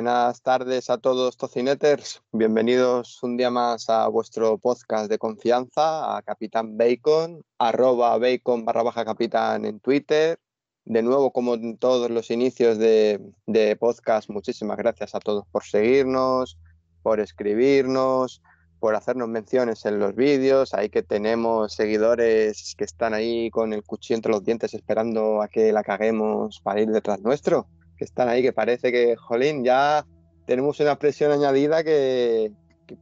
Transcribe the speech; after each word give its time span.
Buenas 0.00 0.40
tardes 0.40 0.88
a 0.88 0.96
todos 0.96 1.36
tocineters. 1.36 2.22
Bienvenidos 2.32 3.22
un 3.22 3.36
día 3.36 3.50
más 3.50 3.90
a 3.90 4.08
vuestro 4.08 4.56
podcast 4.56 5.10
de 5.10 5.18
confianza, 5.18 6.16
a 6.16 6.22
Capitán 6.22 6.78
Bacon, 6.78 7.44
arroba 7.58 8.16
bacon 8.16 8.64
barra 8.64 8.82
baja 8.82 9.04
capitán 9.04 9.66
en 9.66 9.78
Twitter. 9.78 10.38
De 10.86 11.02
nuevo, 11.02 11.34
como 11.34 11.52
en 11.52 11.76
todos 11.76 12.10
los 12.10 12.30
inicios 12.30 12.78
de, 12.78 13.20
de 13.46 13.76
podcast, 13.76 14.30
muchísimas 14.30 14.78
gracias 14.78 15.14
a 15.14 15.20
todos 15.20 15.44
por 15.52 15.64
seguirnos, 15.64 16.58
por 17.02 17.20
escribirnos, 17.20 18.40
por 18.78 18.94
hacernos 18.94 19.28
menciones 19.28 19.84
en 19.84 19.98
los 19.98 20.14
vídeos. 20.14 20.72
Ahí 20.72 20.88
que 20.88 21.02
tenemos 21.02 21.74
seguidores 21.74 22.74
que 22.74 22.84
están 22.84 23.12
ahí 23.12 23.50
con 23.50 23.74
el 23.74 23.82
cuchillo 23.82 24.16
entre 24.16 24.32
los 24.32 24.42
dientes 24.42 24.72
esperando 24.72 25.42
a 25.42 25.48
que 25.48 25.72
la 25.74 25.82
caguemos 25.82 26.58
para 26.62 26.80
ir 26.80 26.88
detrás 26.88 27.20
nuestro 27.20 27.66
que 28.00 28.04
están 28.06 28.30
ahí, 28.30 28.40
que 28.40 28.54
parece 28.54 28.90
que, 28.90 29.14
jolín, 29.14 29.62
ya 29.62 30.06
tenemos 30.46 30.80
una 30.80 30.98
presión 30.98 31.32
añadida 31.32 31.84
que, 31.84 32.50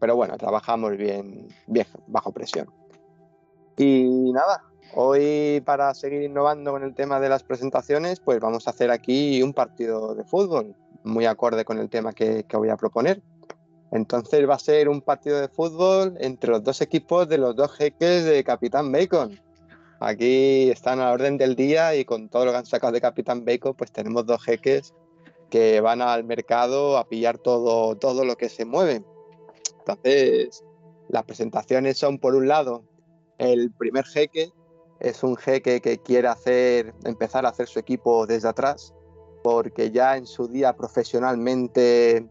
pero 0.01 0.17
bueno, 0.17 0.37
trabajamos 0.37 0.97
bien, 0.97 1.47
bajo 2.09 2.33
presión. 2.33 2.69
Y 3.77 4.33
nada, 4.33 4.65
hoy 4.97 5.63
para 5.65 5.95
seguir 5.95 6.23
innovando 6.23 6.73
con 6.73 6.83
el 6.83 6.97
tema 6.97 7.21
de 7.21 7.29
las 7.29 7.45
presentaciones, 7.45 8.19
pues 8.19 8.41
vamos 8.41 8.67
a 8.67 8.71
hacer 8.71 8.91
aquí 8.91 9.41
un 9.41 9.53
partido 9.53 10.17
de 10.17 10.25
fútbol, 10.25 10.75
muy 11.05 11.27
acorde 11.27 11.65
con 11.65 11.79
el 11.79 11.89
tema 11.89 12.13
que, 12.13 12.43
que 12.43 12.57
voy 12.57 12.71
a 12.71 12.77
proponer. 12.77 13.23
Entonces 13.93 14.49
va 14.49 14.57
a 14.57 14.59
ser 14.59 14.89
un 14.89 15.01
partido 15.01 15.41
de 15.41 15.47
fútbol 15.47 16.17
entre 16.19 16.51
los 16.51 16.65
dos 16.65 16.81
equipos 16.81 17.29
de 17.29 17.39
los 17.39 17.55
dos 17.55 17.71
jeques 17.71 18.25
de 18.25 18.43
Capitán 18.43 18.91
Bacon. 18.91 19.41
Aquí 20.01 20.71
están 20.71 21.01
a 21.01 21.07
la 21.07 21.13
orden 21.13 21.39
del 21.39 21.57
día 21.57 21.97
y 21.97 22.05
con 22.05 22.29
todo 22.29 22.45
lo 22.45 22.53
que 22.53 22.59
han 22.59 22.67
sacado 22.67 22.93
de 22.93 23.01
Capitán 23.01 23.45
Bacon, 23.45 23.75
pues 23.75 23.91
tenemos 23.91 24.25
dos 24.27 24.43
jeques 24.45 24.95
que 25.51 25.81
van 25.81 26.03
al 26.03 26.25
mercado 26.25 26.99
a 26.99 27.09
pillar 27.09 27.39
todo, 27.39 27.97
todo 27.97 28.25
lo 28.25 28.37
que 28.37 28.49
se 28.49 28.65
mueve. 28.65 29.03
Entonces, 29.81 30.65
las 31.09 31.25
presentaciones 31.25 31.99
son, 31.99 32.19
por 32.19 32.35
un 32.35 32.47
lado, 32.47 32.85
el 33.39 33.73
primer 33.73 34.05
jeque, 34.05 34.53
es 35.01 35.23
un 35.23 35.37
jeque 35.37 35.81
que 35.81 35.99
quiere 35.99 36.29
hacer, 36.29 36.95
empezar 37.05 37.47
a 37.47 37.51
hacer 37.51 37.67
su 37.67 37.79
equipo 37.79 38.27
desde 38.27 38.49
atrás, 38.49 38.95
porque 39.43 39.91
ya 39.91 40.17
en 40.17 40.27
su 40.27 40.49
día 40.49 40.77
profesionalmente 40.77 42.29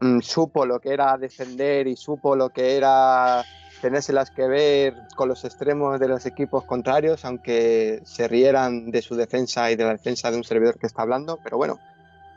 mm, 0.00 0.20
supo 0.20 0.64
lo 0.64 0.80
que 0.80 0.92
era 0.92 1.16
defender 1.18 1.86
y 1.86 1.96
supo 1.96 2.34
lo 2.34 2.50
que 2.50 2.76
era 2.76 3.44
tenérselas 3.80 4.30
que 4.30 4.46
ver 4.46 4.94
con 5.16 5.28
los 5.28 5.44
extremos 5.44 5.98
de 5.98 6.08
los 6.08 6.26
equipos 6.26 6.64
contrarios, 6.64 7.24
aunque 7.24 8.00
se 8.04 8.28
rieran 8.28 8.90
de 8.90 9.02
su 9.02 9.16
defensa 9.16 9.70
y 9.70 9.76
de 9.76 9.84
la 9.84 9.92
defensa 9.92 10.30
de 10.30 10.36
un 10.36 10.44
servidor 10.44 10.78
que 10.78 10.86
está 10.86 11.02
hablando, 11.02 11.38
pero 11.42 11.56
bueno, 11.56 11.78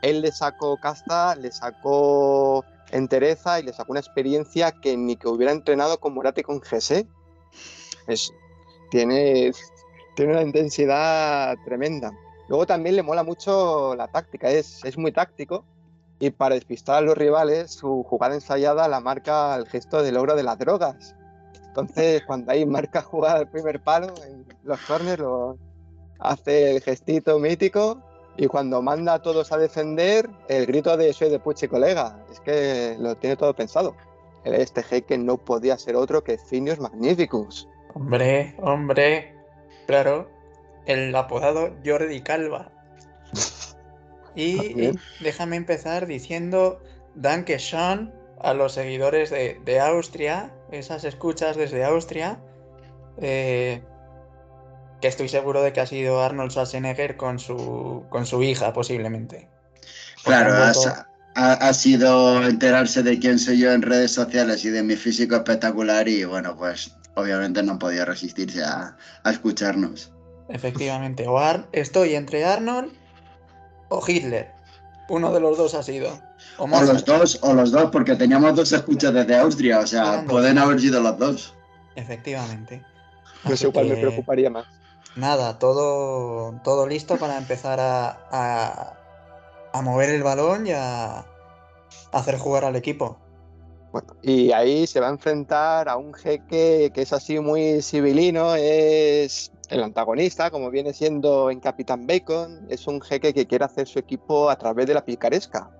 él 0.02 0.20
le 0.20 0.32
sacó 0.32 0.76
casta, 0.76 1.34
le 1.36 1.50
sacó 1.50 2.64
entereza 2.90 3.60
y 3.60 3.62
le 3.62 3.72
sacó 3.72 3.92
una 3.92 4.00
experiencia 4.00 4.72
que 4.72 4.96
ni 4.96 5.16
que 5.16 5.28
hubiera 5.28 5.52
entrenado 5.52 5.98
con 5.98 6.14
Morate 6.14 6.42
con 6.42 6.60
GC. 6.60 7.06
Es, 8.06 8.32
tiene, 8.90 9.52
tiene 10.14 10.32
una 10.32 10.42
intensidad 10.42 11.56
tremenda. 11.64 12.12
Luego 12.48 12.66
también 12.66 12.96
le 12.96 13.02
mola 13.02 13.22
mucho 13.22 13.94
la 13.96 14.08
táctica, 14.08 14.50
es, 14.50 14.84
es 14.84 14.98
muy 14.98 15.12
táctico 15.12 15.64
y 16.18 16.30
para 16.30 16.54
despistar 16.54 16.96
a 16.96 17.00
los 17.00 17.16
rivales 17.16 17.72
su 17.72 18.02
jugada 18.04 18.34
ensayada 18.34 18.88
la 18.88 19.00
marca 19.00 19.56
el 19.56 19.66
gesto 19.66 20.02
de 20.02 20.12
logro 20.12 20.36
de 20.36 20.42
las 20.42 20.58
drogas. 20.58 21.14
Entonces, 21.76 22.22
cuando 22.24 22.52
hay 22.52 22.64
marca 22.64 23.02
jugada 23.02 23.40
el 23.40 23.48
primer 23.48 23.80
palo, 23.80 24.14
en 24.24 24.46
los 24.62 24.80
corners 24.82 25.18
lo 25.18 25.58
hace 26.20 26.76
el 26.76 26.82
gestito 26.82 27.40
mítico 27.40 28.00
y 28.36 28.46
cuando 28.46 28.80
manda 28.80 29.14
a 29.14 29.22
todos 29.22 29.50
a 29.50 29.58
defender, 29.58 30.30
el 30.48 30.66
grito 30.66 30.96
de 30.96 31.12
soy 31.12 31.30
de 31.30 31.40
Puche 31.40 31.68
colega. 31.68 32.16
Es 32.30 32.38
que 32.38 32.94
lo 33.00 33.16
tiene 33.16 33.34
todo 33.34 33.54
pensado. 33.54 33.96
Este 34.44 34.84
jeque 34.84 35.18
no 35.18 35.36
podía 35.36 35.76
ser 35.76 35.96
otro 35.96 36.22
que 36.22 36.38
Finios 36.38 36.78
Magnificus. 36.78 37.68
Hombre, 37.92 38.54
hombre, 38.60 39.34
claro, 39.88 40.30
el 40.86 41.12
apodado 41.16 41.70
Jordi 41.84 42.20
Calva. 42.20 42.70
y 44.36 44.92
déjame 45.18 45.56
empezar 45.56 46.06
diciendo 46.06 46.80
Danke 47.16 47.58
Sean 47.58 48.14
a 48.40 48.54
los 48.54 48.74
seguidores 48.74 49.30
de, 49.30 49.60
de 49.64 49.80
Austria 49.80 50.52
esas 50.74 51.04
escuchas 51.04 51.56
desde 51.56 51.84
Austria, 51.84 52.38
eh, 53.18 53.82
que 55.00 55.08
estoy 55.08 55.28
seguro 55.28 55.62
de 55.62 55.72
que 55.72 55.80
ha 55.80 55.86
sido 55.86 56.22
Arnold 56.22 56.50
Schwarzenegger 56.50 57.16
con 57.16 57.38
su, 57.38 58.04
con 58.10 58.26
su 58.26 58.42
hija, 58.42 58.72
posiblemente. 58.72 59.48
claro, 60.24 60.54
ha, 61.34 61.72
sido 61.72 62.42
enterarse 62.44 63.02
de 63.02 63.18
quién 63.18 63.38
soy 63.38 63.58
yo 63.58 63.72
en 63.72 63.82
redes 63.82 64.12
sociales 64.12 64.64
y 64.64 64.70
de 64.70 64.82
mi 64.82 64.96
físico 64.96 65.34
espectacular 65.34 66.08
y 66.08 66.24
bueno, 66.24 66.56
pues 66.56 66.94
obviamente 67.16 67.62
no 67.62 67.78
podía 67.78 68.04
resistirse 68.04 68.62
a, 68.62 68.96
escucharnos. 69.24 70.12
Efectivamente, 70.48 71.26
o 71.26 71.40
estoy 71.72 72.14
entre 72.14 72.44
Arnold 72.44 72.92
o 73.88 74.02
Hitler. 74.06 74.52
Uno 75.08 75.32
de 75.32 75.40
los 75.40 75.58
dos 75.58 75.74
ha 75.74 75.82
sido. 75.82 76.18
O, 76.56 76.68
los 76.68 77.04
dos, 77.04 77.38
o 77.42 77.52
los 77.52 77.72
dos, 77.72 77.90
porque 77.90 78.14
teníamos 78.14 78.54
dos 78.54 78.72
escuchas 78.72 79.12
desde 79.12 79.36
Austria, 79.36 79.80
o 79.80 79.86
sea, 79.86 80.24
pueden 80.28 80.58
haber 80.58 80.80
sido 80.80 81.00
los 81.00 81.18
dos. 81.18 81.54
Efectivamente. 81.96 82.84
Pues 83.42 83.62
igual 83.62 83.88
me 83.88 83.96
preocuparía 83.96 84.50
más. 84.50 84.66
Nada, 85.16 85.58
todo, 85.58 86.60
todo 86.62 86.86
listo 86.86 87.16
para 87.16 87.38
empezar 87.38 87.78
a, 87.80 88.96
a, 89.72 89.82
mover 89.82 90.10
el 90.10 90.22
balón 90.22 90.66
y 90.66 90.72
a, 90.72 91.24
hacer 92.12 92.38
jugar 92.38 92.64
al 92.64 92.76
equipo. 92.76 93.18
Bueno, 93.92 94.16
y 94.22 94.50
ahí 94.52 94.86
se 94.86 95.00
va 95.00 95.08
a 95.08 95.10
enfrentar 95.10 95.88
a 95.88 95.96
un 95.96 96.14
jeque 96.14 96.90
que 96.92 97.02
es 97.02 97.12
así 97.12 97.38
muy 97.38 97.80
civilino, 97.80 98.54
es 98.56 99.52
el 99.68 99.82
antagonista, 99.84 100.50
como 100.50 100.70
viene 100.70 100.92
siendo 100.92 101.50
en 101.50 101.60
Capitán 101.60 102.06
Bacon, 102.06 102.66
es 102.68 102.86
un 102.88 103.00
jeque 103.00 103.32
que 103.32 103.46
quiere 103.46 103.64
hacer 103.64 103.86
su 103.86 104.00
equipo 104.00 104.50
a 104.50 104.56
través 104.56 104.86
de 104.86 104.94
la 104.94 105.04
picaresca 105.04 105.70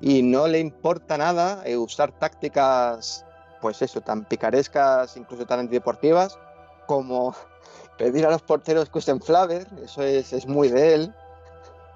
y 0.00 0.22
no 0.22 0.46
le 0.46 0.58
importa 0.58 1.16
nada 1.16 1.62
eh, 1.64 1.76
usar 1.76 2.12
tácticas, 2.12 3.24
pues 3.60 3.82
eso, 3.82 4.00
tan 4.00 4.24
picarescas, 4.24 5.16
incluso 5.16 5.46
tan 5.46 5.60
antideportivas, 5.60 6.38
como 6.86 7.34
pedir 7.98 8.26
a 8.26 8.30
los 8.30 8.42
porteros 8.42 8.88
que 8.90 8.98
usen 8.98 9.20
flaver, 9.20 9.66
eso 9.82 10.02
es, 10.02 10.32
es 10.32 10.46
muy 10.46 10.68
de 10.68 10.94
él. 10.94 11.14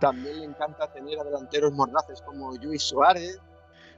También 0.00 0.40
le 0.40 0.46
encanta 0.46 0.92
tener 0.92 1.20
a 1.20 1.24
delanteros 1.24 1.72
mordaces 1.72 2.20
como 2.22 2.52
Luis 2.56 2.82
Suárez, 2.82 3.40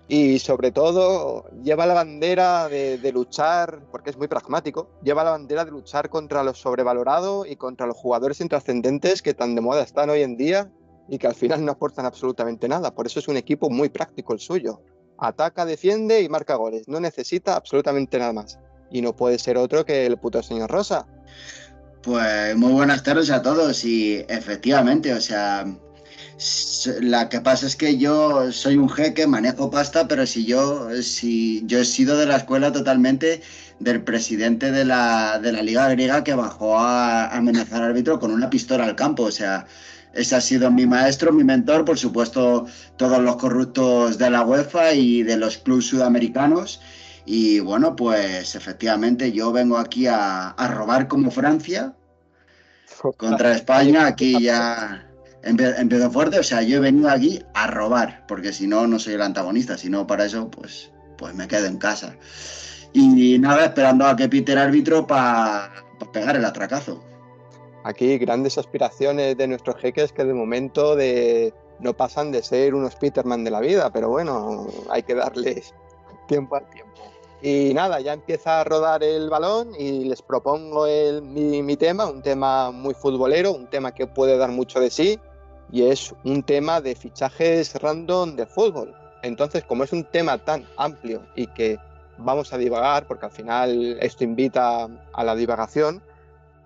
y 0.07 0.39
sobre 0.39 0.71
todo 0.71 1.49
lleva 1.63 1.87
la 1.87 1.95
bandera 1.95 2.69
de, 2.69 3.13
luchar, 3.13 3.81
porque 3.91 4.11
es 4.11 4.19
muy 4.19 4.29
pragmático, 4.29 4.91
lleva 5.03 5.25
la 5.25 5.31
bandera 5.31 5.65
de 5.65 5.71
luchar 5.71 6.11
contra 6.11 6.43
lo 6.43 6.55
sobrevalorado 6.55 7.47
y 7.47 7.57
contra 7.57 7.87
los 7.87 7.97
jugadores 7.97 8.41
intrascendentes 8.41 9.23
que 9.23 9.35
tan 9.35 9.55
de 9.55 9.63
moda 9.63 9.83
están 9.83 10.11
hoy 10.11 10.23
en 10.23 10.37
día 10.37 10.71
y 11.09 11.19
que 11.19 11.27
al 11.27 11.35
final 11.35 11.65
no 11.65 11.73
aportan 11.73 12.07
absolutamente 12.07 12.69
nada. 12.69 12.95
Por 12.95 13.07
eso 13.07 13.21
es 13.21 13.29
un 13.29 13.37
equipo 13.37 13.71
muy 13.71 13.89
práctico 13.89 14.33
el 14.33 14.41
suyo. 14.41 14.83
Ataca, 15.19 15.65
defiende 15.65 16.23
y 16.23 16.29
marca 16.29 16.57
goles. 16.57 16.89
No 16.89 17.01
necesita 17.01 17.57
absolutamente 17.57 18.19
nada 18.19 18.33
más. 18.33 18.59
Y 18.91 19.03
no 19.03 19.15
puede 19.15 19.39
ser 19.39 19.57
otro 19.57 19.85
que 19.85 20.07
el 20.07 20.17
puto 20.19 20.43
señor 20.43 20.71
Rosa. 20.71 21.07
Pues 22.03 22.55
muy 22.57 22.73
buenas 22.73 23.03
tardes 23.03 23.31
a 23.31 23.41
todos 23.41 23.85
y 23.85 24.25
efectivamente, 24.29 25.15
o 25.15 25.21
sea, 25.21 25.65
la 27.01 27.29
que 27.29 27.41
pasa 27.41 27.67
es 27.67 27.77
que 27.77 27.97
yo 27.97 28.53
soy 28.53 28.77
un 28.77 28.91
jeque, 28.91 29.27
manejo 29.27 29.71
pasta, 29.71 30.07
pero 30.07 30.27
si 30.27 30.45
yo, 30.45 30.91
si 31.03 31.63
yo 31.67 31.79
he 31.79 31.85
sido 31.85 32.19
de 32.19 32.27
la 32.27 32.37
escuela 32.37 32.73
totalmente 32.73 33.41
del 33.79 34.03
presidente 34.03 34.71
de 34.71 34.85
la, 34.85 35.39
de 35.39 35.53
la 35.53 35.63
Liga 35.63 35.89
Griega 35.89 36.25
que 36.25 36.35
bajó 36.35 36.79
a 36.79 37.29
amenazar 37.29 37.83
al 37.83 37.91
árbitro 37.91 38.19
con 38.19 38.33
una 38.33 38.51
pistola 38.51 38.85
al 38.85 38.97
campo. 38.97 39.25
O 39.25 39.33
sea, 39.33 39.67
ese 40.15 40.37
ha 40.37 40.41
sido 40.41 40.71
mi 40.71 40.87
maestro, 40.87 41.33
mi 41.33 41.45
mentor, 41.45 41.85
por 41.85 41.99
supuesto, 41.99 42.67
todos 42.97 43.21
los 43.21 43.37
corruptos 43.37 44.19
de 44.19 44.31
la 44.31 44.43
UEFA 44.43 44.93
y 44.93 45.23
de 45.23 45.37
los 45.37 45.59
clubes 45.59 45.87
sudamericanos. 45.87 46.81
Y 47.27 47.61
bueno, 47.61 47.97
pues 47.97 48.55
efectivamente 48.55 49.33
yo 49.33 49.51
vengo 49.53 49.79
aquí 49.79 50.07
a, 50.07 50.51
a 50.51 50.69
robar 50.69 51.09
como 51.09 51.31
Francia 51.31 51.95
contra 53.17 53.53
España. 53.57 54.07
Aquí 54.07 54.43
ya 54.43 55.07
empiezo 55.43 56.11
fuerte. 56.11 56.39
O 56.39 56.45
sea, 56.45 56.63
yo 56.63 56.77
he 56.77 56.81
venido 56.81 57.11
aquí 57.11 57.43
a 57.55 57.67
robar, 57.67 58.25
porque 58.29 58.53
si 58.53 58.67
no, 58.67 58.87
no 58.87 58.99
soy 58.99 59.15
el 59.15 59.23
antagonista. 59.23 59.77
Si 59.77 59.89
no, 59.89 60.07
para 60.07 60.27
eso, 60.27 60.51
pues, 60.51 60.91
pues 61.19 61.35
me 61.35 61.49
quedo 61.49 61.67
en 61.67 61.79
casa. 61.79 62.15
Y 62.93 63.39
nada, 63.39 63.65
esperando 63.65 64.07
a 64.07 64.15
que 64.15 64.29
pite 64.29 64.53
el 64.53 64.59
árbitro 64.59 65.07
para 65.07 65.73
pegar 66.13 66.37
el 66.37 66.45
atracazo 66.45 67.03
aquí 67.85 68.19
grandes 68.19 68.59
aspiraciones 68.59 69.37
de 69.37 69.47
nuestros 69.47 69.77
jeques 69.77 70.13
que 70.13 70.25
de 70.25 70.35
momento 70.35 70.97
de, 70.97 71.55
no 71.79 71.95
pasan 71.95 72.33
de 72.33 72.43
ser 72.43 72.75
unos 72.75 72.97
Peterman 72.97 73.45
de 73.45 73.51
la 73.51 73.61
vida, 73.61 73.91
pero 73.93 74.09
bueno, 74.09 74.67
hay 74.91 75.03
que 75.03 75.15
darles 75.15 75.75
tiempo 76.27 76.57
al 76.57 76.69
tiempo. 76.71 76.93
Y 77.43 77.75
nada, 77.75 78.01
ya 78.01 78.15
empieza 78.15 78.61
a 78.61 78.65
rodar 78.65 79.05
el 79.05 79.29
balón 79.29 79.73
y 79.79 80.05
les 80.05 80.23
propongo 80.23 80.87
el, 80.87 81.21
mi, 81.21 81.77
tema, 81.77 82.07
un 82.07 82.23
tema 82.23 82.71
muy 82.71 82.95
futbolero, 82.95 83.53
un 83.53 83.69
tema 83.69 83.93
que 83.93 84.07
puede 84.07 84.39
dar 84.39 84.51
mucho 84.51 84.81
de 84.81 84.89
sí, 84.89 85.21
y 85.71 85.83
es 85.83 86.15
un 86.25 86.43
tema 86.43 86.81
de 86.81 86.95
fichajes 86.95 87.75
random 87.75 88.35
de 88.35 88.47
fútbol. 88.47 88.95
Entonces, 89.23 89.63
como 89.65 89.85
es 89.85 89.93
un 89.93 90.05
tema 90.05 90.39
tan 90.39 90.67
amplio 90.79 91.23
y 91.37 91.47
que 91.49 91.79
vamos 92.17 92.55
a 92.55 92.59
divagar, 92.59 93.07
porque 93.07 93.27
al 93.27 93.33
final 93.33 93.99
esto 94.01 94.25
invita 94.25 94.89
a 95.13 95.25
la 95.25 95.35
divagación, 95.35 96.03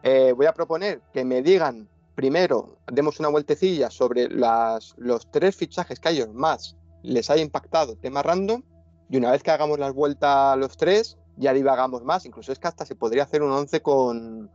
eh, 0.03 0.33
voy 0.37 0.47
a 0.47 0.53
proponer 0.53 1.03
que 1.13 1.25
me 1.25 1.43
digan 1.43 1.89
primero, 2.15 2.79
demos 2.91 3.21
una 3.21 3.29
vueltecilla 3.29 3.91
sobre 3.91 4.29
las, 4.29 4.95
los 4.97 5.31
tres 5.31 5.57
fichajes 5.57 6.01
que 6.01 6.09
a 6.09 6.13
ellos 6.13 6.29
más 6.33 6.77
les 7.03 7.31
haya 7.31 7.43
impactado 7.43 7.97
tema 7.97 8.23
random, 8.23 8.63
y 9.09 9.17
una 9.17 9.31
vez 9.31 9.43
que 9.43 9.51
hagamos 9.51 9.79
las 9.79 9.93
vueltas 9.93 10.57
los 10.59 10.77
tres, 10.77 11.17
ya 11.37 11.53
divagamos 11.53 12.05
más. 12.05 12.27
Incluso 12.27 12.53
es 12.53 12.59
que 12.59 12.69
hasta 12.69 12.85
se 12.85 12.95
podría 12.95 13.23
hacer 13.23 13.43
un 13.43 13.53
11 13.53 13.81
con, 13.81 14.51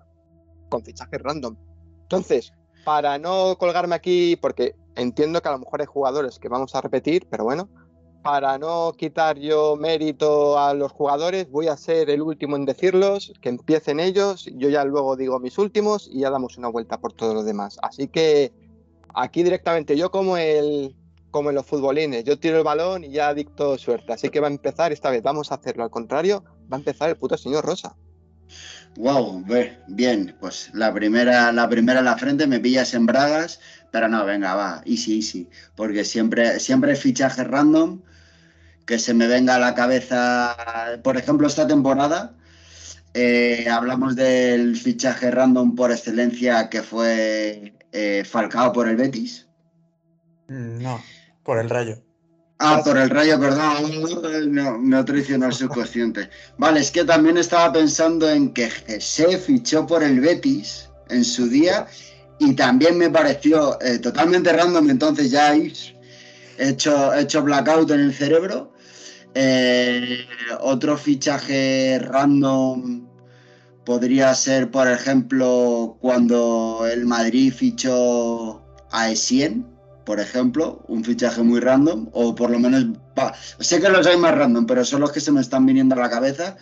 con 0.70 0.84
fichajes 0.84 1.22
random. 1.22 1.56
Entonces, 2.04 2.54
para 2.86 3.18
no 3.18 3.58
colgarme 3.58 3.96
aquí, 3.96 4.36
porque 4.36 4.76
entiendo 4.96 5.42
que 5.42 5.50
a 5.50 5.54
lo 5.54 5.60
mejor 5.60 5.82
hay 5.82 5.88
jugadores 5.88 6.38
que 6.38 6.50
vamos 6.50 6.76
a 6.76 6.82
repetir, 6.82 7.28
pero 7.30 7.46
bueno, 7.46 7.70
para 8.24 8.58
no 8.58 8.94
quitar 8.98 9.38
yo 9.38 9.76
mérito 9.76 10.58
a 10.58 10.74
los 10.74 10.94
jugadores, 10.94 11.52
voy 11.52 11.68
a 11.68 11.76
ser 11.76 12.10
el 12.10 12.22
último 12.22 12.56
en 12.56 12.66
decirlos, 12.66 13.34
que 13.42 13.50
empiecen 13.50 14.00
ellos, 14.00 14.50
yo 14.56 14.70
ya 14.70 14.86
luego 14.86 15.18
digo 15.18 15.40
mis 15.40 15.58
últimos 15.58 16.10
y 16.12 16.22
ya 16.22 16.30
damos 16.30 16.58
una 16.58 16.70
vuelta 16.70 17.00
por 17.00 17.12
todos 17.12 17.36
los 17.36 17.46
demás. 17.46 17.78
Así 17.84 18.08
que 18.08 18.54
aquí 19.14 19.44
directamente 19.44 19.98
yo 19.98 20.10
como 20.10 20.38
el 20.38 20.96
como 21.32 21.50
en 21.50 21.56
los 21.56 21.66
futbolines, 21.66 22.24
yo 22.24 22.38
tiro 22.38 22.60
el 22.60 22.64
balón 22.64 23.04
y 23.04 23.10
ya 23.10 23.34
dicto 23.34 23.78
suerte. 23.78 24.14
Así 24.14 24.30
que 24.30 24.40
va 24.40 24.48
a 24.48 24.52
empezar 24.52 24.92
esta 24.92 25.10
vez, 25.10 25.24
vamos 25.24 25.52
a 25.52 25.56
hacerlo 25.56 25.84
al 25.84 25.90
contrario, 25.90 26.44
va 26.72 26.78
a 26.78 26.80
empezar 26.80 27.10
el 27.10 27.18
puto 27.18 27.38
señor 27.38 27.66
Rosa. 27.66 27.96
Wow, 28.98 29.44
bien, 29.88 30.36
pues 30.40 30.70
la 30.74 30.94
primera, 30.94 31.52
la 31.52 31.68
primera 31.68 32.00
a 32.00 32.04
la 32.04 32.18
frente 32.18 32.46
me 32.46 32.60
pillas 32.60 32.94
en 32.94 33.08
bragas, 33.08 33.60
pero 33.92 34.08
no, 34.08 34.24
venga, 34.24 34.54
va, 34.54 34.84
easy, 34.86 35.18
easy, 35.18 35.50
porque 35.76 36.06
siempre, 36.06 36.60
siempre 36.60 36.96
fichaje 36.96 37.44
random 37.44 38.00
que 38.86 39.00
se 39.00 39.14
me 39.14 39.28
venga 39.28 39.56
a 39.56 39.60
la 39.60 39.76
cabeza, 39.76 40.56
por 41.04 41.18
ejemplo, 41.18 41.48
esta 41.48 41.68
temporada. 41.68 42.36
Eh, 43.14 43.68
hablamos 43.70 44.16
del 44.16 44.76
fichaje 44.76 45.30
random 45.30 45.76
por 45.76 45.92
excelencia 45.92 46.70
que 46.70 46.82
fue 46.82 47.74
eh, 47.92 48.24
Falcao 48.26 48.74
por 48.74 48.90
el 48.90 48.96
Betis. 48.96 49.48
No, 50.48 51.02
por 51.44 51.60
el 51.60 51.70
Rayo. 51.70 52.04
Ah, 52.60 52.82
por 52.82 52.98
el 52.98 53.10
rayo, 53.10 53.38
perdón, 53.42 54.54
no, 54.54 54.78
no 54.78 55.04
traicionó 55.04 55.48
el 55.48 55.54
subconsciente. 55.54 56.30
Vale, 56.58 56.80
es 56.80 56.92
que 56.92 57.04
también 57.04 57.38
estaba 57.38 57.74
pensando 57.74 58.30
en 58.30 58.54
que 58.54 58.70
se 59.02 59.38
fichó 59.38 59.86
por 59.86 60.02
el 60.02 60.22
Betis 60.22 60.90
en 61.10 61.26
su 61.26 61.50
día 61.50 61.88
y 62.40 62.54
también 62.54 62.98
me 62.98 63.10
pareció 63.10 63.82
eh, 63.82 64.00
totalmente 64.00 64.54
random, 64.54 64.90
entonces 64.90 65.32
ya 65.32 65.54
he 65.54 65.74
hecho, 66.58 67.14
hecho 67.14 67.44
blackout 67.44 67.92
en 67.92 68.00
el 68.00 68.14
cerebro. 68.14 68.73
Eh, 69.36 70.28
otro 70.62 70.98
fichaje 70.98 72.00
random 72.00 73.08
podría 73.86 74.34
ser, 74.36 74.70
por 74.72 74.88
ejemplo, 74.88 75.98
cuando 76.00 76.88
el 76.92 77.06
Madrid 77.06 77.52
fichó 77.54 78.64
a 78.92 79.10
Essien 79.10 79.74
por 80.06 80.20
ejemplo, 80.20 80.84
un 80.88 81.04
fichaje 81.04 81.44
muy 81.44 81.60
random, 81.60 82.10
o 82.12 82.36
por 82.36 82.50
lo 82.50 82.60
menos, 82.60 82.86
sé 83.60 83.80
que 83.80 83.90
los 83.90 84.06
hay 84.06 84.18
más 84.18 84.36
random, 84.36 84.66
pero 84.66 84.84
son 84.84 85.02
los 85.02 85.12
que 85.12 85.20
se 85.20 85.32
me 85.32 85.42
están 85.42 85.66
viniendo 85.66 85.96
a 85.96 86.00
la 86.00 86.10
cabeza. 86.10 86.58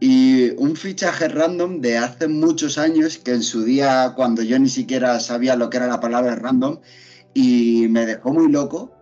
Y 0.00 0.50
un 0.58 0.76
fichaje 0.76 1.28
random 1.28 1.80
de 1.80 1.96
hace 1.96 2.28
muchos 2.28 2.76
años, 2.76 3.18
que 3.18 3.32
en 3.32 3.42
su 3.42 3.64
día, 3.64 4.12
cuando 4.14 4.42
yo 4.42 4.58
ni 4.58 4.68
siquiera 4.68 5.18
sabía 5.20 5.56
lo 5.56 5.70
que 5.70 5.78
era 5.78 5.86
la 5.86 6.00
palabra 6.00 6.34
random, 6.34 6.78
y 7.32 7.86
me 7.88 8.04
dejó 8.04 8.32
muy 8.32 8.50
loco, 8.50 8.92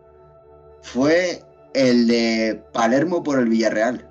fue 0.83 1.43
el 1.75 2.07
de 2.07 2.63
Palermo 2.73 3.23
por 3.23 3.39
el 3.39 3.49
Villarreal. 3.49 4.09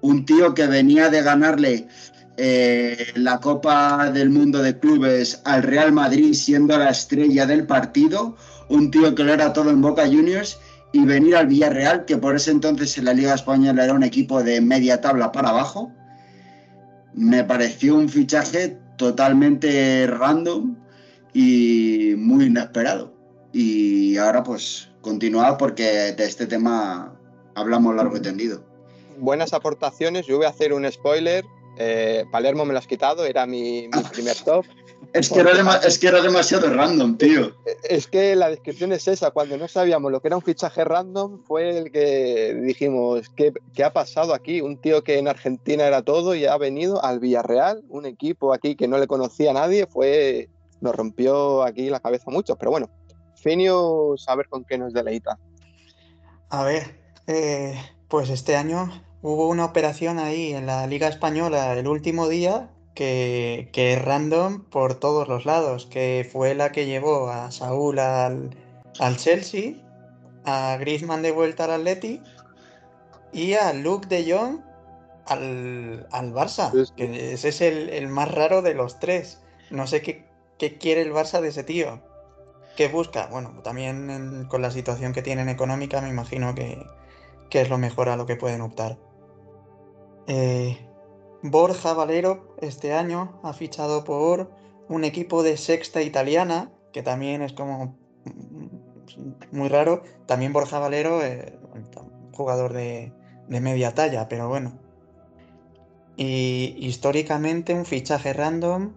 Un 0.00 0.26
tío 0.26 0.54
que 0.54 0.66
venía 0.66 1.08
de 1.08 1.22
ganarle 1.22 1.88
eh, 2.36 3.06
la 3.14 3.40
Copa 3.40 4.10
del 4.12 4.30
Mundo 4.30 4.62
de 4.62 4.78
Clubes 4.78 5.40
al 5.44 5.62
Real 5.62 5.92
Madrid 5.92 6.34
siendo 6.34 6.76
la 6.78 6.90
estrella 6.90 7.46
del 7.46 7.66
partido, 7.66 8.36
un 8.68 8.90
tío 8.90 9.14
que 9.14 9.24
lo 9.24 9.32
era 9.32 9.52
todo 9.52 9.70
en 9.70 9.80
Boca 9.80 10.06
Juniors 10.06 10.58
y 10.92 11.04
venir 11.04 11.36
al 11.36 11.48
Villarreal, 11.48 12.04
que 12.04 12.16
por 12.16 12.36
ese 12.36 12.50
entonces 12.50 12.96
en 12.98 13.06
la 13.06 13.14
Liga 13.14 13.34
Española 13.34 13.84
era 13.84 13.94
un 13.94 14.04
equipo 14.04 14.42
de 14.42 14.60
media 14.60 15.00
tabla 15.00 15.32
para 15.32 15.50
abajo, 15.50 15.92
me 17.14 17.42
pareció 17.42 17.96
un 17.96 18.08
fichaje 18.08 18.78
totalmente 18.96 20.06
random 20.06 20.76
y 21.34 22.14
muy 22.16 22.46
inesperado. 22.46 23.14
Y 23.52 24.16
ahora 24.16 24.42
pues 24.42 24.87
continuar 25.00 25.58
porque 25.58 26.12
de 26.12 26.24
este 26.24 26.46
tema 26.46 27.14
hablamos 27.54 27.94
largo 27.94 28.16
y 28.16 28.20
tendido. 28.20 28.62
Buenas 29.18 29.52
aportaciones, 29.52 30.26
yo 30.26 30.36
voy 30.36 30.46
a 30.46 30.50
hacer 30.50 30.72
un 30.72 30.90
spoiler 30.90 31.44
eh, 31.78 32.24
Palermo 32.30 32.64
me 32.64 32.72
lo 32.72 32.80
has 32.80 32.86
quitado, 32.86 33.24
era 33.24 33.46
mi, 33.46 33.88
primer 34.12 34.36
top. 34.44 34.66
Es 35.12 35.30
que, 35.30 35.40
era 35.40 35.52
es 35.86 35.98
que, 35.98 36.08
era 36.08 36.20
demasiado 36.20 36.68
random, 36.74 37.16
tío. 37.16 37.52
Es 37.88 38.08
que 38.08 38.34
la 38.34 38.50
descripción 38.50 38.92
es 38.92 39.06
esa. 39.06 39.30
Cuando 39.30 39.56
no 39.56 39.68
sabíamos 39.68 40.10
lo 40.10 40.20
que 40.20 40.28
era 40.28 40.36
un 40.36 40.42
fichaje 40.42 40.84
random, 40.84 41.44
fue 41.44 41.78
el 41.78 41.92
que 41.92 42.54
dijimos: 42.62 43.28
¿qué, 43.36 43.52
¿qué, 43.74 43.84
ha 43.84 43.92
pasado 43.92 44.34
aquí? 44.34 44.60
Un 44.60 44.76
tío 44.76 45.04
que 45.04 45.18
en 45.18 45.28
Argentina 45.28 45.86
era 45.86 46.02
todo 46.02 46.34
y 46.34 46.46
ha 46.46 46.58
venido 46.58 47.02
al 47.02 47.20
Villarreal, 47.20 47.84
un 47.88 48.06
equipo 48.06 48.52
aquí 48.52 48.74
que 48.74 48.88
no 48.88 48.98
le 48.98 49.06
conocía 49.06 49.52
a 49.52 49.54
nadie. 49.54 49.86
Fue, 49.86 50.48
nos 50.80 50.94
rompió 50.94 51.62
aquí 51.62 51.88
la 51.88 52.00
cabeza 52.00 52.30
mucho. 52.30 52.56
Pero 52.56 52.72
bueno, 52.72 52.90
Finius, 53.38 54.28
a 54.28 54.34
ver 54.34 54.48
con 54.48 54.64
qué 54.64 54.78
nos 54.78 54.92
deleita. 54.92 55.38
A 56.50 56.64
ver, 56.64 56.98
eh, 57.26 57.74
pues 58.08 58.30
este 58.30 58.56
año 58.56 58.90
hubo 59.22 59.48
una 59.48 59.64
operación 59.64 60.18
ahí 60.18 60.52
en 60.52 60.66
la 60.66 60.86
Liga 60.86 61.08
Española 61.08 61.72
el 61.74 61.88
último 61.88 62.28
día 62.28 62.70
que, 62.98 63.70
es 63.72 64.04
random 64.04 64.64
por 64.64 64.94
todos 64.94 65.28
los 65.28 65.44
lados, 65.44 65.86
que 65.86 66.28
fue 66.30 66.54
la 66.56 66.72
que 66.72 66.86
llevó 66.86 67.28
a 67.28 67.52
Saúl 67.52 68.00
al, 68.00 68.50
Chelsea, 69.16 69.74
a 70.44 70.76
Griezmann 70.80 71.22
de 71.22 71.30
vuelta 71.30 71.64
al 71.66 71.72
Atleti 71.72 72.20
y 73.32 73.54
a 73.54 73.72
Luke 73.72 74.08
de 74.08 74.32
Jong 74.32 74.60
al, 75.26 76.32
Barça, 76.32 76.72
que 76.96 77.34
ese 77.34 77.50
es 77.50 77.60
el, 77.60 78.08
más 78.08 78.32
raro 78.32 78.62
de 78.62 78.74
los 78.74 78.98
tres. 78.98 79.40
No 79.70 79.86
sé 79.86 80.02
qué, 80.02 80.24
quiere 80.78 81.02
el 81.02 81.12
Barça 81.12 81.40
de 81.40 81.48
ese 81.48 81.62
tío. 81.62 82.00
¿Qué 82.78 82.86
busca? 82.86 83.26
Bueno, 83.26 83.60
también 83.64 84.46
con 84.48 84.62
la 84.62 84.70
situación 84.70 85.12
que 85.12 85.20
tienen 85.20 85.48
económica 85.48 86.00
me 86.00 86.10
imagino 86.10 86.54
que, 86.54 86.86
que 87.50 87.60
es 87.60 87.68
lo 87.68 87.76
mejor 87.76 88.08
a 88.08 88.14
lo 88.14 88.24
que 88.24 88.36
pueden 88.36 88.60
optar. 88.60 88.96
Eh, 90.28 90.78
Borja 91.42 91.92
Valero 91.92 92.54
este 92.60 92.92
año 92.92 93.40
ha 93.42 93.52
fichado 93.52 94.04
por 94.04 94.52
un 94.88 95.02
equipo 95.02 95.42
de 95.42 95.56
sexta 95.56 96.02
italiana, 96.02 96.70
que 96.92 97.02
también 97.02 97.42
es 97.42 97.52
como 97.52 97.96
muy 99.50 99.68
raro. 99.68 100.04
También 100.26 100.52
Borja 100.52 100.78
Valero, 100.78 101.20
eh, 101.20 101.58
jugador 102.30 102.74
de, 102.74 103.12
media 103.48 103.92
talla, 103.92 104.28
pero 104.28 104.46
bueno. 104.46 104.78
Y 106.16 106.76
históricamente 106.78 107.74
un 107.74 107.84
fichaje 107.84 108.32
random. 108.32 108.92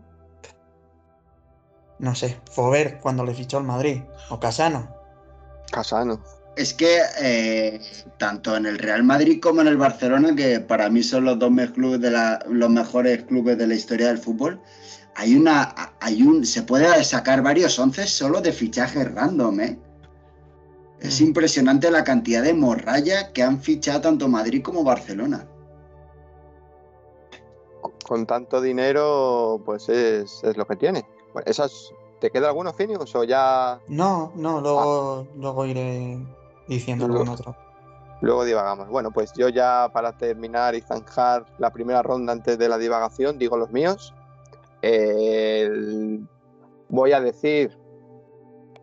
No 2.02 2.14
sé, 2.16 2.38
Fover 2.52 3.00
cuando 3.00 3.24
le 3.24 3.34
fichó 3.34 3.60
el 3.60 3.64
Madrid. 3.64 4.02
O 4.30 4.40
Casano. 4.40 4.94
Casano. 5.72 6.22
Es 6.58 6.74
que 6.74 7.00
eh, 7.22 7.80
tanto 8.18 8.58
en 8.58 8.66
el 8.66 8.78
Real 8.78 9.04
Madrid 9.04 9.40
como 9.42 9.62
en 9.62 9.68
el 9.68 9.78
Barcelona, 9.78 10.36
que 10.36 10.60
para 10.60 10.90
mí 10.90 11.02
son 11.02 11.24
los 11.24 11.40
dos 11.40 11.52
clubes 11.74 12.02
de 12.02 12.12
los 12.50 12.70
mejores 12.70 13.24
clubes 13.24 13.58
de 13.58 13.68
la 13.68 13.76
historia 13.76 14.08
del 14.08 14.18
fútbol, 14.18 14.60
hay 15.16 15.36
una, 15.36 15.74
hay 16.02 16.24
un, 16.24 16.46
se 16.46 16.64
puede 16.64 17.04
sacar 17.04 17.42
varios 17.42 17.78
once 17.80 18.06
solo 18.08 18.42
de 18.42 18.52
fichajes 18.52 19.14
random, 19.14 19.60
¿eh? 19.60 19.80
Es 21.00 21.22
mm. 21.22 21.26
impresionante 21.26 21.92
la 21.92 22.04
cantidad 22.04 22.44
de 22.44 22.54
morralla 22.54 23.32
que 23.32 23.44
han 23.44 23.62
fichado 23.62 24.02
tanto 24.02 24.28
Madrid 24.28 24.62
como 24.62 24.84
Barcelona. 24.84 25.48
Con 28.06 28.26
tanto 28.26 28.62
dinero, 28.62 29.62
pues 29.66 29.88
es, 29.90 30.42
lo 30.56 30.66
que 30.66 30.76
tiene. 30.76 31.06
¿Te 32.20 32.30
queda 32.30 32.50
alguno, 32.50 32.72
Finius, 32.74 33.16
o 33.16 33.24
ya...? 33.24 33.80
No, 33.88 34.32
no, 34.36 34.62
luego, 34.62 35.26
ah. 35.28 35.34
luego 35.36 35.66
iré 35.66 36.20
diciendo 36.68 37.08
luego, 37.08 37.32
otro. 37.32 37.56
Luego 38.22 38.46
divagamos. 38.46 38.90
Bueno, 38.90 39.10
pues 39.12 39.34
yo 39.34 39.50
ya 39.50 39.90
para 39.92 40.16
terminar 40.16 40.76
y 40.76 40.82
zanjar 40.82 41.48
la 41.58 41.72
primera 41.72 42.04
ronda 42.04 42.32
antes 42.32 42.60
de 42.60 42.70
la 42.70 42.78
divagación, 42.78 43.40
digo 43.40 43.58
los 43.58 43.72
míos. 43.72 44.14
voy 46.90 47.12
a 47.12 47.20
decir 47.20 47.76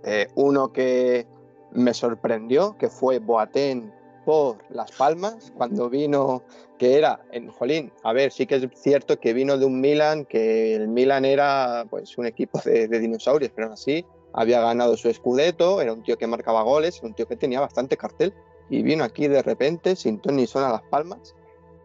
eh, 0.02 0.28
uno 0.34 0.72
que 0.72 1.28
me 1.72 1.94
sorprendió, 1.94 2.76
que 2.76 2.88
fue 2.88 3.20
Boateng 3.20 3.92
por 4.28 4.58
Las 4.68 4.92
Palmas 4.92 5.54
cuando 5.56 5.88
vino, 5.88 6.42
que 6.76 6.98
era 6.98 7.24
en 7.32 7.48
Jolín. 7.48 7.90
A 8.02 8.12
ver, 8.12 8.30
sí 8.30 8.46
que 8.46 8.56
es 8.56 8.68
cierto 8.74 9.18
que 9.18 9.32
vino 9.32 9.56
de 9.56 9.64
un 9.64 9.80
Milan, 9.80 10.26
que 10.26 10.74
el 10.74 10.86
Milan 10.86 11.24
era 11.24 11.86
pues 11.88 12.18
un 12.18 12.26
equipo 12.26 12.60
de, 12.62 12.88
de 12.88 12.98
dinosaurios, 12.98 13.50
pero 13.56 13.72
así 13.72 14.04
había 14.34 14.60
ganado 14.60 14.98
su 14.98 15.08
escudeto, 15.08 15.80
era 15.80 15.94
un 15.94 16.02
tío 16.02 16.18
que 16.18 16.26
marcaba 16.26 16.60
goles, 16.60 16.98
era 16.98 17.06
un 17.06 17.14
tío 17.14 17.26
que 17.26 17.36
tenía 17.36 17.58
bastante 17.58 17.96
cartel 17.96 18.34
y 18.68 18.82
vino 18.82 19.02
aquí 19.02 19.28
de 19.28 19.42
repente 19.42 19.96
sin 19.96 20.20
ton 20.20 20.36
ni 20.36 20.46
son 20.46 20.60
Las 20.60 20.82
Palmas 20.82 21.34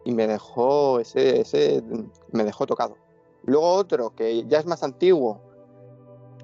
y 0.04 0.12
me 0.12 0.28
dejó 0.28 1.00
ese, 1.00 1.40
ese 1.40 1.82
me 2.34 2.44
dejó 2.44 2.66
tocado. 2.66 2.98
Luego 3.46 3.70
otro 3.70 4.14
que 4.18 4.46
ya 4.48 4.60
es 4.60 4.66
más 4.66 4.84
antiguo, 4.84 5.40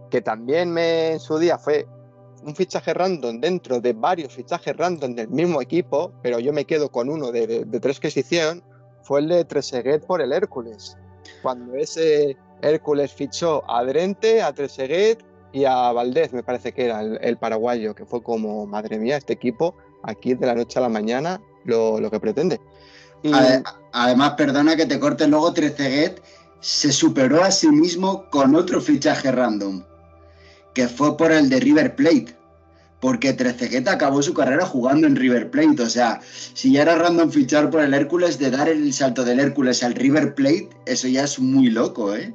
que 0.09 0.21
también 0.21 0.71
me 0.71 1.11
en 1.11 1.19
su 1.19 1.37
día 1.39 1.57
fue 1.57 1.87
un 2.45 2.55
fichaje 2.55 2.93
random 2.93 3.39
dentro 3.39 3.79
de 3.79 3.93
varios 3.93 4.33
fichajes 4.33 4.75
random 4.75 5.15
del 5.15 5.29
mismo 5.29 5.61
equipo, 5.61 6.11
pero 6.21 6.39
yo 6.39 6.53
me 6.53 6.65
quedo 6.65 6.89
con 6.89 7.09
uno 7.09 7.31
de, 7.31 7.65
tres 7.81 7.99
que 7.99 8.11
se 8.11 8.21
hicieron, 8.21 8.63
fue 9.03 9.21
el 9.21 9.29
de 9.29 9.45
Treseguet 9.45 10.05
por 10.05 10.21
el 10.21 10.33
Hércules. 10.33 10.97
Cuando 11.41 11.75
ese 11.75 12.37
Hércules 12.61 13.13
fichó 13.13 13.63
a 13.69 13.83
Drente, 13.83 14.41
a 14.41 14.53
Treseguet 14.53 15.23
y 15.51 15.65
a 15.65 15.91
Valdés, 15.91 16.33
me 16.33 16.43
parece 16.43 16.73
que 16.73 16.85
era 16.85 17.01
el, 17.01 17.37
paraguayo, 17.37 17.95
que 17.95 18.05
fue 18.05 18.21
como, 18.21 18.65
madre 18.65 18.99
mía, 18.99 19.17
este 19.17 19.33
equipo 19.33 19.75
aquí 20.03 20.33
de 20.33 20.45
la 20.45 20.55
noche 20.55 20.79
a 20.79 20.83
la 20.83 20.89
mañana 20.89 21.41
lo, 21.65 22.09
que 22.09 22.19
pretende. 22.19 22.59
Además, 23.91 24.33
perdona 24.37 24.75
que 24.75 24.85
te 24.85 24.99
corte, 24.99 25.27
luego 25.27 25.53
Trezeguet 25.53 26.21
se 26.61 26.91
superó 26.91 27.43
a 27.43 27.51
sí 27.51 27.69
mismo 27.69 28.29
con 28.29 28.55
otro 28.55 28.81
fichaje 28.81 29.31
random, 29.31 29.83
que 30.73 30.87
fue 30.87 31.17
por 31.17 31.31
el 31.31 31.49
de 31.49 31.59
River 31.59 31.95
Plate. 31.95 32.35
Porque 32.99 33.31
Trezeguet 33.31 33.87
acabó 33.87 34.21
su 34.21 34.33
carrera 34.33 34.65
jugando 34.65 35.07
en 35.07 35.15
River 35.15 35.49
Plate. 35.49 35.83
O 35.83 35.89
sea, 35.89 36.19
si 36.21 36.73
ya 36.73 36.81
era 36.81 36.95
random 36.95 37.31
fichar 37.31 37.69
por 37.69 37.81
el 37.81 37.93
Hércules, 37.93 38.37
de 38.37 38.51
dar 38.51 38.67
el 38.67 38.91
salto 38.93 39.23
del 39.23 39.39
Hércules 39.39 39.83
al 39.83 39.95
River 39.95 40.35
Plate, 40.35 40.69
eso 40.85 41.07
ya 41.07 41.23
es 41.23 41.39
muy 41.39 41.69
loco, 41.69 42.13
¿eh? 42.13 42.33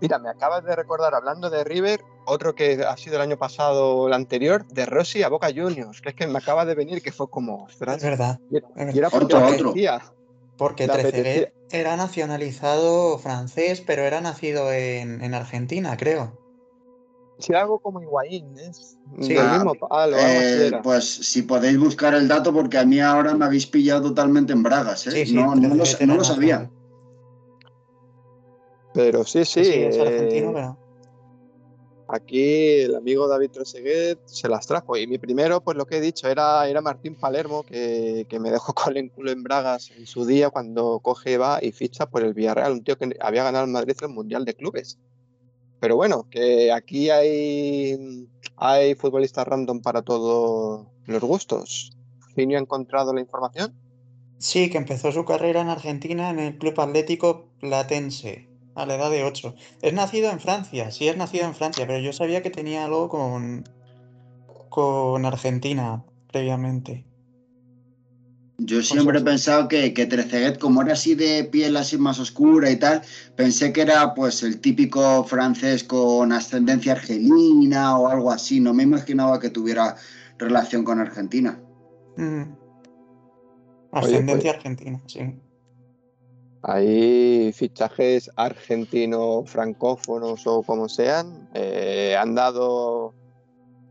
Mira, 0.00 0.18
me 0.18 0.28
acabas 0.28 0.64
de 0.64 0.76
recordar, 0.76 1.14
hablando 1.14 1.50
de 1.50 1.64
River, 1.64 2.02
otro 2.26 2.54
que 2.54 2.84
ha 2.86 2.96
sido 2.96 3.16
el 3.16 3.22
año 3.22 3.38
pasado 3.38 3.96
o 3.96 4.06
el 4.06 4.12
anterior, 4.12 4.66
de 4.68 4.86
Rossi 4.86 5.22
a 5.22 5.28
Boca 5.28 5.48
Juniors, 5.48 6.00
que 6.00 6.10
es 6.10 6.14
que 6.14 6.26
me 6.26 6.38
acaba 6.38 6.64
de 6.64 6.74
venir, 6.74 7.02
que 7.02 7.10
fue 7.10 7.28
como... 7.28 7.64
Ostras, 7.64 7.96
es 7.96 8.02
verdad. 8.02 8.38
Y 8.50 8.98
era 8.98 9.10
porque 9.10 9.34
otro, 9.34 9.46
otro. 9.46 9.74
Porque 10.56 10.86
Trezeguet 10.86 11.52
era 11.70 11.96
nacionalizado 11.96 13.18
francés, 13.18 13.82
pero 13.84 14.02
era 14.02 14.20
nacido 14.20 14.72
en, 14.72 15.22
en 15.24 15.34
Argentina, 15.34 15.96
creo. 15.96 16.43
Si 17.38 17.52
algo 17.52 17.78
como 17.80 18.00
Higuaín, 18.00 18.56
es 18.58 18.96
sí, 19.20 19.34
el 19.34 19.50
mismo 19.50 19.74
palo. 19.74 20.16
Eh, 20.18 20.70
pues 20.82 21.04
si 21.04 21.42
podéis 21.42 21.78
buscar 21.78 22.14
el 22.14 22.28
dato, 22.28 22.52
porque 22.52 22.78
a 22.78 22.84
mí 22.84 23.00
ahora 23.00 23.34
me 23.34 23.44
habéis 23.44 23.66
pillado 23.66 24.08
totalmente 24.08 24.52
en 24.52 24.62
bragas, 24.62 25.06
¿eh? 25.08 25.26
Sí, 25.26 25.34
no, 25.34 25.54
no, 25.54 25.74
lo, 25.74 25.84
no, 26.06 26.16
lo, 26.16 26.24
sabía. 26.24 26.70
Pero 28.94 29.24
sí, 29.24 29.44
sí. 29.44 29.60
es 29.60 29.98
argentino, 29.98 30.50
eh, 30.50 30.52
pero... 30.54 30.84
Aquí 32.06 32.80
el 32.82 32.94
amigo 32.94 33.26
David 33.26 33.50
Treseguet 33.50 34.20
se 34.26 34.48
las 34.48 34.66
trajo. 34.66 34.96
Y 34.96 35.06
mi 35.06 35.18
primero, 35.18 35.62
pues 35.62 35.76
lo 35.76 35.86
que 35.86 35.96
he 35.96 36.00
dicho, 36.00 36.28
era, 36.28 36.68
era 36.68 36.80
Martín 36.80 37.14
Palermo, 37.14 37.64
que, 37.64 38.26
que, 38.28 38.38
me 38.38 38.50
dejó 38.50 38.74
con 38.74 38.96
el 38.96 39.10
culo 39.10 39.32
en 39.32 39.42
Bragas 39.42 39.90
en 39.90 40.06
su 40.06 40.24
día 40.24 40.50
cuando 40.50 41.00
coge, 41.00 41.38
va 41.38 41.58
y 41.62 41.72
ficha 41.72 42.06
por 42.06 42.22
el 42.22 42.34
Villarreal, 42.34 42.72
un 42.72 42.84
tío 42.84 42.96
que 42.96 43.16
había 43.20 43.42
ganado 43.42 43.64
en 43.64 43.72
Madrid 43.72 43.96
el 44.02 44.08
Mundial 44.10 44.44
de 44.44 44.54
Clubes. 44.54 44.98
Pero 45.84 45.96
bueno, 45.96 46.26
que 46.30 46.72
aquí 46.72 47.10
hay, 47.10 48.26
hay 48.56 48.94
futbolistas 48.94 49.46
random 49.46 49.82
para 49.82 50.00
todos 50.00 50.86
los 51.04 51.20
gustos. 51.20 51.92
¿Finio 52.34 52.56
ha 52.56 52.62
encontrado 52.62 53.12
la 53.12 53.20
información? 53.20 53.74
Sí, 54.38 54.70
que 54.70 54.78
empezó 54.78 55.12
su 55.12 55.26
carrera 55.26 55.60
en 55.60 55.68
Argentina 55.68 56.30
en 56.30 56.38
el 56.38 56.56
Club 56.56 56.80
Atlético 56.80 57.50
Platense 57.60 58.48
a 58.74 58.86
la 58.86 58.94
edad 58.94 59.10
de 59.10 59.24
8. 59.24 59.56
Es 59.82 59.92
nacido 59.92 60.30
en 60.30 60.40
Francia, 60.40 60.90
sí 60.90 61.06
es 61.06 61.18
nacido 61.18 61.44
en 61.44 61.54
Francia, 61.54 61.86
pero 61.86 61.98
yo 61.98 62.14
sabía 62.14 62.42
que 62.42 62.48
tenía 62.48 62.86
algo 62.86 63.10
con, 63.10 63.68
con 64.70 65.26
Argentina 65.26 66.02
previamente. 66.32 67.04
Yo 68.58 68.82
siempre 68.82 69.18
he 69.18 69.22
pensado 69.22 69.66
que, 69.66 69.92
que 69.92 70.06
Trezeguet, 70.06 70.58
como 70.58 70.82
era 70.82 70.92
así 70.92 71.16
de 71.16 71.42
piel 71.44 71.76
así 71.76 71.98
más 71.98 72.20
oscura 72.20 72.70
y 72.70 72.76
tal, 72.76 73.02
pensé 73.34 73.72
que 73.72 73.82
era 73.82 74.14
pues 74.14 74.44
el 74.44 74.60
típico 74.60 75.24
francés 75.24 75.82
con 75.82 76.32
ascendencia 76.32 76.92
argelina 76.92 77.98
o 77.98 78.08
algo 78.08 78.30
así. 78.30 78.60
No 78.60 78.72
me 78.72 78.84
imaginaba 78.84 79.40
que 79.40 79.50
tuviera 79.50 79.96
relación 80.38 80.84
con 80.84 81.00
Argentina. 81.00 81.60
Mm. 82.16 82.42
Ascendencia 83.90 84.34
Oye, 84.34 84.42
pues... 84.42 84.54
argentina, 84.54 85.02
sí. 85.06 85.34
Hay 86.66 87.52
fichajes 87.52 88.30
argentinos, 88.36 89.50
francófonos 89.50 90.46
o 90.46 90.62
como 90.62 90.88
sean, 90.88 91.50
eh, 91.52 92.16
han 92.18 92.34
dado, 92.34 93.12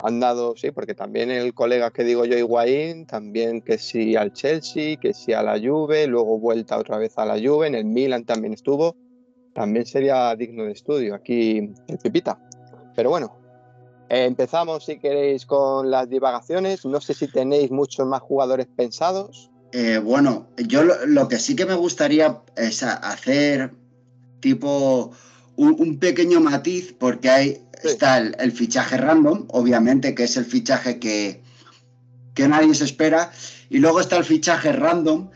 han 0.03 0.19
dado, 0.19 0.55
sí, 0.57 0.71
porque 0.71 0.93
también 0.93 1.31
el 1.31 1.53
colega 1.53 1.89
que 1.91 2.03
digo 2.03 2.25
yo, 2.25 2.37
Higuaín, 2.37 3.05
también 3.05 3.61
que 3.61 3.77
sí 3.77 4.17
al 4.17 4.33
Chelsea, 4.33 4.97
que 4.97 5.13
sí 5.13 5.31
a 5.31 5.41
la 5.41 5.57
Juve, 5.57 6.07
luego 6.07 6.37
vuelta 6.39 6.77
otra 6.77 6.97
vez 6.97 7.17
a 7.17 7.25
la 7.25 7.39
Juve, 7.39 7.67
en 7.67 7.75
el 7.75 7.85
Milan 7.85 8.25
también 8.25 8.53
estuvo, 8.53 8.97
también 9.55 9.85
sería 9.85 10.35
digno 10.35 10.65
de 10.65 10.73
estudio 10.73 11.15
aquí 11.15 11.71
el 11.87 11.97
Pipita. 11.99 12.37
Pero 12.97 13.11
bueno, 13.11 13.39
empezamos 14.09 14.83
si 14.83 14.99
queréis 14.99 15.45
con 15.45 15.89
las 15.89 16.09
divagaciones, 16.09 16.85
no 16.85 16.99
sé 16.99 17.13
si 17.13 17.29
tenéis 17.29 17.71
muchos 17.71 18.05
más 18.05 18.21
jugadores 18.21 18.67
pensados. 18.75 19.51
Eh, 19.71 20.01
bueno, 20.03 20.47
yo 20.57 20.83
lo, 20.83 21.29
que 21.29 21.39
sí 21.39 21.55
que 21.55 21.65
me 21.65 21.75
gustaría 21.75 22.41
es 22.57 22.83
hacer 22.83 23.71
tipo 24.41 25.11
un 25.55 25.97
pequeño 25.97 26.41
matiz, 26.41 26.93
porque 26.99 27.29
hay, 27.29 27.61
está 27.89 28.17
el, 28.17 28.51
fichaje 28.51 28.97
random, 28.97 29.45
obviamente, 29.49 30.15
que 30.15 30.23
es 30.23 30.37
el 30.37 30.45
fichaje 30.45 30.99
que, 30.99 31.41
que 32.33 32.47
nadie 32.47 32.73
se 32.75 32.85
espera, 32.85 33.31
y 33.69 33.79
luego 33.79 33.99
está 33.99 34.17
el 34.17 34.23
fichaje 34.23 34.71
random, 34.71 35.29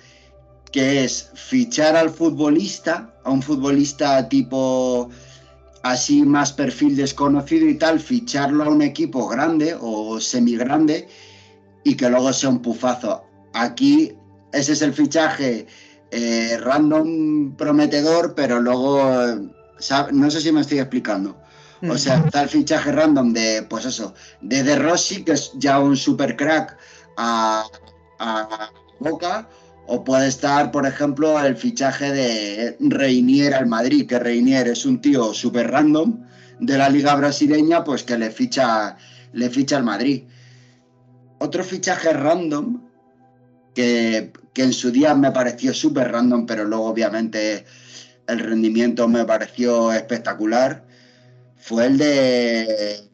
que 0.72 1.04
es 1.04 1.32
fichar 1.34 1.96
al 1.96 2.10
futbolista, 2.10 3.14
a 3.24 3.32
un 3.32 3.42
futbolista 3.42 4.28
tipo 4.30 5.10
así 5.84 6.24
más 6.24 6.52
perfil 6.52 6.96
desconocido 6.96 7.68
y 7.68 7.76
tal, 7.76 8.00
ficharlo 8.00 8.64
a 8.64 8.70
un 8.70 8.82
equipo 8.82 9.28
grande 9.28 9.76
o 9.80 10.20
semi-grande 10.20 11.08
y 11.84 11.96
que 11.96 12.10
luego 12.10 12.34
sea 12.34 12.50
un 12.50 12.62
pufazo. 12.62 13.24
Aquí 13.54 14.14
ese 14.52 14.74
es 14.74 14.82
el 14.82 14.94
fichaje 14.94 15.68
eh, 16.12 16.58
random 16.62 17.56
prometedor, 17.56 18.34
pero 18.36 18.60
luego, 18.60 19.50
¿sabe? 19.80 20.12
no 20.14 20.30
sé 20.32 20.42
si 20.42 20.52
me 20.52 20.62
estoy 20.62 20.80
explicando. 20.80 21.38
O 21.84 21.98
sea, 21.98 22.24
está 22.26 22.42
el 22.42 22.50
fichaje 22.50 22.92
random 22.92 23.34
de, 23.34 23.64
pues 23.70 23.86
eso, 23.86 24.14
de 24.42 24.64
De 24.64 24.76
Rossi, 24.78 25.24
que 25.24 25.34
es 25.34 25.52
ya 25.56 25.80
un 25.80 25.96
super 25.96 26.36
crack, 26.36 26.78
a, 27.18 27.66
a 28.20 28.72
Boca, 29.00 29.48
o 29.86 30.04
puede 30.04 30.28
estar, 30.28 30.72
por 30.72 30.86
ejemplo, 30.86 31.40
el 31.40 31.56
fichaje 31.56 32.12
de 32.12 32.78
Reinier 32.80 33.54
al 33.54 33.68
Madrid, 33.68 34.08
que 34.08 34.20
Reinier 34.20 34.68
es 34.68 34.86
un 34.86 35.02
tío 35.02 35.34
super 35.34 35.70
random 35.70 36.26
de 36.60 36.78
la 36.78 36.90
liga 36.90 37.16
brasileña, 37.16 37.84
pues 37.84 38.04
que 38.04 38.18
le 38.18 38.32
ficha, 38.32 38.98
le 39.34 39.50
ficha 39.50 39.78
al 39.78 39.84
Madrid. 39.84 40.24
Otro 41.40 41.64
fichaje 41.64 42.12
random 42.12 42.82
que, 43.76 44.34
que 44.54 44.64
en 44.64 44.74
su 44.74 44.92
día 44.92 45.14
me 45.14 45.32
pareció 45.32 45.74
súper 45.74 46.12
random, 46.12 46.48
pero 46.48 46.66
luego 46.66 46.86
obviamente 46.86 47.64
el 48.28 48.40
rendimiento 48.40 49.08
me 49.08 49.24
pareció 49.24 49.94
espectacular, 49.94 50.87
fue 51.68 51.86
el 51.86 51.98
de 51.98 53.10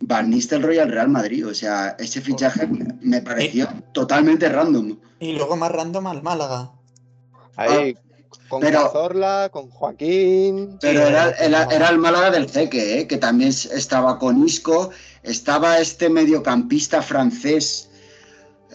Van 0.00 0.28
Nistelrooy 0.28 0.78
al 0.78 0.92
Real 0.92 1.08
Madrid. 1.08 1.48
O 1.48 1.54
sea, 1.54 1.96
ese 1.98 2.20
fichaje 2.20 2.68
me 3.00 3.22
pareció 3.22 3.66
totalmente 3.92 4.48
random. 4.48 4.98
Y 5.20 5.32
luego 5.32 5.56
más 5.56 5.72
random 5.72 6.06
al 6.06 6.22
Málaga. 6.22 6.70
Ahí, 7.56 7.96
con 8.48 8.60
pero, 8.60 8.82
Cazorla, 8.82 9.48
con 9.50 9.70
Joaquín. 9.70 10.76
Pero 10.82 11.00
sí, 11.00 11.06
era, 11.08 11.30
era, 11.30 11.64
era, 11.64 11.88
el 11.88 11.98
Málaga 11.98 12.30
del 12.30 12.50
Ceque, 12.50 13.00
¿eh? 13.00 13.06
que 13.06 13.16
también 13.16 13.48
estaba 13.48 14.18
con 14.18 14.44
Isco, 14.46 14.90
estaba 15.22 15.78
este 15.78 16.10
mediocampista 16.10 17.00
francés. 17.00 17.88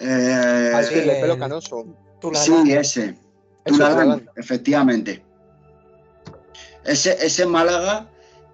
Eh, 0.01 0.71
ah, 0.73 0.81
sí, 0.81 0.95
el 0.95 1.21
pelo 1.21 1.37
canoso. 1.37 1.85
Sí, 2.33 2.73
ese. 2.73 3.15
Tulalán, 3.65 4.27
efectivamente. 4.37 5.23
Ese, 6.83 7.15
ese 7.23 7.45
Málaga 7.45 8.09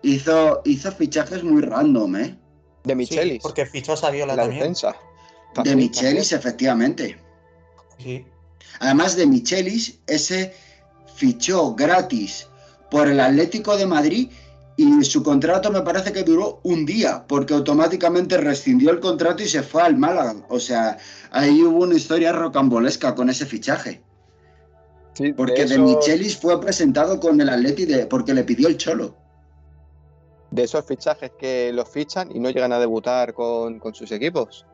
hizo, 0.06 0.62
hizo 0.66 0.92
fichajes 0.92 1.44
muy 1.44 1.62
random, 1.62 2.16
¿eh? 2.16 2.38
De 2.84 2.96
Michelis. 2.96 3.34
Sí, 3.34 3.40
porque 3.42 3.66
fichó 3.66 3.94
a 3.94 3.98
Saviola 3.98 4.36
la 4.36 4.44
también. 4.44 4.60
Defensa. 4.62 4.96
De 5.64 5.76
Michelis, 5.76 6.32
efectivamente. 6.34 7.18
Sí. 7.98 8.26
Además 8.80 9.16
de 9.16 9.26
Michelis, 9.26 10.00
ese 10.06 10.54
fichó 11.16 11.74
gratis 11.76 12.48
por 12.92 13.08
el 13.08 13.20
Atlético 13.20 13.78
de 13.78 13.86
Madrid 13.86 14.30
y 14.78 15.04
su 15.06 15.24
contrato 15.24 15.72
me 15.72 15.82
parece 15.82 16.12
que 16.12 16.24
duró 16.24 16.60
un 16.64 16.86
día, 16.86 17.26
porque 17.28 17.54
automáticamente 17.54 18.38
rescindió 18.38 18.92
el 18.92 19.00
contrato 19.00 19.42
y 19.42 19.48
se 19.48 19.64
fue 19.64 19.82
al 19.82 19.96
Málaga. 19.98 20.36
O 20.50 20.60
sea, 20.60 20.98
ahí 21.32 21.64
hubo 21.64 21.84
una 21.84 21.96
historia 21.96 22.34
rocambolesca 22.34 23.16
con 23.16 23.30
ese 23.30 23.46
fichaje. 23.46 24.02
Sí, 25.14 25.32
Porque 25.32 25.66
de, 25.66 25.76
eso- 25.76 25.82
Michelis 25.82 26.38
fue 26.38 26.60
presentado 26.60 27.22
con 27.22 27.40
el 27.40 27.48
Atleti 27.48 27.86
de, 27.86 28.06
porque 28.06 28.34
le 28.34 28.44
pidió 28.44 28.68
el 28.68 28.76
cholo. 28.76 29.16
De 30.56 30.64
esos 30.64 30.86
fichajes 30.86 31.32
que 31.38 31.72
los 31.74 31.88
fichan 31.90 32.30
y 32.36 32.40
no 32.40 32.50
llegan 32.50 32.72
a 32.72 32.80
debutar 32.80 33.34
con, 33.34 33.80
con 33.80 33.94
sus 33.94 34.12
equipos. 34.12 34.66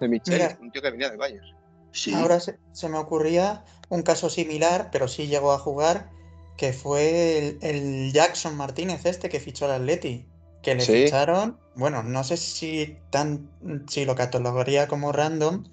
De 0.00 0.08
Michel, 0.08 0.34
Mira. 0.34 0.58
un 0.60 0.70
tío 0.70 0.82
que 0.82 0.90
venía 0.90 1.08
del 1.08 1.18
Bayern. 1.18 1.46
Sí. 1.92 2.12
Ahora 2.12 2.38
se, 2.38 2.58
se 2.72 2.88
me 2.88 2.98
ocurría 2.98 3.64
un 3.88 4.02
caso 4.02 4.28
similar, 4.28 4.90
pero 4.92 5.08
sí 5.08 5.26
llegó 5.26 5.52
a 5.52 5.58
jugar, 5.58 6.10
que 6.58 6.72
fue 6.74 7.38
el, 7.38 7.58
el 7.62 8.12
Jackson 8.12 8.56
Martínez 8.56 9.06
este 9.06 9.28
que 9.28 9.40
fichó 9.40 9.64
al 9.64 9.72
Atleti. 9.82 10.26
Que 10.62 10.74
le 10.74 10.80
Sí. 10.82 11.04
ficharon, 11.04 11.58
bueno, 11.76 12.02
no 12.02 12.24
sé 12.24 12.36
si, 12.36 12.98
tan, 13.10 13.48
si 13.88 14.04
lo 14.04 14.14
catalogaría 14.16 14.88
como 14.88 15.12
random, 15.12 15.64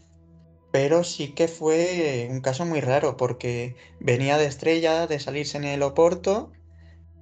pero 0.72 1.04
sí 1.04 1.34
que 1.34 1.48
fue 1.48 2.28
un 2.32 2.42
caso 2.42 2.66
muy 2.66 2.80
raro, 2.80 3.18
porque 3.18 3.76
venía 4.00 4.38
de 4.38 4.46
estrella, 4.46 5.08
de 5.08 5.20
salirse 5.20 5.58
en 5.58 5.66
el 5.66 5.82
Oporto, 5.84 6.52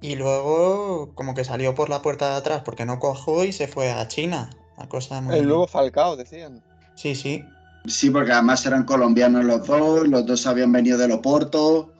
y 0.02 0.16
luego 0.16 1.14
como 1.14 1.34
que 1.34 1.44
salió 1.44 1.74
por 1.74 1.88
la 1.88 2.02
puerta 2.02 2.28
de 2.30 2.34
atrás 2.34 2.62
porque 2.64 2.84
no 2.84 2.98
cojó 2.98 3.44
y 3.44 3.52
se 3.52 3.68
fue 3.68 3.90
a 3.90 4.06
China. 4.08 4.50
Una 4.76 4.88
cosa 4.88 5.20
muy... 5.20 5.36
El 5.36 5.46
nuevo 5.46 5.66
Falcao, 5.68 6.16
decían. 6.16 6.62
Sí, 6.96 7.14
sí. 7.14 7.44
Sí, 7.86 8.10
porque 8.10 8.32
además 8.32 8.66
eran 8.66 8.84
colombianos 8.84 9.44
los 9.44 9.66
dos, 9.66 10.06
los 10.08 10.26
dos 10.26 10.46
habían 10.46 10.72
venido 10.72 10.98
del 10.98 11.12
Oporto. 11.12 11.90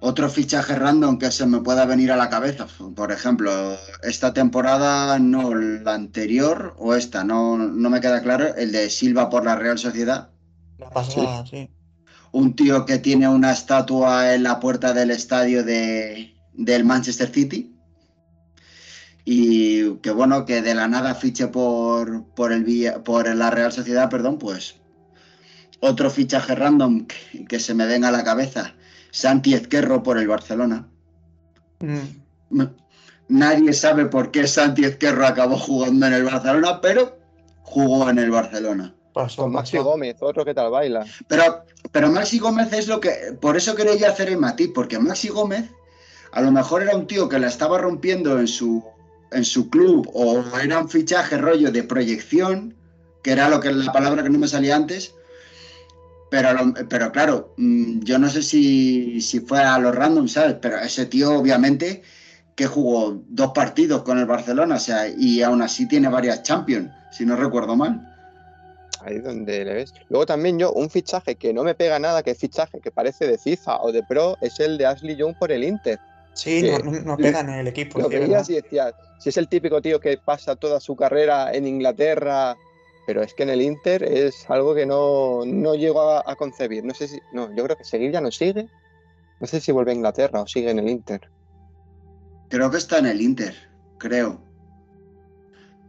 Otro 0.00 0.30
fichaje 0.30 0.74
random 0.74 1.18
que 1.18 1.30
se 1.30 1.44
me 1.44 1.60
pueda 1.60 1.84
venir 1.84 2.12
a 2.12 2.16
la 2.16 2.30
cabeza, 2.30 2.66
por 2.94 3.12
ejemplo, 3.12 3.76
esta 4.02 4.32
temporada, 4.32 5.18
no 5.18 5.54
la 5.54 5.94
anterior 5.94 6.74
o 6.78 6.94
esta, 6.94 7.24
no, 7.24 7.58
no 7.58 7.90
me 7.90 8.00
queda 8.00 8.22
claro, 8.22 8.54
el 8.54 8.70
de 8.70 8.90
Silva 8.90 9.28
por 9.28 9.44
la 9.44 9.56
Real 9.56 9.76
Sociedad. 9.76 10.30
La 10.78 10.88
pasada, 10.88 11.44
sí. 11.46 11.68
Un 12.32 12.54
tío 12.54 12.84
que 12.84 12.98
tiene 12.98 13.28
una 13.28 13.52
estatua 13.52 14.34
en 14.34 14.42
la 14.42 14.60
puerta 14.60 14.92
del 14.92 15.10
estadio 15.10 15.64
de, 15.64 16.34
del 16.52 16.84
Manchester 16.84 17.32
City. 17.32 17.74
Y 19.24 19.96
que 19.96 20.10
bueno, 20.10 20.44
que 20.44 20.62
de 20.62 20.74
la 20.74 20.88
nada 20.88 21.14
fiche 21.14 21.48
por, 21.48 22.26
por, 22.34 22.52
el, 22.52 22.92
por 23.04 23.34
la 23.34 23.50
Real 23.50 23.72
Sociedad, 23.72 24.08
perdón, 24.08 24.38
pues 24.38 24.76
otro 25.80 26.10
fichaje 26.10 26.54
random 26.54 27.06
que, 27.06 27.44
que 27.44 27.60
se 27.60 27.74
me 27.74 27.86
venga 27.86 28.08
a 28.08 28.12
la 28.12 28.24
cabeza. 28.24 28.74
Santi 29.10 29.54
Ezquerro 29.54 30.02
por 30.02 30.18
el 30.18 30.28
Barcelona. 30.28 30.86
Mm. 31.80 32.62
Nadie 33.28 33.72
sabe 33.72 34.06
por 34.06 34.30
qué 34.30 34.46
Santi 34.46 34.84
Ezquerro 34.84 35.26
acabó 35.26 35.58
jugando 35.58 36.06
en 36.06 36.14
el 36.14 36.24
Barcelona, 36.24 36.80
pero 36.80 37.18
jugó 37.62 38.08
en 38.08 38.18
el 38.18 38.30
Barcelona. 38.30 38.94
Pasó, 39.12 39.42
Con 39.42 39.52
Maxi 39.52 39.76
pasó. 39.76 39.90
Gómez, 39.90 40.16
otro 40.20 40.44
que 40.44 40.54
tal 40.54 40.70
baila. 40.70 41.04
Pero, 41.28 41.64
pero 41.92 42.10
Maxi 42.10 42.38
Gómez 42.38 42.72
es 42.72 42.88
lo 42.88 43.00
que. 43.00 43.36
Por 43.40 43.56
eso 43.56 43.74
quería 43.74 43.96
yo 43.96 44.08
hacer 44.08 44.28
el 44.28 44.38
matiz, 44.38 44.70
porque 44.74 44.98
Maxi 44.98 45.28
Gómez 45.28 45.70
a 46.32 46.40
lo 46.40 46.52
mejor 46.52 46.82
era 46.82 46.96
un 46.96 47.06
tío 47.06 47.28
que 47.28 47.38
la 47.38 47.48
estaba 47.48 47.78
rompiendo 47.78 48.38
en 48.38 48.46
su, 48.46 48.84
en 49.32 49.44
su 49.44 49.70
club, 49.70 50.08
o 50.14 50.44
era 50.58 50.78
un 50.78 50.88
fichaje 50.88 51.38
rollo 51.38 51.70
de 51.72 51.82
proyección, 51.82 52.74
que 53.22 53.32
era 53.32 53.48
lo 53.48 53.60
que 53.60 53.72
la 53.72 53.92
palabra 53.92 54.22
que 54.22 54.30
no 54.30 54.38
me 54.38 54.48
salía 54.48 54.76
antes. 54.76 55.14
Pero, 56.30 56.74
pero 56.90 57.10
claro, 57.10 57.54
mm, 57.56 58.00
yo 58.00 58.18
no 58.18 58.28
sé 58.28 58.42
si, 58.42 59.20
si 59.22 59.40
fue 59.40 59.60
a 59.60 59.78
los 59.78 59.94
random, 59.94 60.28
¿sabes? 60.28 60.56
Pero 60.60 60.78
ese 60.78 61.06
tío, 61.06 61.32
obviamente, 61.38 62.02
que 62.54 62.66
jugó 62.66 63.22
dos 63.28 63.52
partidos 63.54 64.02
con 64.02 64.18
el 64.18 64.26
Barcelona, 64.26 64.74
o 64.74 64.80
sea, 64.80 65.08
y 65.08 65.42
aún 65.42 65.62
así 65.62 65.86
tiene 65.88 66.08
varias 66.08 66.42
Champions, 66.42 66.90
si 67.12 67.24
no 67.24 67.36
recuerdo 67.36 67.76
mal. 67.76 68.07
Ahí 69.02 69.16
es 69.16 69.24
donde 69.24 69.64
le 69.64 69.74
ves. 69.74 69.94
Luego 70.08 70.26
también 70.26 70.58
yo, 70.58 70.72
un 70.72 70.90
fichaje 70.90 71.36
que 71.36 71.52
no 71.52 71.62
me 71.64 71.74
pega 71.74 71.98
nada, 71.98 72.22
que 72.22 72.32
es 72.32 72.38
fichaje 72.38 72.80
que 72.80 72.90
parece 72.90 73.26
de 73.26 73.38
FIFA 73.38 73.80
o 73.82 73.92
de 73.92 74.02
Pro, 74.02 74.36
es 74.40 74.58
el 74.60 74.76
de 74.78 74.86
Ashley 74.86 75.16
Young 75.16 75.34
por 75.38 75.52
el 75.52 75.64
Inter. 75.64 75.98
Sí, 76.34 76.62
no, 76.62 76.90
no- 77.02 77.16
pega 77.16 77.40
en 77.40 77.48
el 77.50 77.68
equipo. 77.68 77.98
Lo 78.00 78.08
veías 78.08 78.48
y 78.50 78.54
decías, 78.54 78.94
si 79.18 79.28
es 79.30 79.36
el 79.36 79.48
típico 79.48 79.80
tío 79.82 79.98
que 80.00 80.18
pasa 80.18 80.54
toda 80.56 80.78
su 80.80 80.94
carrera 80.94 81.52
en 81.52 81.66
Inglaterra, 81.66 82.56
pero 83.06 83.22
es 83.22 83.34
que 83.34 83.42
en 83.44 83.50
el 83.50 83.62
Inter 83.62 84.02
es 84.02 84.48
algo 84.50 84.74
que 84.74 84.86
no, 84.86 85.42
no 85.46 85.74
llego 85.74 86.02
a, 86.02 86.22
a 86.26 86.36
concebir. 86.36 86.84
No 86.84 86.94
sé 86.94 87.08
si, 87.08 87.18
no, 87.32 87.54
yo 87.56 87.64
creo 87.64 87.76
que 87.76 87.84
seguir 87.84 88.12
ya 88.12 88.20
no 88.20 88.30
sigue. 88.30 88.66
No 89.40 89.46
sé 89.46 89.60
si 89.60 89.72
vuelve 89.72 89.92
a 89.92 89.94
Inglaterra 89.94 90.42
o 90.42 90.46
sigue 90.46 90.70
en 90.70 90.78
el 90.78 90.88
Inter. 90.88 91.20
Creo 92.48 92.70
que 92.70 92.78
está 92.78 92.98
en 92.98 93.06
el 93.06 93.20
Inter, 93.20 93.54
creo. 93.98 94.40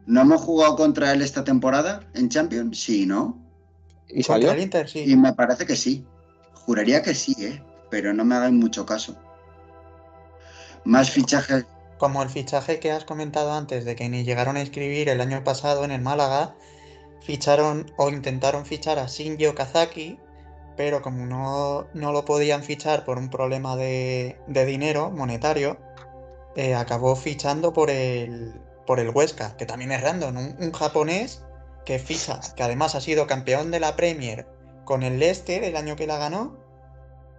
¿No 0.09 0.21
hemos 0.21 0.41
jugado 0.41 0.75
contra 0.75 1.11
él 1.11 1.21
esta 1.21 1.43
temporada 1.43 1.99
en 2.15 2.29
Champions? 2.29 2.79
Sí, 2.79 3.05
¿no? 3.05 3.37
Y 4.07 4.23
salió. 4.23 4.51
el 4.51 4.59
Inter, 4.59 4.89
sí. 4.89 5.03
Y 5.05 5.15
me 5.15 5.33
parece 5.33 5.67
que 5.67 5.75
sí. 5.75 6.03
Juraría 6.65 7.03
que 7.03 7.13
sí, 7.13 7.35
¿eh? 7.37 7.63
Pero 7.91 8.11
no 8.11 8.25
me 8.25 8.33
hagan 8.33 8.57
mucho 8.57 8.87
caso. 8.87 9.15
Más 10.83 11.11
fichajes. 11.11 11.67
Como 11.99 12.23
el 12.23 12.29
fichaje 12.29 12.79
que 12.79 12.91
has 12.91 13.05
comentado 13.05 13.53
antes 13.53 13.85
de 13.85 13.95
que 13.95 14.09
ni 14.09 14.23
llegaron 14.23 14.57
a 14.57 14.61
escribir 14.61 15.09
el 15.09 15.21
año 15.21 15.43
pasado 15.43 15.85
en 15.85 15.91
el 15.91 16.01
Málaga, 16.01 16.55
ficharon 17.21 17.91
o 17.97 18.09
intentaron 18.09 18.65
fichar 18.65 18.97
a 18.97 19.05
Shinji 19.05 19.45
Okazaki, 19.45 20.17
pero 20.75 21.03
como 21.03 21.27
no, 21.27 21.85
no 21.93 22.11
lo 22.11 22.25
podían 22.25 22.63
fichar 22.63 23.05
por 23.05 23.19
un 23.19 23.29
problema 23.29 23.75
de, 23.75 24.39
de 24.47 24.65
dinero 24.65 25.11
monetario, 25.11 25.77
eh, 26.55 26.73
acabó 26.73 27.15
fichando 27.15 27.73
por 27.73 27.91
el, 27.91 28.55
por 28.89 28.99
el 28.99 29.11
Huesca, 29.11 29.55
que 29.55 29.67
también 29.67 29.91
es 29.91 30.01
random, 30.01 30.35
un, 30.35 30.55
un 30.59 30.71
japonés 30.71 31.43
que 31.85 31.99
ficha, 31.99 32.39
que 32.55 32.63
además 32.63 32.95
ha 32.95 33.01
sido 33.01 33.27
campeón 33.27 33.69
de 33.69 33.79
la 33.79 33.95
Premier 33.95 34.47
con 34.83 35.03
el 35.03 35.19
Leicester 35.19 35.63
el 35.63 35.75
año 35.75 35.95
que 35.95 36.07
la 36.07 36.17
ganó, 36.17 36.57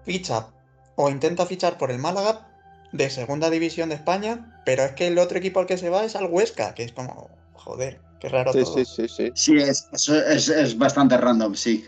ficha 0.04 0.46
o 0.94 1.10
intenta 1.10 1.46
fichar 1.46 1.76
por 1.76 1.90
el 1.90 1.98
Málaga 1.98 2.48
de 2.92 3.10
segunda 3.10 3.50
división 3.50 3.88
de 3.88 3.96
España, 3.96 4.62
pero 4.64 4.84
es 4.84 4.92
que 4.92 5.08
el 5.08 5.18
otro 5.18 5.38
equipo 5.38 5.58
al 5.58 5.66
que 5.66 5.76
se 5.76 5.90
va 5.90 6.04
es 6.04 6.14
al 6.14 6.26
Huesca, 6.26 6.72
que 6.72 6.84
es 6.84 6.92
como, 6.92 7.28
joder, 7.54 8.00
qué 8.20 8.28
raro 8.28 8.52
Sí, 8.52 8.62
todo. 8.62 8.74
sí, 8.76 8.84
sí, 8.84 9.08
sí. 9.08 9.32
Sí, 9.34 9.56
es, 9.56 9.88
eso 9.92 10.24
es, 10.24 10.48
es 10.50 10.78
bastante 10.78 11.16
random, 11.16 11.56
sí. 11.56 11.84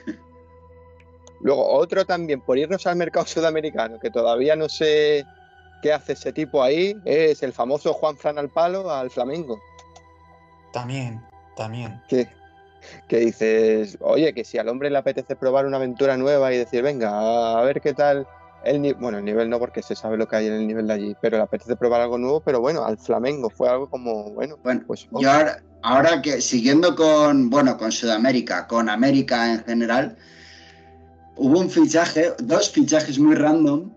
Luego, 1.40 1.72
otro 1.72 2.04
también, 2.04 2.40
por 2.40 2.58
irnos 2.58 2.84
al 2.88 2.96
mercado 2.96 3.26
sudamericano, 3.28 4.00
que 4.00 4.10
todavía 4.10 4.56
no 4.56 4.68
sé 4.68 5.24
qué 5.82 5.92
hace 5.92 6.14
ese 6.14 6.32
tipo 6.32 6.62
ahí, 6.62 6.96
es 7.04 7.42
el 7.42 7.52
famoso 7.52 7.92
Juan 7.92 8.16
Fran 8.16 8.38
al 8.38 8.48
palo 8.48 8.90
al 8.90 9.10
Flamengo. 9.10 9.60
También, 10.72 11.20
también. 11.56 12.00
Que, 12.08 12.28
que 13.08 13.18
dices, 13.18 13.98
oye, 14.00 14.32
que 14.32 14.44
si 14.44 14.58
al 14.58 14.68
hombre 14.68 14.88
le 14.88 14.98
apetece 14.98 15.36
probar 15.36 15.66
una 15.66 15.76
aventura 15.76 16.16
nueva 16.16 16.52
y 16.52 16.58
decir, 16.58 16.82
venga, 16.82 17.58
a 17.58 17.62
ver 17.64 17.80
qué 17.80 17.92
tal 17.92 18.26
el 18.64 18.80
nivel, 18.80 19.00
bueno, 19.00 19.18
el 19.18 19.24
nivel 19.24 19.50
no 19.50 19.58
porque 19.58 19.82
se 19.82 19.94
sabe 19.94 20.16
lo 20.16 20.28
que 20.28 20.36
hay 20.36 20.46
en 20.46 20.54
el 20.54 20.66
nivel 20.66 20.86
de 20.86 20.92
allí, 20.92 21.16
pero 21.20 21.36
le 21.36 21.42
apetece 21.42 21.76
probar 21.76 22.00
algo 22.00 22.18
nuevo, 22.18 22.40
pero 22.40 22.60
bueno, 22.60 22.84
al 22.84 22.98
Flamengo 22.98 23.50
fue 23.50 23.68
algo 23.68 23.88
como, 23.88 24.30
bueno, 24.30 24.56
Bueno, 24.62 24.82
pues 24.86 25.08
yo 25.18 25.30
ahora, 25.30 25.62
ahora 25.82 26.22
que 26.22 26.40
siguiendo 26.40 26.94
con, 26.94 27.50
bueno, 27.50 27.76
con 27.76 27.90
Sudamérica, 27.90 28.66
con 28.66 28.88
América 28.88 29.52
en 29.52 29.64
general, 29.64 30.16
hubo 31.36 31.58
un 31.58 31.70
fichaje, 31.70 32.32
dos 32.38 32.70
fichajes 32.70 33.18
muy 33.18 33.34
random, 33.34 33.90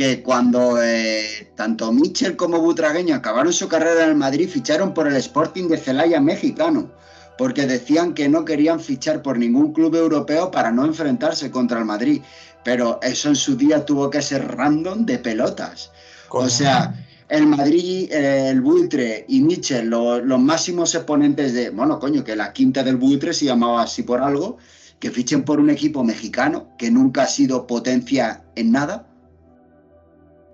que 0.00 0.22
cuando 0.22 0.82
eh, 0.82 1.52
tanto 1.56 1.92
Mitchell 1.92 2.34
como 2.34 2.58
Butragueño 2.58 3.14
acabaron 3.14 3.52
su 3.52 3.68
carrera 3.68 4.04
en 4.04 4.08
el 4.08 4.16
Madrid, 4.16 4.48
ficharon 4.48 4.94
por 4.94 5.06
el 5.06 5.14
Sporting 5.16 5.68
de 5.68 5.76
Celaya 5.76 6.18
mexicano, 6.22 6.90
porque 7.36 7.66
decían 7.66 8.14
que 8.14 8.26
no 8.26 8.46
querían 8.46 8.80
fichar 8.80 9.20
por 9.20 9.36
ningún 9.36 9.74
club 9.74 9.94
europeo 9.94 10.50
para 10.50 10.70
no 10.72 10.86
enfrentarse 10.86 11.50
contra 11.50 11.80
el 11.80 11.84
Madrid. 11.84 12.22
Pero 12.64 12.98
eso 13.02 13.28
en 13.28 13.36
su 13.36 13.56
día 13.58 13.84
tuvo 13.84 14.08
que 14.08 14.22
ser 14.22 14.56
random 14.56 15.04
de 15.04 15.18
pelotas. 15.18 15.90
O 16.30 16.48
sea, 16.48 16.94
el 17.28 17.46
Madrid, 17.46 18.10
el 18.10 18.62
Buitre 18.62 19.26
y 19.28 19.42
Mitchell, 19.42 19.86
lo- 19.86 20.18
los 20.22 20.40
máximos 20.40 20.94
exponentes 20.94 21.52
de, 21.52 21.68
bueno, 21.68 21.98
coño, 21.98 22.24
que 22.24 22.36
la 22.36 22.54
quinta 22.54 22.82
del 22.82 22.96
Buitre 22.96 23.34
se 23.34 23.44
llamaba 23.44 23.82
así 23.82 24.02
por 24.02 24.22
algo, 24.22 24.56
que 24.98 25.10
fichen 25.10 25.42
por 25.44 25.60
un 25.60 25.68
equipo 25.68 26.02
mexicano 26.02 26.68
que 26.78 26.90
nunca 26.90 27.24
ha 27.24 27.26
sido 27.26 27.66
potencia 27.66 28.44
en 28.56 28.72
nada. 28.72 29.06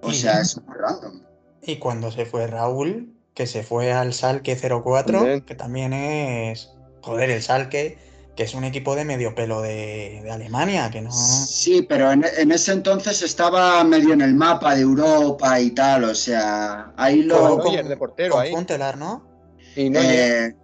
O 0.07 0.11
Y- 0.11 0.15
sea, 0.15 0.41
es 0.41 0.61
muy 0.65 0.77
random. 0.77 1.21
Y 1.63 1.77
cuando 1.79 2.11
se 2.13 2.27
fue 2.27 2.47
Raúl, 2.47 3.13
que 3.35 3.47
se 3.47 3.63
fue 3.65 3.93
al 3.93 4.15
Salque 4.15 4.57
04, 4.57 5.13
También. 5.19 5.41
que 5.43 5.55
también 5.57 5.93
es, 5.93 6.71
joder, 7.03 7.31
el 7.31 7.43
Salque, 7.43 7.99
que 8.37 8.45
es 8.45 8.55
un 8.55 8.65
equipo 8.65 8.95
de 8.95 9.05
medio 9.05 9.35
pelo 9.35 9.63
de, 9.63 10.21
de 10.23 10.31
Alemania, 10.31 10.91
que 10.91 11.01
no... 11.01 11.11
Sí, 11.11 11.83
pero 11.89 12.13
en, 12.13 12.25
en 12.39 12.53
ese 12.53 12.73
entonces 12.73 13.23
estaba 13.23 13.83
medio 13.83 14.13
en 14.13 14.21
el 14.21 14.35
mapa 14.35 14.75
de 14.77 14.83
Europa 14.83 15.59
y 15.61 15.71
tal, 15.73 16.05
o 16.05 16.15
sea, 16.15 16.93
ahí 16.97 17.23
lo... 17.23 17.59
con- 17.59 17.73
Neuer 17.73 17.89
de 17.89 17.97
portero 17.97 18.35
con 18.35 18.43
ahí. 18.43 18.53
Huntelaar, 18.53 18.97
¿no? 18.97 19.27
y 19.75 19.91
no 19.91 19.99
Eh, 20.01 20.55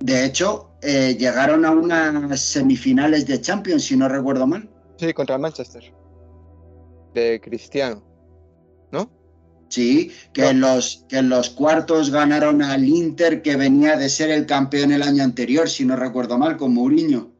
de 0.00 0.24
hecho, 0.24 0.70
eh, 0.82 1.16
llegaron 1.18 1.64
a 1.64 1.70
unas 1.70 2.40
semifinales 2.40 3.26
de 3.26 3.40
Champions, 3.40 3.84
si 3.84 3.96
no 3.96 4.08
recuerdo 4.08 4.46
mal. 4.46 4.68
sí, 4.98 5.12
contra 5.14 5.36
el 5.36 5.42
Manchester, 5.42 5.82
de 7.14 7.40
Cristiano, 7.42 7.96
¿no? 7.96 8.07
Sí, 9.68 10.12
que, 10.32 10.48
en 10.48 10.60
los, 10.60 11.04
que 11.08 11.18
en 11.18 11.28
los 11.28 11.50
cuartos 11.50 12.10
ganaron 12.10 12.62
al 12.62 12.84
Inter, 12.84 13.42
que 13.42 13.56
venía 13.56 13.96
de 13.96 14.08
ser 14.08 14.30
el 14.30 14.46
campeón 14.46 14.92
el 14.92 15.02
año 15.02 15.22
anterior, 15.22 15.68
si 15.68 15.84
no 15.84 15.94
recuerdo 15.94 16.38
mal, 16.38 16.56
con 16.56 16.72
Mourinho. 16.72 17.30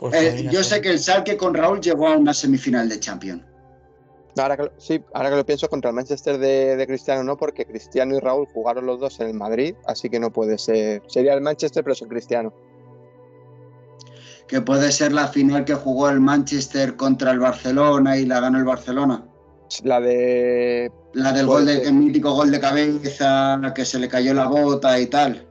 Pues 0.00 0.14
Eh, 0.14 0.48
yo 0.50 0.64
sé 0.64 0.80
que 0.80 0.90
el 0.90 0.98
Salque 0.98 1.36
con 1.36 1.54
Raúl 1.54 1.80
llegó 1.80 2.08
a 2.08 2.16
una 2.16 2.34
semifinal 2.34 2.88
de 2.88 2.98
Champions. 2.98 3.44
Ahora 4.36 4.56
que, 4.56 4.72
sí, 4.78 5.00
ahora 5.12 5.30
que 5.30 5.36
lo 5.36 5.46
pienso, 5.46 5.68
contra 5.68 5.90
el 5.90 5.94
Manchester 5.94 6.38
de, 6.38 6.74
de 6.74 6.86
Cristiano 6.86 7.22
no, 7.22 7.36
porque 7.36 7.66
Cristiano 7.66 8.16
y 8.16 8.18
Raúl 8.18 8.46
jugaron 8.52 8.86
los 8.86 8.98
dos 8.98 9.20
en 9.20 9.28
el 9.28 9.34
Madrid, 9.34 9.74
así 9.86 10.08
que 10.10 10.18
no 10.18 10.32
puede 10.32 10.58
ser. 10.58 11.02
Sería 11.06 11.34
el 11.34 11.40
Manchester, 11.40 11.84
pero 11.84 11.94
sin 11.94 12.08
Cristiano. 12.08 12.52
Que 14.48 14.60
puede 14.60 14.90
ser 14.90 15.12
la 15.12 15.28
final 15.28 15.64
que 15.64 15.74
jugó 15.74 16.08
el 16.08 16.18
Manchester 16.18 16.96
contra 16.96 17.30
el 17.30 17.38
Barcelona 17.38 18.16
y 18.16 18.26
la 18.26 18.40
ganó 18.40 18.58
el 18.58 18.64
Barcelona. 18.64 19.24
La 19.80 20.00
de. 20.00 20.92
La 21.14 21.32
del 21.32 21.46
gol 21.46 21.66
de, 21.66 21.82
el 21.82 21.94
mítico 21.94 22.32
gol 22.34 22.50
de 22.50 22.60
cabeza, 22.60 23.60
que 23.74 23.84
se 23.84 23.98
le 23.98 24.08
cayó 24.08 24.34
la 24.34 24.46
bota 24.46 24.98
y 24.98 25.06
tal. 25.06 25.46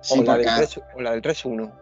Sí, 0.00 0.20
o, 0.20 0.22
la 0.22 0.36
del 0.36 0.44
3 0.44 0.80
o 0.96 1.00
la 1.00 1.10
del 1.12 1.22
3-1. 1.22 1.72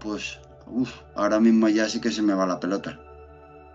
pues, 0.00 0.38
uf, 0.66 0.92
ahora 1.14 1.40
mismo 1.40 1.68
ya 1.68 1.88
sí 1.88 2.00
que 2.00 2.10
se 2.10 2.20
me 2.20 2.34
va 2.34 2.46
la 2.46 2.60
pelota. 2.60 2.98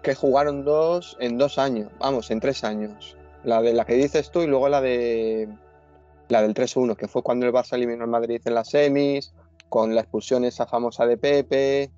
Que 0.03 0.13
jugaron 0.13 0.63
dos 0.63 1.17
en 1.19 1.37
dos 1.37 1.57
años. 1.57 1.91
Vamos, 1.99 2.29
en 2.29 2.39
tres 2.39 2.63
años. 2.63 3.17
La 3.43 3.61
de 3.61 3.73
la 3.73 3.85
que 3.85 3.95
dices 3.95 4.31
tú 4.31 4.41
y 4.41 4.47
luego 4.47 4.69
la 4.69 4.81
de. 4.81 5.49
La 6.29 6.41
del 6.41 6.53
3-1, 6.53 6.95
que 6.95 7.07
fue 7.07 7.21
cuando 7.21 7.45
el 7.45 7.51
Barça 7.51 7.73
eliminó 7.73 8.03
al 8.03 8.09
Madrid 8.09 8.41
en 8.45 8.55
las 8.55 8.69
semis, 8.69 9.33
con 9.69 9.93
la 9.93 10.01
expulsión 10.01 10.45
esa 10.45 10.65
famosa 10.65 11.05
de 11.05 11.17
Pepe. 11.17 11.91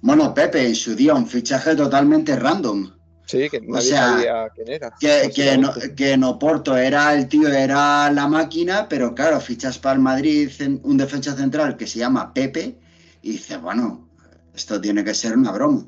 Bueno, 0.00 0.34
Pepe, 0.34 0.66
en 0.66 0.74
su 0.74 0.94
día, 0.94 1.14
un 1.14 1.26
fichaje 1.26 1.76
totalmente 1.76 2.36
random. 2.36 2.90
Sí, 3.26 3.48
que 3.48 3.60
nadie 3.60 3.90
sea, 3.90 4.08
sabía 4.08 4.48
quién 4.54 4.68
era. 4.68 4.90
Que, 4.98 5.30
que, 5.34 5.56
no, 5.56 5.72
que 5.96 6.12
en 6.12 6.24
Oporto 6.24 6.76
era 6.76 7.14
el 7.14 7.28
tío, 7.28 7.48
era 7.48 8.10
la 8.10 8.26
máquina, 8.28 8.88
pero 8.88 9.14
claro, 9.14 9.40
fichas 9.40 9.78
para 9.78 9.94
el 9.94 10.00
Madrid 10.00 10.50
en- 10.58 10.80
un 10.84 10.96
defensa 10.96 11.34
central 11.36 11.76
que 11.76 11.86
se 11.86 12.00
llama 12.00 12.32
Pepe 12.34 12.78
y 13.22 13.32
dices, 13.32 13.60
bueno, 13.60 14.08
esto 14.54 14.80
tiene 14.80 15.04
que 15.04 15.14
ser 15.14 15.36
una 15.36 15.52
broma. 15.52 15.86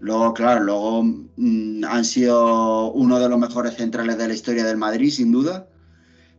Luego, 0.00 0.34
claro, 0.34 0.62
luego 0.64 1.02
mm, 1.04 1.84
han 1.84 2.04
sido 2.04 2.92
uno 2.92 3.18
de 3.18 3.28
los 3.28 3.38
mejores 3.38 3.74
centrales 3.76 4.18
de 4.18 4.28
la 4.28 4.34
historia 4.34 4.64
del 4.64 4.76
Madrid, 4.76 5.10
sin 5.10 5.32
duda, 5.32 5.66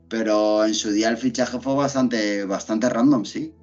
pero 0.09 0.65
en 0.65 0.73
su 0.73 0.91
día 0.91 1.09
el 1.09 1.17
fichaje 1.17 1.59
fue 1.59 1.75
bastante, 1.75 2.45
bastante 2.45 2.89
random, 2.89 3.25
sí. 3.25 3.53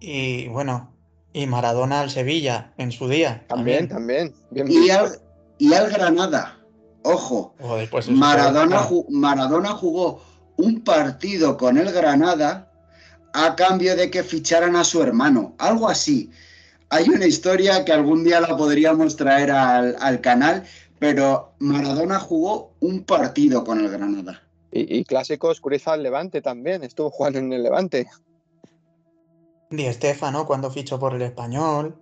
Y 0.00 0.48
bueno, 0.48 0.95
y 1.36 1.46
Maradona 1.46 2.00
al 2.00 2.08
Sevilla 2.10 2.72
en 2.78 2.90
su 2.90 3.08
día. 3.08 3.44
También, 3.46 3.88
también. 3.88 4.32
Bien 4.50 4.66
Y 4.72 4.88
al, 4.88 5.20
y 5.58 5.74
al 5.74 5.90
Granada, 5.90 6.58
ojo, 7.02 7.54
Joder, 7.60 7.90
pues 7.90 8.08
Maradona, 8.08 8.80
ju- 8.80 9.04
Maradona 9.10 9.68
jugó 9.72 10.22
un 10.56 10.80
partido 10.82 11.58
con 11.58 11.76
el 11.76 11.92
Granada 11.92 12.72
a 13.34 13.54
cambio 13.54 13.94
de 13.96 14.10
que 14.10 14.22
ficharan 14.22 14.76
a 14.76 14.84
su 14.84 15.02
hermano, 15.02 15.54
algo 15.58 15.90
así. 15.90 16.30
Hay 16.88 17.06
una 17.10 17.26
historia 17.26 17.84
que 17.84 17.92
algún 17.92 18.24
día 18.24 18.40
la 18.40 18.56
podríamos 18.56 19.16
traer 19.16 19.50
al, 19.50 19.94
al 20.00 20.22
canal, 20.22 20.64
pero 20.98 21.52
Maradona 21.58 22.18
jugó 22.18 22.72
un 22.80 23.04
partido 23.04 23.62
con 23.62 23.78
el 23.80 23.90
Granada. 23.90 24.40
Y, 24.72 25.00
y 25.00 25.04
clásicos, 25.04 25.60
Curiza 25.60 25.92
al 25.92 26.02
Levante 26.02 26.40
también. 26.40 26.82
Estuvo 26.82 27.10
jugando 27.10 27.38
en 27.40 27.52
el 27.52 27.62
Levante. 27.62 28.08
Di 29.70 29.92
Stéfano 29.92 30.46
cuando 30.46 30.70
fichó 30.70 30.98
por 30.98 31.14
el 31.14 31.22
español. 31.22 31.96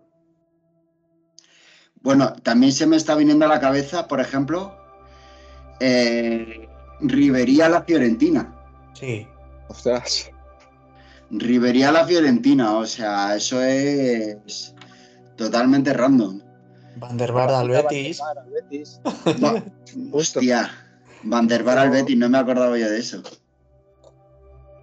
Bueno, 2.02 2.34
también 2.42 2.72
se 2.72 2.86
me 2.86 2.96
está 2.96 3.14
viniendo 3.14 3.46
a 3.46 3.48
la 3.48 3.60
cabeza, 3.60 4.06
por 4.06 4.20
ejemplo, 4.20 4.76
eh, 5.80 6.68
Rivería 7.00 7.68
la 7.68 7.82
Fiorentina. 7.82 8.54
Sí. 8.92 9.26
Ostras. 9.68 10.30
Rivería 11.30 11.90
la 11.90 12.04
Fiorentina, 12.06 12.76
o 12.76 12.84
sea, 12.86 13.34
eso 13.34 13.62
es 13.62 14.74
totalmente 15.36 15.92
random. 15.94 16.40
Van 16.96 17.16
der 17.16 17.30
al 17.32 17.68
Betis. 17.68 18.20
Al 18.20 18.50
Betis. 18.50 19.00
Va- 19.42 19.64
Hostia, 20.12 20.70
Van 21.22 21.48
der 21.48 21.66
al 21.66 21.90
Betis, 21.90 22.16
no 22.18 22.28
me 22.28 22.38
acordaba 22.38 22.78
yo 22.78 22.88
de 22.90 22.98
eso. 23.00 23.22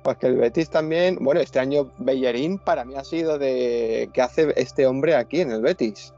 Pues 0.04 0.18
que 0.18 0.28
el 0.28 0.38
Betis 0.38 0.70
también, 0.70 1.18
bueno, 1.22 1.42
este 1.42 1.60
año 1.60 1.92
Bellerín 2.00 2.58
para 2.58 2.86
mí 2.86 2.96
ha 2.96 3.04
sido 3.04 3.38
de 3.38 4.10
qué 4.14 4.22
hace 4.22 4.52
este 4.56 4.88
hombre 4.88 5.16
aquí 5.16 5.42
en 5.42 5.52
el 5.52 5.62
Betis. 5.62 6.14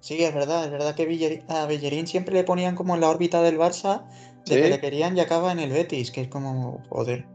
Sí, 0.00 0.24
es 0.24 0.34
verdad, 0.34 0.64
es 0.64 0.70
verdad 0.70 0.94
que 0.94 1.06
Bellerín- 1.06 1.44
a 1.48 1.66
Bellerín 1.66 2.06
siempre 2.06 2.34
le 2.34 2.42
ponían 2.44 2.74
como 2.74 2.94
en 2.94 3.02
la 3.02 3.10
órbita 3.10 3.42
del 3.42 3.58
Barça, 3.58 4.02
de 4.46 4.54
Sí. 4.54 4.62
que 4.62 4.68
le 4.70 4.80
querían 4.80 5.16
y 5.16 5.20
acaba 5.20 5.52
en 5.52 5.60
el 5.60 5.70
Betis, 5.70 6.10
que 6.10 6.22
es 6.22 6.28
como, 6.28 6.82
joder. 6.88 7.26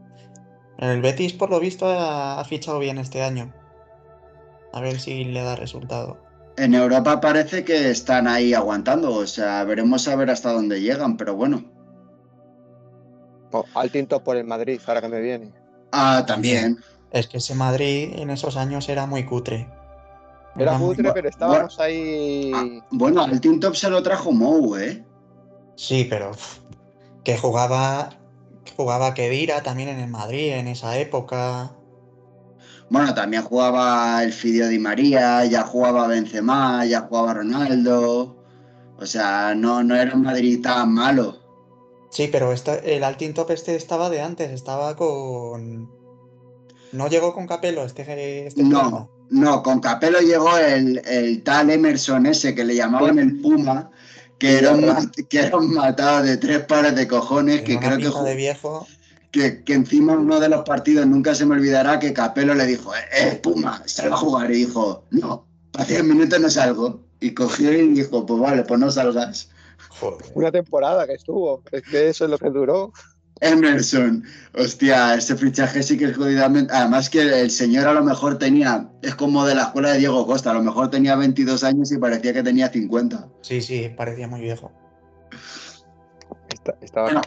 El 0.78 1.00
Betis, 1.00 1.32
por 1.32 1.48
lo 1.48 1.58
visto, 1.60 1.86
ha, 1.86 2.38
ha 2.38 2.44
fichado 2.44 2.78
bien 2.78 2.98
este 2.98 3.22
año. 3.22 3.54
A 4.72 4.80
ver 4.80 5.00
si 5.00 5.24
le 5.24 5.42
da 5.42 5.56
resultado. 5.56 6.18
En 6.58 6.74
Europa 6.74 7.20
parece 7.20 7.64
que 7.64 7.90
están 7.90 8.26
ahí 8.26 8.52
aguantando, 8.52 9.12
o 9.12 9.26
sea, 9.26 9.62
veremos 9.64 10.06
a 10.08 10.16
ver 10.16 10.30
hasta 10.30 10.52
dónde 10.52 10.80
llegan, 10.82 11.16
pero 11.16 11.34
bueno. 11.34 11.64
Al 13.74 13.90
tinto 13.90 14.22
por 14.22 14.36
el 14.36 14.44
Madrid, 14.44 14.80
ahora 14.86 15.00
que 15.00 15.08
me 15.08 15.20
viene. 15.20 15.52
Ah, 15.92 16.24
también. 16.26 16.78
Es 17.10 17.26
que 17.28 17.38
ese 17.38 17.54
Madrid 17.54 18.12
en 18.16 18.30
esos 18.30 18.56
años 18.56 18.88
era 18.88 19.06
muy 19.06 19.24
cutre. 19.24 19.68
Era 20.56 20.78
cutre, 20.78 21.12
pero 21.12 21.28
estábamos 21.28 21.78
ahí. 21.78 22.50
Ah, 22.54 22.64
bueno, 22.90 23.22
al 23.22 23.40
Team 23.40 23.60
Top 23.60 23.74
se 23.74 23.90
lo 23.90 24.02
trajo 24.02 24.32
Mou, 24.32 24.76
¿eh? 24.76 25.04
Sí, 25.76 26.06
pero 26.08 26.30
uf, 26.30 26.58
que 27.24 27.36
jugaba, 27.36 28.10
jugaba 28.76 29.14
Kedira 29.14 29.62
también 29.62 29.90
en 29.90 30.00
el 30.00 30.08
Madrid 30.08 30.52
en 30.52 30.68
esa 30.68 30.98
época. 30.98 31.72
Bueno, 32.88 33.12
también 33.14 33.42
jugaba 33.42 34.22
el 34.22 34.32
Fidio 34.32 34.68
Di 34.68 34.78
María, 34.78 35.44
ya 35.44 35.62
jugaba 35.62 36.06
Benzema, 36.06 36.84
ya 36.86 37.02
jugaba 37.02 37.34
Ronaldo. 37.34 38.36
O 38.98 39.04
sea, 39.04 39.54
no, 39.54 39.82
no 39.82 39.94
era 39.94 40.14
un 40.14 40.22
Madrid 40.22 40.62
tan 40.62 40.92
malo. 40.94 41.45
Sí, 42.10 42.28
pero 42.30 42.52
esta- 42.52 42.76
el 42.76 43.04
Altin 43.04 43.34
Top 43.34 43.50
este 43.50 43.74
estaba 43.76 44.08
de 44.10 44.20
antes, 44.20 44.50
estaba 44.50 44.96
con... 44.96 45.90
No 46.92 47.08
llegó 47.08 47.34
con 47.34 47.46
Capello 47.46 47.84
este, 47.84 48.46
este 48.46 48.62
No, 48.62 49.10
no, 49.30 49.62
con 49.62 49.80
Capello 49.80 50.18
llegó 50.20 50.56
el, 50.56 51.02
el 51.04 51.42
tal 51.42 51.70
Emerson 51.70 52.26
ese 52.26 52.54
que 52.54 52.64
le 52.64 52.76
llamaban 52.76 53.18
el 53.18 53.40
Puma, 53.40 53.90
que 54.38 54.58
era 54.58 54.70
un, 54.72 55.10
que 55.28 55.38
era 55.40 55.56
un 55.56 55.74
matado 55.74 56.22
de 56.22 56.36
tres 56.36 56.60
pares 56.64 56.94
de 56.94 57.08
cojones, 57.08 57.62
que 57.62 57.78
creo 57.78 57.98
que, 57.98 58.28
de 58.30 58.34
viejo. 58.36 58.86
que, 59.32 59.64
que 59.64 59.74
encima 59.74 60.12
en 60.14 60.20
uno 60.20 60.38
de 60.40 60.48
los 60.48 60.62
partidos 60.62 61.06
nunca 61.06 61.34
se 61.34 61.44
me 61.44 61.56
olvidará 61.56 61.98
que 61.98 62.12
Capello 62.12 62.54
le 62.54 62.66
dijo, 62.66 62.94
eh, 62.94 62.98
eh, 63.18 63.40
Puma, 63.42 63.82
sal 63.86 64.12
a 64.12 64.16
jugar. 64.16 64.50
Y 64.52 64.58
dijo, 64.66 65.04
no, 65.10 65.44
para 65.72 65.84
10 65.86 66.04
minutos 66.04 66.40
no 66.40 66.48
salgo. 66.48 67.00
Y 67.20 67.32
cogió 67.34 67.72
y 67.72 67.88
dijo, 67.88 68.24
pues 68.24 68.40
vale, 68.40 68.62
pues 68.62 68.78
no 68.78 68.90
salgas. 68.90 69.50
Joder. 69.88 70.26
Una 70.34 70.50
temporada 70.52 71.06
que 71.06 71.14
estuvo. 71.14 71.62
Es 71.72 71.82
que 71.82 72.08
eso 72.08 72.24
es 72.24 72.30
lo 72.30 72.38
que 72.38 72.50
duró. 72.50 72.92
Emerson, 73.40 74.24
hostia, 74.54 75.14
ese 75.14 75.36
fichaje 75.36 75.82
sí 75.82 75.98
que 75.98 76.06
es 76.06 76.16
jodidamente. 76.16 76.72
Además, 76.74 77.10
que 77.10 77.20
el 77.42 77.50
señor 77.50 77.86
a 77.86 77.92
lo 77.92 78.02
mejor 78.02 78.38
tenía, 78.38 78.88
es 79.02 79.14
como 79.14 79.44
de 79.44 79.54
la 79.54 79.64
escuela 79.64 79.92
de 79.92 79.98
Diego 79.98 80.26
Costa, 80.26 80.52
a 80.52 80.54
lo 80.54 80.62
mejor 80.62 80.88
tenía 80.88 81.16
22 81.16 81.62
años 81.62 81.92
y 81.92 81.98
parecía 81.98 82.32
que 82.32 82.42
tenía 82.42 82.68
50. 82.70 83.28
Sí, 83.42 83.60
sí, 83.60 83.90
parecía 83.94 84.26
muy 84.26 84.40
viejo. 84.40 84.72
Esta- 86.48 86.76
estaba 86.80 87.06
Bueno. 87.06 87.20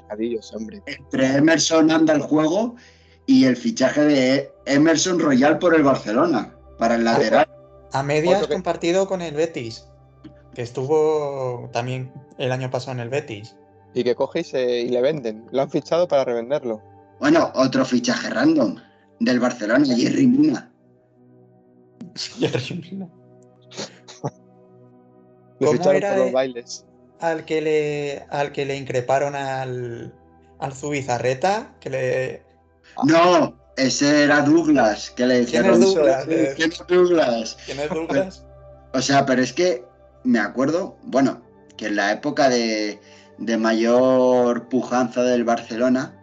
hombre. 0.54 0.82
Entre 0.88 1.36
Emerson 1.38 1.92
anda 1.92 2.14
el 2.14 2.22
juego 2.22 2.76
y 3.28 3.46
el 3.46 3.56
fichaje 3.56 4.02
de 4.02 4.52
Emerson 4.66 5.20
Royal 5.20 5.60
por 5.60 5.76
el 5.76 5.84
Barcelona, 5.84 6.56
para 6.80 6.96
el 6.96 7.04
lateral. 7.04 7.48
A 7.94 8.02
medias 8.04 8.48
que- 8.48 8.54
compartido 8.54 9.08
con 9.08 9.22
el 9.22 9.36
Betis, 9.36 9.86
que 10.60 10.64
estuvo 10.64 11.70
también 11.72 12.12
el 12.38 12.52
año 12.52 12.70
pasado 12.70 12.92
en 12.92 13.00
el 13.00 13.08
Betis. 13.08 13.56
Y 13.94 14.04
que 14.04 14.14
coge 14.14 14.42
y, 14.42 14.44
se- 14.44 14.82
y 14.82 14.90
le 14.90 15.00
venden. 15.02 15.46
Lo 15.54 15.62
han 15.62 15.70
fichado 15.72 16.06
para 16.06 16.26
revenderlo. 16.26 16.82
Bueno, 17.18 17.50
otro 17.56 17.86
fichaje 17.86 18.30
random 18.30 18.76
del 19.22 19.40
Barcelona, 19.40 19.86
Jerry 19.96 20.28
Mina. 20.28 20.70
Le 22.40 22.50
¿Cómo 25.60 25.72
ficharon 25.72 25.96
era 25.96 26.10
por 26.16 26.24
los 26.26 26.32
bailes. 26.34 26.86
al 27.22 27.46
que 27.46 27.62
le, 27.62 28.26
al 28.30 28.52
que 28.52 28.66
le 28.66 28.76
increparon 28.76 29.36
al, 29.36 30.14
al 30.60 30.74
Zubizarreta, 30.74 31.74
que 31.80 31.90
le... 31.90 32.44
No, 33.06 33.58
ese 33.78 34.24
era 34.26 34.42
Douglas, 34.42 35.12
que 35.12 35.26
le 35.26 35.46
¿Quién 35.46 35.64
dijeron. 35.64 35.84
es 35.84 35.96
Douglas? 35.96 36.26
¿Quién 36.26 36.72
es 36.72 36.84
Douglas? 36.86 37.58
¿Quién 37.66 37.80
es 37.80 37.90
Douglas? 37.90 38.46
O 38.94 39.02
sea, 39.02 39.26
pero 39.26 39.42
es 39.42 39.54
que 39.54 39.88
me 40.30 40.40
acuerdo, 40.40 40.96
bueno, 41.04 41.42
que 41.76 41.88
en 41.88 41.96
la 41.96 42.12
época 42.12 42.50
de, 42.50 43.00
mayor 43.58 44.70
pujanza 44.70 45.24
del 45.24 45.44
Barcelona, 45.44 46.14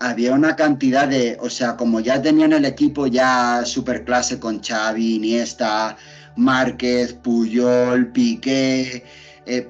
había 0.00 0.32
una 0.32 0.56
cantidad 0.56 1.06
de, 1.06 1.36
o 1.40 1.50
sea, 1.50 1.76
como 1.76 2.00
ya 2.00 2.20
tenían 2.22 2.52
el 2.54 2.64
equipo 2.64 3.06
ya 3.06 3.62
superclase 3.64 4.40
con 4.40 4.62
Xavi, 4.62 5.16
Iniesta, 5.16 5.96
Márquez, 6.36 7.12
Puyol, 7.14 8.10
Piqué. 8.12 9.04
eh, 9.46 9.68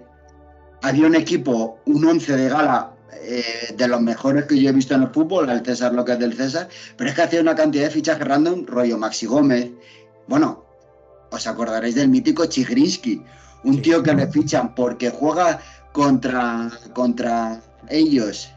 había 0.82 1.06
un 1.06 1.16
equipo, 1.16 1.80
un 1.86 2.04
once 2.04 2.36
de 2.36 2.48
gala 2.48 2.92
eh, 3.22 3.74
de 3.76 3.88
los 3.88 4.00
mejores 4.00 4.44
que 4.44 4.60
yo 4.60 4.68
he 4.70 4.72
visto 4.72 4.94
en 4.94 5.02
el 5.02 5.08
fútbol, 5.10 5.50
al 5.50 5.64
César 5.64 5.92
lo 5.92 6.04
que 6.04 6.12
es 6.12 6.18
del 6.20 6.34
César, 6.34 6.68
pero 6.96 7.10
es 7.10 7.16
que 7.16 7.22
hacía 7.22 7.40
una 7.40 7.56
cantidad 7.56 7.84
de 7.84 7.90
fichajes 7.90 8.26
random, 8.26 8.64
rollo 8.66 8.96
Maxi 8.98 9.26
Gómez. 9.26 9.70
Bueno, 10.28 10.64
os 11.30 11.46
acordaréis 11.46 11.96
del 11.96 12.08
mítico 12.08 12.46
Chigrinsky, 12.46 13.22
un 13.64 13.82
tío 13.82 14.02
que 14.02 14.14
le 14.14 14.26
fichan 14.28 14.74
porque 14.74 15.10
juega 15.10 15.60
contra, 15.92 16.70
contra 16.92 17.60
ellos 17.88 18.50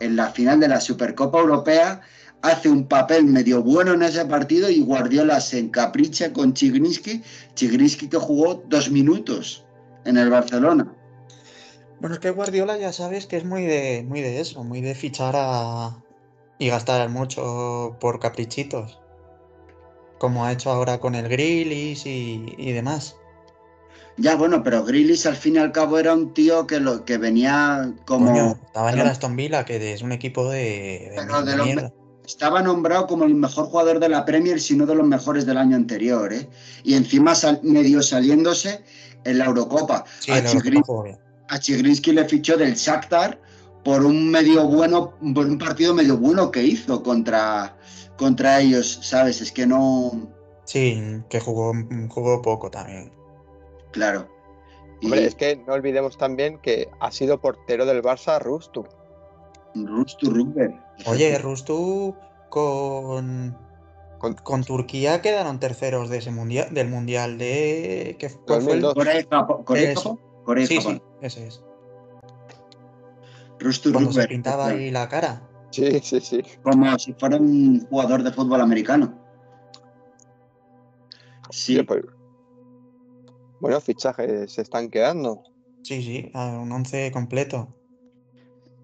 en 0.00 0.16
la 0.16 0.30
final 0.30 0.60
de 0.60 0.68
la 0.68 0.80
Supercopa 0.80 1.40
Europea, 1.40 2.00
hace 2.42 2.68
un 2.68 2.86
papel 2.86 3.24
medio 3.24 3.62
bueno 3.62 3.94
en 3.94 4.02
ese 4.02 4.24
partido 4.26 4.70
y 4.70 4.82
Guardiola 4.82 5.40
se 5.40 5.58
encapricha 5.58 6.32
con 6.32 6.52
Chigrinsky, 6.52 7.22
Chigrinsky 7.54 8.08
que 8.08 8.18
jugó 8.18 8.62
dos 8.68 8.90
minutos 8.90 9.64
en 10.04 10.16
el 10.18 10.30
Barcelona. 10.30 10.92
Bueno, 12.00 12.14
es 12.14 12.20
que 12.20 12.30
Guardiola 12.30 12.76
ya 12.76 12.92
sabes 12.92 13.26
que 13.26 13.38
es 13.38 13.44
muy 13.44 13.64
de, 13.64 14.04
muy 14.06 14.20
de 14.20 14.40
eso, 14.40 14.62
muy 14.62 14.82
de 14.82 14.94
fichar 14.94 15.34
a... 15.36 15.96
y 16.58 16.68
gastar 16.68 17.08
mucho 17.08 17.96
por 18.00 18.20
caprichitos. 18.20 19.00
Como 20.18 20.44
ha 20.44 20.52
hecho 20.52 20.70
ahora 20.70 20.98
con 20.98 21.14
el 21.14 21.28
Grillis 21.28 22.04
y, 22.06 22.54
y 22.58 22.72
demás. 22.72 23.16
Ya, 24.18 24.34
bueno, 24.34 24.62
pero 24.62 24.82
Grealish 24.84 25.26
al 25.26 25.36
fin 25.36 25.56
y 25.56 25.58
al 25.58 25.72
cabo 25.72 25.98
era 25.98 26.14
un 26.14 26.32
tío 26.32 26.66
que, 26.66 26.80
lo, 26.80 27.04
que 27.04 27.18
venía 27.18 27.92
como... 28.06 28.26
Coño, 28.32 28.58
estaba 28.66 28.90
en 28.92 28.98
el 29.00 29.06
Aston 29.06 29.36
Villa, 29.36 29.64
que 29.64 29.92
es 29.92 30.00
un 30.00 30.12
equipo 30.12 30.48
de, 30.48 31.10
de 31.10 31.12
Pero 31.16 31.42
de 31.42 31.56
los. 31.56 31.92
Estaba 32.26 32.60
nombrado 32.60 33.06
como 33.06 33.24
el 33.24 33.34
mejor 33.34 33.66
jugador 33.66 34.00
de 34.00 34.08
la 34.08 34.24
Premier, 34.24 34.60
si 34.60 34.74
no 34.74 34.84
de 34.84 34.96
los 34.96 35.06
mejores 35.06 35.46
del 35.46 35.58
año 35.58 35.76
anterior, 35.76 36.32
¿eh? 36.32 36.48
Y 36.82 36.94
encima 36.94 37.36
sal- 37.36 37.60
medio 37.62 38.02
saliéndose 38.02 38.82
en 39.24 39.38
la 39.38 39.44
Eurocopa. 39.44 40.04
Sí, 40.18 40.32
a, 40.32 40.42
a 41.48 41.58
Chigrinsky 41.60 42.12
le 42.12 42.24
fichó 42.24 42.56
del 42.56 42.74
Shakhtar 42.74 43.40
por 43.84 44.04
un 44.04 44.28
medio 44.28 44.66
bueno, 44.66 45.12
por 45.34 45.46
un 45.46 45.58
partido 45.58 45.94
medio 45.94 46.16
bueno 46.16 46.50
que 46.50 46.64
hizo 46.64 47.00
contra, 47.04 47.76
contra 48.16 48.60
ellos, 48.60 48.98
¿sabes? 49.02 49.40
Es 49.40 49.52
que 49.52 49.64
no... 49.64 50.28
Sí, 50.64 51.00
que 51.30 51.38
jugó, 51.38 51.72
jugó 52.08 52.42
poco 52.42 52.68
también. 52.72 53.12
Claro. 53.96 54.28
Y 55.00 55.06
Hombre, 55.06 55.24
es 55.24 55.34
que 55.34 55.56
no 55.56 55.72
olvidemos 55.72 56.16
también 56.18 56.58
que 56.58 56.88
ha 57.00 57.10
sido 57.10 57.40
portero 57.40 57.86
del 57.86 58.02
Barça 58.02 58.38
Rustu. 58.40 58.86
Rustu 59.74 60.30
Rugber. 60.30 60.72
Oye, 61.06 61.38
Rustu 61.38 62.14
con, 62.50 63.56
Con- 64.18 64.34
con 64.34 64.64
Turquía 64.64 65.20
quedaron 65.22 65.58
terceros 65.60 66.08
de 66.10 66.18
ese 66.18 66.30
mundial, 66.30 66.72
del 66.72 66.88
mundial 66.88 67.36
de. 67.38 68.16
¿qué, 68.18 68.30
cuál 68.46 68.62
fue 68.62 68.72
el- 68.74 68.80
2002. 68.82 68.94
Corea 68.94 69.26
Japón. 69.30 69.64
Corea. 69.64 69.94
Japón. 69.94 70.18
Sí, 70.66 70.76
Japón. 70.76 70.94
sí, 70.96 71.26
ese 71.26 71.46
es. 71.48 71.62
Rustu 73.58 73.92
Cuando 73.92 74.12
se 74.12 74.18
Rugber, 74.20 74.28
pintaba 74.28 74.64
claro. 74.66 74.78
ahí 74.78 74.90
la 74.90 75.08
cara. 75.08 75.42
Sí, 75.70 76.00
sí, 76.02 76.20
sí. 76.20 76.42
Como 76.62 76.98
si 76.98 77.12
fuera 77.14 77.36
un 77.36 77.86
jugador 77.88 78.22
de 78.22 78.30
fútbol 78.32 78.60
americano. 78.60 79.18
Sí, 81.50 81.74
Oye, 81.76 81.84
pues, 81.84 82.02
Bueno, 83.66 83.80
fichajes 83.80 84.52
se 84.52 84.62
están 84.62 84.88
quedando. 84.88 85.42
Sí, 85.82 86.00
sí, 86.00 86.30
a 86.34 86.56
un 86.56 86.70
once 86.70 87.10
completo. 87.10 87.74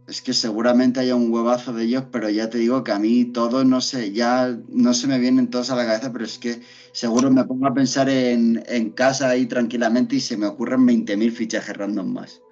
es 0.09 0.21
que 0.21 0.33
seguramente 0.33 0.99
haya 0.99 1.15
un 1.15 1.33
huevazo 1.33 1.73
de 1.73 1.85
ellos, 1.85 2.07
pero 2.11 2.29
ya 2.29 2.51
te 2.51 2.59
digo 2.59 2.83
que 2.83 2.91
a 2.91 2.99
mí 2.99 3.27
todo, 3.27 3.65
no 3.65 3.81
sé, 3.81 4.11
ya 4.11 4.59
no 4.71 4.93
se 4.93 5.07
me 5.07 5.21
vienen 5.21 5.51
todos 5.51 5.71
a 5.71 5.77
la 5.77 5.87
cabeza, 5.87 6.13
pero 6.13 6.25
es 6.25 6.37
que 6.37 6.63
seguro 6.91 7.31
me 7.31 7.45
pongo 7.45 7.69
a 7.69 7.73
pensar 7.73 8.09
en, 8.09 8.61
en 8.67 8.91
casa 8.91 9.29
ahí 9.29 9.47
tranquilamente 9.47 10.17
y 10.17 10.21
se 10.21 10.37
me 10.37 10.49
ocurren 10.49 10.85
20.000 10.85 11.31
fichajes 11.31 11.77
random 11.77 12.13
más. 12.13 12.43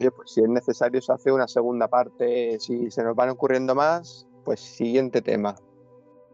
Oye, 0.00 0.10
pues 0.10 0.32
si 0.32 0.40
es 0.40 0.48
necesario 0.48 1.00
se 1.00 1.12
hace 1.12 1.30
una 1.30 1.46
segunda 1.46 1.86
parte. 1.86 2.58
Si 2.58 2.90
se 2.90 3.04
nos 3.04 3.14
van 3.14 3.28
ocurriendo 3.28 3.76
más, 3.76 4.26
pues 4.44 4.58
siguiente 4.58 5.22
tema. 5.22 5.54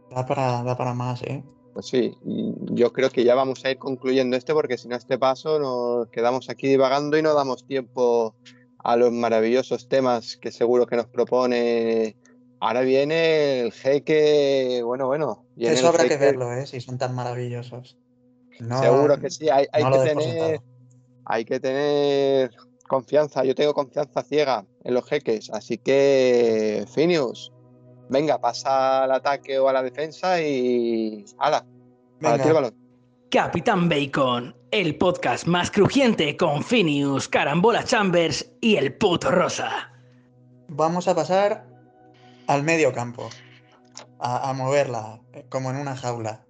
Da 0.09 0.25
para, 0.25 0.63
da 0.63 0.75
para 0.75 0.95
más, 0.95 1.21
¿eh? 1.21 1.45
Pues 1.79 1.91
sí, 1.91 2.19
y 2.25 2.57
yo 2.75 2.93
creo 2.93 3.09
que 3.09 3.23
ya 3.23 3.37
vamos 3.37 3.65
a 3.65 3.71
ir 3.71 3.79
concluyendo 3.79 4.37
este 4.37 4.53
porque 4.53 4.77
si 4.77 4.89
no 4.89 4.97
este 4.97 5.17
paso 5.17 5.61
nos 5.61 6.09
quedamos 6.09 6.51
aquí 6.51 6.67
divagando 6.67 7.17
y 7.17 7.23
no 7.23 7.35
damos 7.35 7.69
tiempo 7.69 8.35
a 8.79 8.97
los 8.97 9.13
maravillosos 9.13 9.89
temas 9.89 10.37
que 10.37 10.51
seguro 10.51 10.87
que 10.87 10.97
nos 10.97 11.07
propone. 11.07 12.17
Ahora 12.59 12.81
viene 12.81 13.61
el 13.61 13.71
jeque, 13.71 14.83
bueno, 14.85 15.07
bueno. 15.07 15.47
viene 15.55 15.75
Eso 15.75 15.87
habrá 15.87 16.09
que 16.09 16.17
verlo, 16.17 16.53
¿eh? 16.53 16.67
Si 16.67 16.81
son 16.81 16.99
tan 16.99 17.15
maravillosos. 17.15 17.97
No, 18.59 18.83
Seguro 18.83 19.21
que 19.21 19.31
sí, 19.31 19.49
hay, 19.49 19.67
hay 19.71 19.85
no 19.85 19.93
que 19.93 19.99
tener, 20.09 20.61
hay 21.27 21.45
que 21.45 21.61
tener 21.61 22.51
confianza. 22.89 23.45
Yo 23.45 23.55
tengo 23.55 23.73
confianza 23.73 24.25
ciega 24.25 24.67
en 24.83 24.95
los 24.95 25.05
jeques, 25.05 25.49
así 25.53 25.79
que 25.79 26.87
Finius, 26.93 27.53
venga, 28.09 28.41
pasa 28.41 29.05
al 29.05 29.13
ataque 29.13 29.59
o 29.59 29.69
a 29.69 29.73
la 29.73 29.83
defensa 29.83 30.41
y 30.41 31.25
¡hala! 31.39 31.65
Para 32.21 32.37
el 32.37 32.41
Venga, 32.41 32.53
balón. 32.53 32.75
Capitán 33.31 33.89
Bacon, 33.89 34.57
el 34.71 34.97
podcast 34.97 35.47
más 35.47 35.71
crujiente 35.71 36.37
con 36.37 36.65
Phineas, 36.65 37.29
Carambola 37.29 37.85
Chambers 37.85 38.51
y 38.61 38.77
el 38.77 38.97
puto 38.97 39.31
Rosa. 39.31 39.93
vamos 40.69 41.09
a 41.09 41.15
pasar 41.15 41.67
al 42.47 42.63
medio 42.63 42.93
campo. 42.93 43.29
A, 44.21 44.51
a 44.51 44.53
moverla, 44.53 45.21
eh, 45.33 45.47
como 45.49 45.71
en 45.71 45.77
una 45.77 45.97
jaula. 45.97 46.45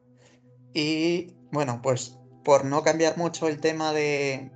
Y 0.73 1.35
bueno, 1.51 1.81
pues 1.83 2.19
por 2.45 2.65
no 2.65 2.83
cambiar 2.83 3.19
mucho 3.19 3.49
el 3.49 3.61
tema 3.61 3.93
de. 3.93 4.51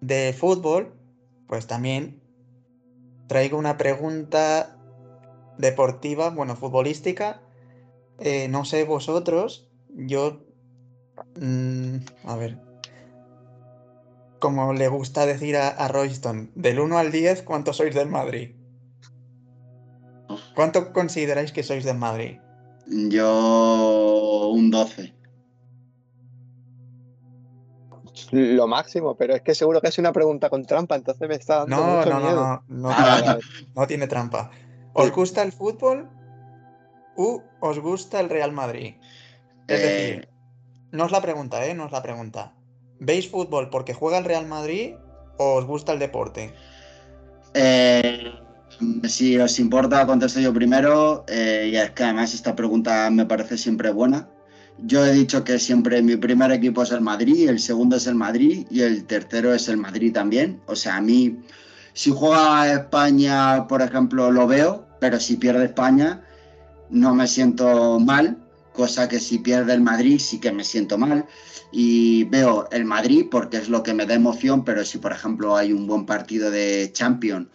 de 0.00 0.32
fútbol, 0.32 0.94
pues 1.48 1.66
también 1.66 2.22
traigo 3.26 3.58
una 3.58 3.76
pregunta 3.78 4.78
deportiva, 5.58 6.30
bueno, 6.30 6.56
futbolística. 6.56 7.40
Eh, 8.18 8.48
no 8.48 8.64
sé 8.64 8.84
vosotros, 8.84 9.68
yo. 9.94 10.44
mm, 11.40 11.96
a 12.24 12.36
ver. 12.36 12.58
Como 14.38 14.72
le 14.72 14.88
gusta 14.88 15.24
decir 15.26 15.56
a, 15.56 15.68
a 15.68 15.88
Royston, 15.88 16.50
del 16.54 16.80
1 16.80 16.98
al 16.98 17.12
10, 17.12 17.42
¿cuánto 17.42 17.72
sois 17.72 17.94
del 17.94 18.08
Madrid? 18.08 18.56
¿Cuánto 20.54 20.92
consideráis 20.92 21.52
que 21.52 21.62
sois 21.62 21.84
del 21.84 21.98
Madrid? 21.98 22.38
Yo 22.86 24.50
un 24.52 24.70
12. 24.70 25.14
Lo 28.32 28.66
máximo, 28.66 29.14
pero 29.16 29.34
es 29.34 29.42
que 29.42 29.54
seguro 29.54 29.80
que 29.80 29.88
es 29.88 29.98
una 29.98 30.12
pregunta 30.12 30.48
con 30.50 30.64
trampa, 30.64 30.96
entonces 30.96 31.28
me 31.28 31.34
está 31.34 31.58
dando 31.60 31.76
No, 31.76 31.96
mucho 31.96 32.10
no, 32.10 32.18
no, 32.20 32.26
miedo. 32.26 32.40
no, 32.42 32.64
no, 32.68 32.90
Ah, 32.90 32.94
tiene, 32.96 33.10
Vale, 33.10 33.26
vale. 33.26 33.40
no 33.74 33.86
tiene 33.86 34.06
trampa. 34.06 34.50
¿Os 34.92 35.10
gusta 35.10 35.42
el 35.42 35.52
fútbol 35.52 35.98
u 37.26 37.28
os 37.68 37.78
gusta 37.86 38.20
el 38.20 38.28
Real 38.30 38.52
Madrid? 38.52 38.90
Es 39.66 39.82
Eh, 39.82 39.82
decir, 39.82 40.28
no 40.92 41.06
es 41.06 41.12
la 41.12 41.22
pregunta, 41.22 41.66
¿eh? 41.66 41.74
No 41.74 41.86
es 41.86 41.92
la 41.92 42.02
pregunta. 42.02 42.54
¿Veis 42.98 43.28
fútbol 43.30 43.70
porque 43.70 43.94
juega 43.94 44.18
el 44.18 44.24
Real 44.24 44.46
Madrid 44.46 44.96
o 45.38 45.54
os 45.56 45.66
gusta 45.66 45.92
el 45.92 45.98
deporte? 45.98 46.60
Eh, 47.54 48.32
si 49.04 49.38
os 49.38 49.58
importa, 49.58 50.06
contesto 50.06 50.40
yo 50.40 50.52
primero. 50.54 51.24
eh, 51.28 51.70
y 51.72 51.76
es 51.76 51.90
que 51.92 52.04
además 52.04 52.34
esta 52.34 52.54
pregunta 52.56 53.10
me 53.10 53.26
parece 53.26 53.56
siempre 53.58 53.90
buena. 53.92 54.28
Yo 54.78 55.04
he 55.04 55.12
dicho 55.12 55.44
que 55.44 55.58
siempre 55.58 56.02
mi 56.02 56.16
primer 56.16 56.50
equipo 56.52 56.82
es 56.82 56.90
el 56.92 57.02
Madrid, 57.02 57.48
el 57.48 57.60
segundo 57.60 57.96
es 57.96 58.06
el 58.06 58.14
Madrid 58.14 58.66
y 58.70 58.80
el 58.82 59.06
tercero 59.06 59.52
es 59.54 59.68
el 59.68 59.76
Madrid 59.76 60.12
también. 60.14 60.62
O 60.66 60.74
sea, 60.76 60.96
a 60.96 61.00
mí, 61.02 61.38
si 61.94 62.10
juega 62.10 62.72
España, 62.72 63.66
por 63.68 63.82
ejemplo, 63.82 64.30
lo 64.30 64.46
veo, 64.46 64.86
pero 65.00 65.20
si 65.20 65.36
pierde 65.36 65.66
España, 65.66 66.22
no 66.90 67.14
me 67.14 67.26
siento 67.26 67.98
mal, 68.00 68.38
cosa 68.72 69.08
que 69.08 69.20
si 69.20 69.38
pierde 69.38 69.74
el 69.74 69.80
Madrid 69.80 70.18
sí 70.18 70.40
que 70.40 70.52
me 70.52 70.64
siento 70.64 70.98
mal. 70.98 71.26
Y 71.70 72.24
veo 72.24 72.68
el 72.70 72.84
Madrid 72.84 73.26
porque 73.30 73.56
es 73.56 73.68
lo 73.68 73.82
que 73.82 73.94
me 73.94 74.06
da 74.06 74.14
emoción, 74.14 74.64
pero 74.64 74.84
si, 74.84 74.98
por 74.98 75.12
ejemplo, 75.12 75.56
hay 75.56 75.72
un 75.72 75.86
buen 75.86 76.04
partido 76.04 76.50
de 76.50 76.90
Champions 76.92 77.48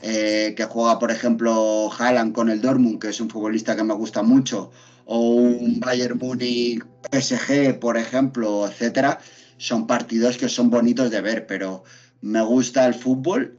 eh, 0.00 0.54
que 0.56 0.64
juega, 0.64 0.98
por 0.98 1.10
ejemplo, 1.10 1.90
Haaland 1.92 2.32
con 2.32 2.50
el 2.50 2.60
Dortmund, 2.60 3.00
que 3.00 3.08
es 3.08 3.20
un 3.20 3.28
futbolista 3.28 3.74
que 3.74 3.82
me 3.82 3.94
gusta 3.94 4.22
mucho, 4.22 4.70
o 5.06 5.18
un 5.20 5.80
Bayern 5.80 6.18
Múnich 6.18 6.84
PSG, 7.10 7.78
por 7.80 7.96
ejemplo, 7.96 8.66
etcétera, 8.68 9.18
son 9.56 9.86
partidos 9.86 10.36
que 10.36 10.48
son 10.48 10.70
bonitos 10.70 11.10
de 11.10 11.20
ver, 11.20 11.46
pero 11.46 11.82
me 12.20 12.42
gusta 12.42 12.86
el 12.86 12.94
fútbol 12.94 13.57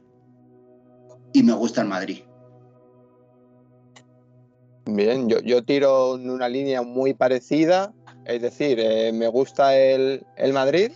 y 1.32 1.42
me 1.42 1.52
gusta 1.52 1.82
el 1.82 1.88
Madrid. 1.88 2.22
Bien, 4.86 5.28
yo, 5.28 5.40
yo 5.40 5.62
tiro 5.62 6.16
en 6.16 6.30
una 6.30 6.48
línea 6.48 6.82
muy 6.82 7.14
parecida, 7.14 7.92
es 8.24 8.42
decir, 8.42 8.78
eh, 8.80 9.12
me 9.12 9.28
gusta 9.28 9.76
el, 9.76 10.24
el 10.36 10.52
Madrid, 10.52 10.90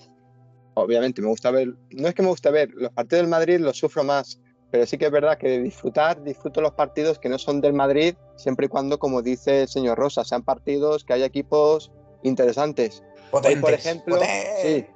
obviamente 0.74 1.22
me 1.22 1.28
gusta 1.28 1.50
ver, 1.50 1.74
no 1.90 2.08
es 2.08 2.14
que 2.14 2.22
me 2.22 2.28
guste 2.28 2.50
ver, 2.50 2.70
los 2.74 2.92
partidos 2.92 3.22
del 3.22 3.30
Madrid 3.30 3.58
los 3.60 3.76
sufro 3.76 4.02
más, 4.02 4.40
pero 4.70 4.86
sí 4.86 4.98
que 4.98 5.06
es 5.06 5.12
verdad 5.12 5.38
que 5.38 5.48
de 5.48 5.62
disfrutar, 5.62 6.22
disfruto 6.24 6.60
los 6.60 6.72
partidos 6.72 7.20
que 7.20 7.28
no 7.28 7.38
son 7.38 7.60
del 7.60 7.74
Madrid, 7.74 8.16
siempre 8.36 8.66
y 8.66 8.68
cuando, 8.68 8.98
como 8.98 9.22
dice 9.22 9.62
el 9.62 9.68
señor 9.68 9.98
Rosa, 9.98 10.24
sean 10.24 10.42
partidos 10.42 11.04
que 11.04 11.12
haya 11.12 11.26
equipos 11.26 11.92
interesantes. 12.24 13.02
Hoy, 13.30 13.56
por 13.56 13.72
ejemplo, 13.72 14.16
potentes. 14.16 14.62
sí, 14.62 14.86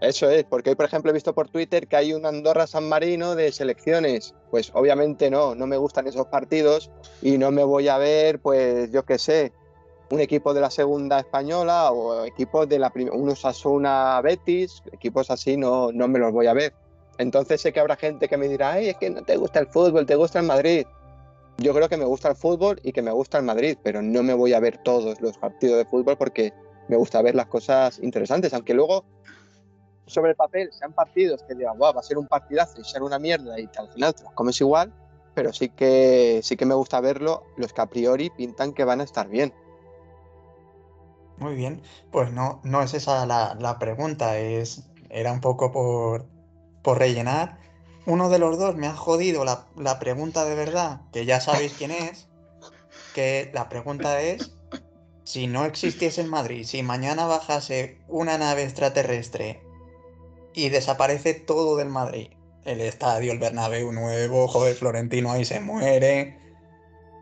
eso 0.00 0.30
es, 0.30 0.44
porque 0.44 0.70
hoy, 0.70 0.76
por 0.76 0.86
ejemplo, 0.86 1.10
he 1.10 1.14
visto 1.14 1.34
por 1.34 1.48
Twitter 1.48 1.86
que 1.86 1.96
hay 1.96 2.14
un 2.14 2.24
Andorra-San 2.24 2.88
Marino 2.88 3.34
de 3.34 3.52
selecciones. 3.52 4.34
Pues 4.50 4.70
obviamente 4.74 5.30
no, 5.30 5.54
no 5.54 5.66
me 5.66 5.76
gustan 5.76 6.06
esos 6.06 6.26
partidos 6.26 6.90
y 7.20 7.36
no 7.36 7.50
me 7.50 7.64
voy 7.64 7.88
a 7.88 7.98
ver, 7.98 8.40
pues 8.40 8.90
yo 8.92 9.04
qué 9.04 9.18
sé, 9.18 9.52
un 10.10 10.20
equipo 10.20 10.54
de 10.54 10.60
la 10.60 10.70
segunda 10.70 11.20
española 11.20 11.92
o 11.92 12.24
equipos 12.24 12.68
de 12.68 12.78
la 12.78 12.92
un 13.12 13.28
Osasuna 13.28 14.20
Betis, 14.22 14.82
equipos 14.92 15.30
así 15.30 15.56
no, 15.56 15.92
no 15.92 16.08
me 16.08 16.18
los 16.18 16.32
voy 16.32 16.46
a 16.46 16.54
ver. 16.54 16.72
Entonces 17.18 17.60
sé 17.60 17.72
que 17.72 17.80
habrá 17.80 17.96
gente 17.96 18.26
que 18.26 18.38
me 18.38 18.48
dirá, 18.48 18.72
ay, 18.72 18.88
es 18.88 18.96
que 18.96 19.10
no 19.10 19.22
te 19.22 19.36
gusta 19.36 19.60
el 19.60 19.66
fútbol, 19.66 20.06
te 20.06 20.14
gusta 20.14 20.40
el 20.40 20.46
Madrid. 20.46 20.86
Yo 21.58 21.74
creo 21.74 21.90
que 21.90 21.98
me 21.98 22.06
gusta 22.06 22.30
el 22.30 22.36
fútbol 22.36 22.80
y 22.82 22.92
que 22.92 23.02
me 23.02 23.10
gusta 23.10 23.36
el 23.36 23.44
Madrid, 23.44 23.76
pero 23.82 24.00
no 24.00 24.22
me 24.22 24.32
voy 24.32 24.54
a 24.54 24.60
ver 24.60 24.78
todos 24.78 25.20
los 25.20 25.36
partidos 25.36 25.76
de 25.76 25.84
fútbol 25.84 26.16
porque 26.16 26.54
me 26.88 26.96
gusta 26.96 27.20
ver 27.20 27.34
las 27.34 27.46
cosas 27.46 27.98
interesantes, 27.98 28.54
aunque 28.54 28.72
luego 28.72 29.04
sobre 30.10 30.30
el 30.30 30.36
papel 30.36 30.70
sean 30.72 30.92
partidos 30.92 31.42
que 31.44 31.54
digan, 31.54 31.78
"Buah, 31.78 31.92
va 31.92 32.00
a 32.00 32.02
ser 32.02 32.18
un 32.18 32.26
partidazo 32.26 32.80
y 32.80 32.84
ser 32.84 33.02
una 33.02 33.18
mierda 33.18 33.58
y 33.58 33.68
al 33.76 33.88
final 33.88 34.14
te 34.14 34.24
los 34.24 34.32
comes 34.32 34.60
igual, 34.60 34.92
pero 35.34 35.52
sí 35.52 35.70
que 35.70 36.40
sí 36.42 36.56
que 36.56 36.66
me 36.66 36.74
gusta 36.74 37.00
verlo, 37.00 37.44
los 37.56 37.72
que 37.72 37.80
a 37.80 37.86
priori 37.86 38.30
pintan 38.30 38.72
que 38.72 38.84
van 38.84 39.00
a 39.00 39.04
estar 39.04 39.28
bien. 39.28 39.54
Muy 41.38 41.54
bien, 41.54 41.80
pues 42.10 42.30
no, 42.32 42.60
no 42.64 42.82
es 42.82 42.92
esa 42.92 43.24
la, 43.24 43.56
la 43.58 43.78
pregunta, 43.78 44.38
es, 44.38 44.82
era 45.08 45.32
un 45.32 45.40
poco 45.40 45.72
por, 45.72 46.26
por 46.82 46.98
rellenar. 46.98 47.58
Uno 48.04 48.28
de 48.28 48.38
los 48.38 48.58
dos 48.58 48.76
me 48.76 48.86
ha 48.86 48.94
jodido 48.94 49.44
la, 49.44 49.66
la 49.76 49.98
pregunta 49.98 50.44
de 50.44 50.54
verdad, 50.54 51.00
que 51.12 51.24
ya 51.24 51.40
sabéis 51.40 51.72
quién 51.78 51.92
es, 51.92 52.28
que 53.14 53.50
la 53.54 53.70
pregunta 53.70 54.20
es, 54.20 54.52
si 55.24 55.46
no 55.46 55.64
existiese 55.64 56.20
el 56.20 56.28
Madrid, 56.28 56.64
si 56.64 56.82
mañana 56.82 57.26
bajase 57.26 57.98
una 58.08 58.36
nave 58.36 58.64
extraterrestre 58.64 59.62
y 60.54 60.68
desaparece 60.68 61.34
todo 61.34 61.76
del 61.76 61.88
Madrid, 61.88 62.28
el 62.64 62.80
estadio, 62.80 63.32
el 63.32 63.38
Bernabéu 63.38 63.92
nuevo, 63.92 64.48
joder, 64.48 64.74
Florentino 64.74 65.32
ahí 65.32 65.44
se 65.44 65.60
muere, 65.60 66.38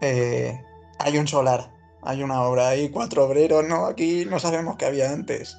eh, 0.01 0.61
hay 0.99 1.19
un 1.19 1.27
solar, 1.27 1.73
hay 2.03 2.23
una 2.23 2.43
obra 2.43 2.69
ahí, 2.69 2.91
cuatro 2.91 3.25
obreros, 3.25 3.67
¿no? 3.67 3.87
Aquí 3.87 4.25
no 4.25 4.39
sabemos 4.39 4.77
qué 4.77 4.87
había 4.87 5.11
antes. 5.11 5.57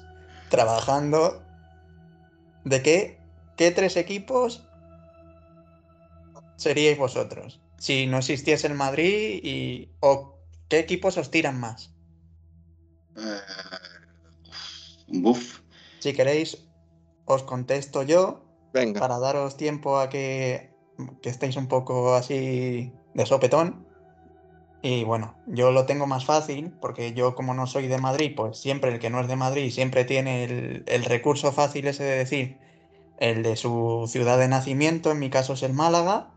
Trabajando. 0.48 1.42
¿De 2.64 2.82
qué? 2.82 3.20
¿Qué 3.56 3.70
tres 3.70 3.96
equipos 3.96 4.66
seríais 6.56 6.98
vosotros? 6.98 7.60
Si 7.78 8.06
no 8.06 8.18
existiese 8.18 8.66
el 8.66 8.74
Madrid 8.74 9.40
y. 9.42 9.92
¿O 10.00 10.38
qué 10.68 10.78
equipos 10.78 11.16
os 11.16 11.30
tiran 11.30 11.58
más? 11.58 11.92
Eh, 13.16 13.40
buf. 15.08 15.60
Si 16.00 16.12
queréis, 16.12 16.66
os 17.34 17.42
contesto 17.42 18.02
yo 18.02 18.42
Venga, 18.72 19.00
para 19.00 19.18
daros 19.18 19.56
tiempo 19.56 19.98
a 19.98 20.08
que, 20.08 20.70
que 21.22 21.28
estéis 21.28 21.56
un 21.56 21.66
poco 21.66 22.14
así 22.14 22.92
de 23.14 23.26
sopetón. 23.26 23.86
Y 24.82 25.04
bueno, 25.04 25.34
yo 25.46 25.72
lo 25.72 25.84
tengo 25.84 26.06
más 26.06 26.24
fácil 26.24 26.72
porque 26.80 27.12
yo 27.12 27.34
como 27.34 27.52
no 27.52 27.66
soy 27.66 27.86
de 27.86 27.98
Madrid, 27.98 28.32
pues 28.34 28.58
siempre 28.58 28.90
el 28.90 28.98
que 28.98 29.10
no 29.10 29.20
es 29.20 29.28
de 29.28 29.36
Madrid 29.36 29.70
siempre 29.70 30.04
tiene 30.04 30.44
el, 30.44 30.84
el 30.86 31.04
recurso 31.04 31.52
fácil 31.52 31.86
ese 31.86 32.04
de 32.04 32.16
decir 32.16 32.58
el 33.18 33.42
de 33.42 33.54
su 33.56 34.06
ciudad 34.08 34.38
de 34.38 34.48
nacimiento, 34.48 35.10
en 35.12 35.18
mi 35.18 35.28
caso 35.28 35.52
es 35.52 35.62
el 35.62 35.74
Málaga. 35.74 36.30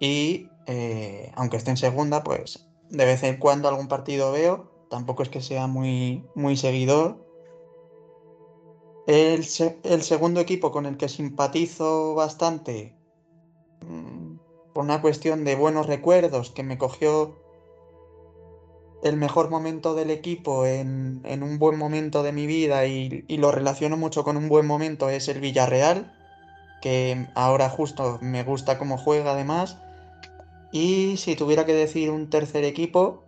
Y 0.00 0.48
eh, 0.66 1.30
aunque 1.34 1.58
esté 1.58 1.70
en 1.70 1.76
segunda, 1.76 2.24
pues 2.24 2.66
de 2.88 3.04
vez 3.04 3.22
en 3.22 3.36
cuando 3.36 3.68
algún 3.68 3.86
partido 3.86 4.32
veo. 4.32 4.70
Tampoco 4.88 5.22
es 5.22 5.28
que 5.28 5.42
sea 5.42 5.66
muy, 5.66 6.24
muy 6.34 6.56
seguidor. 6.56 7.24
El, 9.10 9.44
el 9.82 10.02
segundo 10.04 10.38
equipo 10.38 10.70
con 10.70 10.86
el 10.86 10.96
que 10.96 11.08
simpatizo 11.08 12.14
bastante, 12.14 12.94
mm, 13.80 14.36
por 14.72 14.84
una 14.84 15.02
cuestión 15.02 15.42
de 15.44 15.56
buenos 15.56 15.86
recuerdos, 15.86 16.50
que 16.50 16.62
me 16.62 16.78
cogió 16.78 17.34
el 19.02 19.16
mejor 19.16 19.50
momento 19.50 19.96
del 19.96 20.10
equipo 20.10 20.64
en, 20.64 21.22
en 21.24 21.42
un 21.42 21.58
buen 21.58 21.76
momento 21.76 22.22
de 22.22 22.30
mi 22.30 22.46
vida 22.46 22.86
y, 22.86 23.24
y 23.26 23.38
lo 23.38 23.50
relaciono 23.50 23.96
mucho 23.96 24.22
con 24.22 24.36
un 24.36 24.48
buen 24.48 24.64
momento, 24.66 25.08
es 25.10 25.26
el 25.26 25.40
Villarreal, 25.40 26.14
que 26.80 27.26
ahora 27.34 27.68
justo 27.68 28.18
me 28.22 28.44
gusta 28.44 28.78
cómo 28.78 28.96
juega 28.96 29.32
además. 29.32 29.78
Y 30.70 31.16
si 31.16 31.34
tuviera 31.34 31.66
que 31.66 31.74
decir 31.74 32.10
un 32.10 32.30
tercer 32.30 32.62
equipo, 32.64 33.24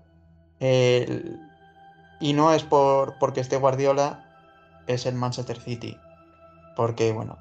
el- 0.61 1.41
y 2.21 2.35
no 2.35 2.53
es 2.55 2.63
por 2.63 3.19
porque 3.19 3.41
esté 3.41 3.57
Guardiola, 3.57 4.32
es 4.87 5.07
el 5.07 5.15
Manchester 5.15 5.61
City. 5.61 5.97
Porque, 6.77 7.13
bueno, 7.13 7.39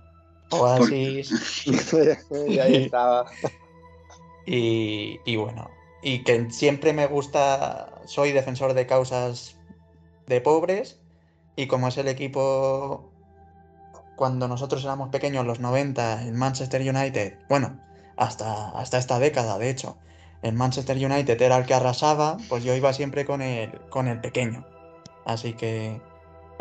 Oasis 0.51 1.65
y 1.65 2.59
ahí 2.59 2.75
estaba. 2.83 3.25
y, 4.45 5.19
y 5.25 5.35
bueno, 5.37 5.69
y 6.01 6.23
que 6.23 6.51
siempre 6.51 6.93
me 6.93 7.07
gusta, 7.07 8.01
soy 8.05 8.31
defensor 8.31 8.73
de 8.73 8.87
causas 8.87 9.57
de 10.27 10.41
pobres 10.41 10.99
y 11.55 11.67
como 11.67 11.87
es 11.87 11.97
el 11.97 12.07
equipo 12.07 13.11
cuando 14.15 14.47
nosotros 14.47 14.83
éramos 14.83 15.09
pequeños, 15.09 15.45
los 15.45 15.59
90, 15.59 16.23
el 16.23 16.33
Manchester 16.33 16.81
United, 16.81 17.39
bueno, 17.49 17.79
hasta, 18.17 18.69
hasta 18.69 18.97
esta 18.97 19.19
década, 19.19 19.57
de 19.57 19.69
hecho, 19.69 19.97
el 20.43 20.53
Manchester 20.53 20.95
United 20.97 21.41
era 21.41 21.57
el 21.57 21.65
que 21.65 21.73
arrasaba, 21.73 22.37
pues 22.49 22.63
yo 22.63 22.75
iba 22.75 22.93
siempre 22.93 23.25
con 23.25 23.41
el, 23.41 23.71
con 23.89 24.07
el 24.07 24.21
pequeño. 24.21 24.65
Así 25.25 25.53
que 25.53 26.01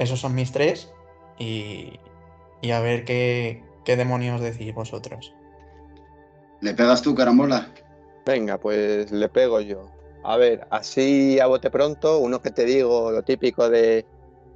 esos 0.01 0.19
son 0.19 0.35
mis 0.35 0.51
tres 0.51 0.93
y, 1.39 2.01
y 2.63 2.71
a 2.71 2.81
ver 2.81 3.05
qué, 3.05 3.63
qué 3.85 3.97
demonios 3.97 4.41
decís 4.41 4.75
vosotros. 4.75 5.35
¿Le 6.61 6.75
pegas 6.75 7.03
tú, 7.03 7.15
carambola? 7.15 7.73
Venga, 8.25 8.59
pues 8.59 9.13
le 9.13 9.29
pego 9.29 9.61
yo. 9.61 9.91
A 10.25 10.37
ver, 10.37 10.67
así 10.71 11.39
a 11.39 11.47
bote 11.47 11.71
pronto, 11.71 12.19
uno 12.19 12.41
que 12.41 12.51
te 12.51 12.65
digo, 12.65 13.11
lo 13.11 13.23
típico 13.23 13.69
de 13.71 14.07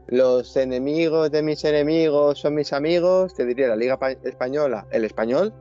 los 0.07 0.57
enemigos 0.57 1.31
de 1.31 1.43
mis 1.43 1.65
enemigos 1.65 2.39
son 2.41 2.55
mis 2.55 2.73
amigos, 2.73 3.35
te 3.35 3.47
diría 3.47 3.69
la 3.69 3.77
Liga 3.77 3.99
Pa- 3.99 4.11
Española, 4.11 4.87
el 4.91 5.05
español, 5.05 5.55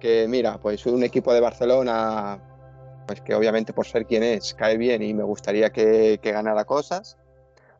que 0.00 0.26
mira, 0.28 0.58
pues 0.58 0.86
un 0.86 1.04
equipo 1.04 1.32
de 1.34 1.40
Barcelona, 1.40 2.42
pues 3.06 3.20
que 3.20 3.34
obviamente 3.34 3.72
por 3.74 3.86
ser 3.86 4.06
quien 4.06 4.22
es, 4.22 4.54
cae 4.54 4.76
bien 4.78 5.02
y 5.02 5.12
me 5.12 5.24
gustaría 5.24 5.70
que, 5.70 6.18
que 6.22 6.32
ganara 6.32 6.64
cosas. 6.64 7.18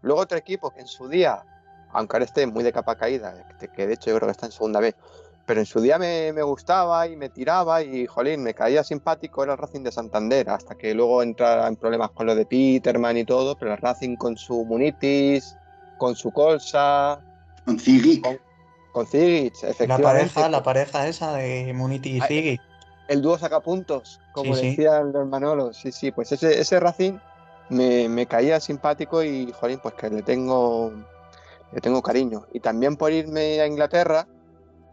Luego 0.02 0.20
otro 0.20 0.38
equipo 0.38 0.70
que 0.70 0.80
en 0.80 0.86
su 0.86 1.08
día, 1.08 1.42
aunque 1.92 2.16
ahora 2.16 2.24
esté 2.24 2.46
muy 2.46 2.62
de 2.64 2.72
capa 2.72 2.96
caída, 2.96 3.34
que 3.74 3.86
de 3.86 3.94
hecho 3.94 4.10
yo 4.10 4.16
creo 4.16 4.26
que 4.28 4.32
está 4.32 4.46
en 4.46 4.52
segunda 4.52 4.80
vez, 4.80 4.94
pero 5.46 5.60
en 5.60 5.66
su 5.66 5.80
día 5.80 5.98
me, 5.98 6.32
me 6.32 6.42
gustaba 6.42 7.06
y 7.06 7.16
me 7.16 7.28
tiraba 7.28 7.80
y, 7.82 8.06
jolín, 8.06 8.42
me 8.42 8.52
caía 8.52 8.82
simpático 8.82 9.44
era 9.44 9.52
el 9.52 9.58
Racing 9.58 9.82
de 9.84 9.92
Santander, 9.92 10.50
hasta 10.50 10.74
que 10.74 10.92
luego 10.92 11.22
entrara 11.22 11.68
en 11.68 11.76
problemas 11.76 12.10
con 12.10 12.26
lo 12.26 12.34
de 12.34 12.46
Peterman 12.46 13.16
y 13.16 13.24
todo, 13.24 13.56
pero 13.56 13.72
el 13.72 13.78
Racing 13.78 14.16
con 14.16 14.36
su 14.36 14.64
Munitis, 14.64 15.56
con 15.98 16.16
su 16.16 16.30
Colsa, 16.32 17.20
Con 17.64 17.78
Ziggy. 17.78 18.20
Con- 18.20 18.40
con 18.92 19.06
Zigic, 19.06 19.52
La 19.62 19.68
efectivamente. 19.70 20.02
pareja, 20.32 20.48
la 20.48 20.62
pareja 20.62 21.06
esa 21.06 21.34
de 21.34 21.72
Muniti 21.74 22.16
y 22.16 22.20
Ziggy. 22.22 22.60
El 23.08 23.20
dúo 23.22 23.38
sacapuntos, 23.38 24.20
como 24.32 24.54
Sí, 24.54 24.60
sí. 24.62 24.66
decían 24.70 25.12
los 25.12 25.28
Manolos. 25.28 25.76
Sí, 25.76 25.92
sí, 25.92 26.10
pues 26.10 26.32
ese, 26.32 26.58
ese 26.60 26.80
Racing 26.80 27.18
me, 27.68 28.08
me 28.08 28.26
caía 28.26 28.60
simpático 28.60 29.22
y, 29.22 29.52
jolín, 29.52 29.80
pues 29.82 29.94
que 29.94 30.10
le 30.10 30.22
tengo, 30.22 30.92
le 31.72 31.80
tengo 31.80 32.02
cariño. 32.02 32.46
Y 32.52 32.60
también 32.60 32.96
por 32.96 33.12
irme 33.12 33.60
a 33.60 33.66
Inglaterra, 33.66 34.26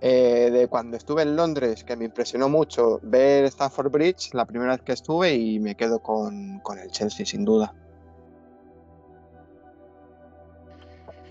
eh, 0.02 0.50
de 0.52 0.68
cuando 0.68 0.98
estuve 0.98 1.22
en 1.22 1.36
Londres, 1.36 1.84
que 1.84 1.96
me 1.96 2.06
impresionó 2.06 2.50
mucho 2.50 3.00
ver 3.04 3.46
Stamford 3.46 3.90
Bridge, 3.90 4.34
la 4.34 4.46
primera 4.46 4.74
vez 4.74 4.82
que 4.82 4.94
estuve, 4.94 5.34
y 5.34 5.60
me 5.60 5.76
quedo 5.76 6.00
con, 6.00 6.60
con 6.60 6.78
el 6.78 6.92
Chelsea, 6.92 7.26
sin 7.26 7.46
duda. 7.46 7.74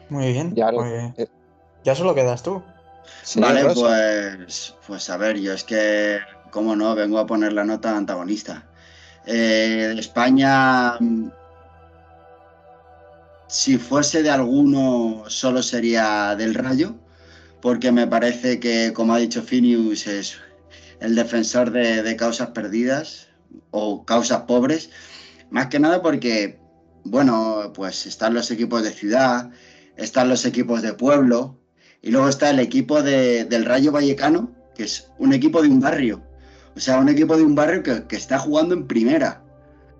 Muy 0.08 0.32
bien. 0.32 0.54
Ya 0.54 0.70
pues 0.70 1.12
eh. 1.16 1.28
ya 1.84 1.94
solo 1.94 2.14
quedas 2.14 2.42
tú. 2.42 2.62
Vale, 3.36 3.64
pues, 3.74 4.74
pues 4.86 5.10
a 5.10 5.16
ver, 5.16 5.38
yo 5.38 5.52
es 5.52 5.64
que, 5.64 6.20
cómo 6.50 6.76
no, 6.76 6.94
vengo 6.94 7.18
a 7.18 7.26
poner 7.26 7.52
la 7.52 7.64
nota 7.64 7.96
antagonista. 7.96 8.64
Eh, 9.26 9.94
España, 9.98 10.96
mm, 10.98 11.30
si 13.46 13.78
fuese 13.78 14.22
de 14.22 14.30
alguno, 14.30 15.24
solo 15.28 15.62
sería 15.62 16.34
del 16.36 16.54
Rayo, 16.54 16.94
porque 17.60 17.92
me 17.92 18.06
parece 18.06 18.58
que, 18.58 18.92
como 18.92 19.14
ha 19.14 19.18
dicho 19.18 19.42
Finius, 19.42 20.06
es 20.06 20.38
el 21.00 21.14
defensor 21.14 21.70
de, 21.70 22.16
causas 22.16 22.48
perdidas 22.50 23.28
o 23.70 24.04
causas 24.04 24.42
pobres. 24.42 24.90
Más 25.50 25.66
que 25.68 25.78
nada 25.78 26.02
porque, 26.02 26.58
bueno, 27.04 27.72
pues 27.74 28.06
están 28.06 28.34
los 28.34 28.50
equipos 28.50 28.82
de 28.82 28.90
ciudad, 28.90 29.50
están 29.96 30.28
los 30.28 30.44
equipos 30.46 30.82
de 30.82 30.94
pueblo, 30.94 31.58
y 32.00 32.10
luego 32.10 32.28
está 32.28 32.50
el 32.50 32.58
equipo 32.58 33.02
de- 33.02 33.44
del 33.44 33.64
Rayo 33.64 33.92
Vallecano, 33.92 34.50
que 34.74 34.84
es 34.84 35.08
un 35.18 35.32
equipo 35.32 35.62
de 35.62 35.68
un 35.68 35.80
barrio. 35.80 36.22
O 36.74 36.80
sea, 36.80 36.98
un 36.98 37.08
equipo 37.08 37.36
de 37.36 37.42
un 37.42 37.54
barrio 37.54 37.82
que, 37.82 38.04
que 38.04 38.16
está 38.16 38.38
jugando 38.38 38.74
en 38.74 38.86
primera. 38.86 39.42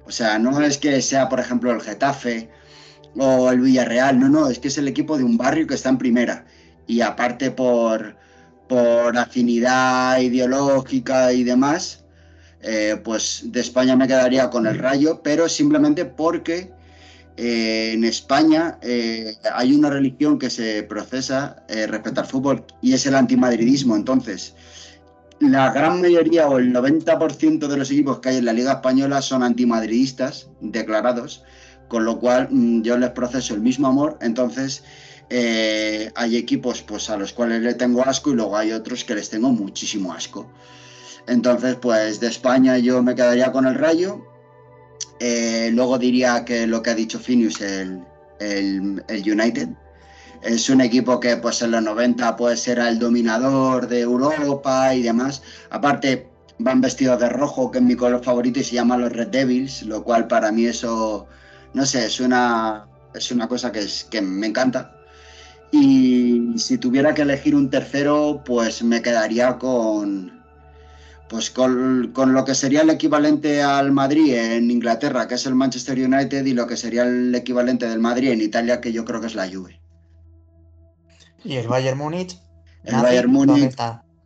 O 0.06 0.10
sea, 0.10 0.38
no 0.38 0.60
es 0.60 0.78
que 0.78 1.00
sea, 1.02 1.28
por 1.28 1.40
ejemplo, 1.40 1.70
el 1.72 1.80
Getafe 1.80 2.50
o 3.16 3.50
el 3.50 3.60
Villarreal, 3.60 4.18
no, 4.18 4.28
no, 4.28 4.48
es 4.48 4.58
que 4.58 4.68
es 4.68 4.78
el 4.78 4.88
equipo 4.88 5.18
de 5.18 5.24
un 5.24 5.36
barrio 5.36 5.66
que 5.66 5.74
está 5.74 5.90
en 5.90 5.98
primera. 5.98 6.46
Y 6.86 7.00
aparte 7.00 7.50
por, 7.50 8.16
por 8.68 9.16
afinidad 9.16 10.18
ideológica 10.18 11.32
y 11.32 11.44
demás, 11.44 12.04
eh, 12.62 12.96
pues 13.02 13.42
de 13.46 13.60
España 13.60 13.96
me 13.96 14.06
quedaría 14.06 14.48
con 14.50 14.66
el 14.66 14.78
Rayo, 14.78 15.20
pero 15.22 15.48
simplemente 15.48 16.04
porque 16.04 16.70
eh, 17.36 17.92
en 17.94 18.04
España 18.04 18.78
eh, 18.82 19.36
hay 19.52 19.74
una 19.74 19.90
religión 19.90 20.38
que 20.38 20.48
se 20.48 20.82
procesa 20.84 21.64
respecto 21.68 22.20
al 22.20 22.26
fútbol 22.26 22.64
y 22.80 22.92
es 22.94 23.04
el 23.06 23.14
antimadridismo. 23.14 23.96
Entonces, 23.96 24.54
la 25.50 25.72
gran 25.72 26.00
mayoría 26.00 26.48
o 26.48 26.58
el 26.58 26.72
90% 26.72 27.66
de 27.66 27.76
los 27.76 27.90
equipos 27.90 28.20
que 28.20 28.30
hay 28.30 28.36
en 28.36 28.44
la 28.44 28.52
Liga 28.52 28.72
Española 28.72 29.22
son 29.22 29.42
antimadridistas 29.42 30.48
declarados, 30.60 31.44
con 31.88 32.04
lo 32.04 32.18
cual 32.18 32.48
mm, 32.50 32.82
yo 32.82 32.96
les 32.96 33.10
proceso 33.10 33.54
el 33.54 33.60
mismo 33.60 33.88
amor. 33.88 34.18
Entonces, 34.20 34.84
hay 36.14 36.36
equipos 36.36 36.82
pues, 36.82 37.08
a 37.08 37.16
los 37.16 37.32
cuales 37.32 37.62
le 37.62 37.74
tengo 37.74 38.02
asco 38.02 38.30
y 38.30 38.34
luego 38.34 38.56
hay 38.56 38.72
otros 38.72 39.04
que 39.04 39.14
les 39.14 39.30
tengo 39.30 39.50
muchísimo 39.50 40.12
asco. 40.12 40.50
Entonces, 41.26 41.76
pues 41.76 42.20
de 42.20 42.26
España 42.28 42.78
yo 42.78 43.02
me 43.02 43.14
quedaría 43.14 43.52
con 43.52 43.66
el 43.66 43.74
Rayo. 43.74 44.26
Eh, 45.20 45.70
luego 45.72 45.98
diría 45.98 46.44
que 46.44 46.66
lo 46.66 46.82
que 46.82 46.90
ha 46.90 46.94
dicho 46.94 47.18
Finius, 47.18 47.60
el, 47.60 48.02
United. 49.08 49.68
Es 50.42 50.68
un 50.68 50.80
equipo 50.80 51.20
que 51.20 51.36
pues 51.36 51.62
en 51.62 51.70
los 51.70 51.82
90 51.82 52.36
pues 52.36 52.66
era 52.66 52.88
el 52.88 52.98
dominador 52.98 53.86
de 53.88 54.00
Europa 54.00 54.94
y 54.94 55.02
demás. 55.02 55.42
Aparte, 55.70 56.28
van 56.58 56.80
vestidos 56.80 57.20
de 57.20 57.28
rojo, 57.28 57.70
que 57.70 57.78
es 57.78 57.84
mi 57.84 57.94
color 57.96 58.22
favorito, 58.24 58.60
y 58.60 58.64
se 58.64 58.74
llaman 58.74 59.00
los 59.00 59.12
Red 59.12 59.28
Devils, 59.28 59.82
lo 59.82 60.02
cual 60.04 60.26
para 60.26 60.52
mí 60.52 60.66
eso, 60.66 61.26
no 61.74 61.86
sé, 61.86 62.06
es 62.06 62.20
una, 62.20 62.86
es 63.14 63.30
una 63.30 63.48
cosa 63.48 63.72
que, 63.72 63.80
es, 63.80 64.04
que 64.04 64.22
me 64.22 64.48
encanta. 64.48 64.96
Y 65.70 66.52
si 66.56 66.78
tuviera 66.78 67.14
que 67.14 67.22
elegir 67.22 67.54
un 67.54 67.70
tercero, 67.70 68.42
pues 68.44 68.82
me 68.82 69.00
quedaría 69.00 69.58
con, 69.58 70.42
pues 71.28 71.50
con, 71.50 72.12
lo 72.12 72.44
que 72.44 72.54
sería 72.54 72.82
el 72.82 72.90
equivalente 72.90 73.62
al 73.62 73.90
Madrid 73.92 74.34
en 74.34 74.70
Inglaterra, 74.70 75.26
que 75.28 75.36
es 75.36 75.46
el 75.46 75.54
Manchester 75.54 75.98
United, 75.98 76.44
y 76.44 76.52
lo 76.52 76.66
que 76.66 76.76
sería 76.76 77.04
el 77.04 77.34
equivalente 77.34 77.88
del 77.88 78.00
Madrid 78.00 78.30
en 78.30 78.42
Italia, 78.42 78.80
que 78.80 78.92
yo 78.92 79.04
creo 79.04 79.20
que 79.20 79.28
es 79.28 79.34
la 79.34 79.48
Juve. 79.48 79.81
¿Y 81.44 81.56
el 81.56 81.68
Bayern 81.68 81.98
Múnich? 81.98 82.38
El 82.84 82.96
Bayern 82.96 83.30
Múnich, 83.30 83.76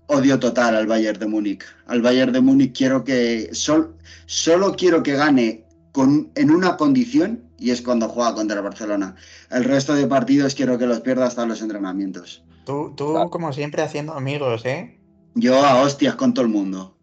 odio 0.07 0.39
total 0.39 0.77
al 0.77 0.87
Bayern 0.87 1.19
de 1.19 1.27
Múnich. 1.27 1.64
Al 1.87 2.03
Bayern 2.03 2.33
de 2.33 2.41
Múnich 2.41 2.77
quiero 2.77 3.05
que, 3.05 3.51
solo 3.53 4.75
quiero 4.77 5.03
que 5.03 5.12
gane 5.12 5.64
con, 5.93 6.31
en 6.35 6.51
una 6.51 6.77
condición, 6.77 7.43
y 7.59 7.71
es 7.71 7.83
cuando 7.83 8.09
juega 8.09 8.35
contra 8.35 8.57
el 8.57 8.62
Barcelona. 8.62 9.17
El 9.51 9.64
resto 9.64 9.95
de 9.95 10.07
partidos 10.07 10.55
quiero 10.55 10.79
que 10.79 10.87
los 10.87 11.01
pierda 11.01 11.27
hasta 11.27 11.47
los 11.47 11.62
entrenamientos. 11.62 12.43
Tú, 12.64 12.93
tú 12.97 13.14
como 13.31 13.53
siempre, 13.53 13.83
haciendo 13.83 14.12
amigos, 14.14 14.64
¿eh? 14.64 14.99
Yo 15.35 15.64
a 15.64 15.83
hostias 15.83 16.14
con 16.17 16.35
todo 16.35 16.45
el 16.45 16.51
mundo. 16.51 16.97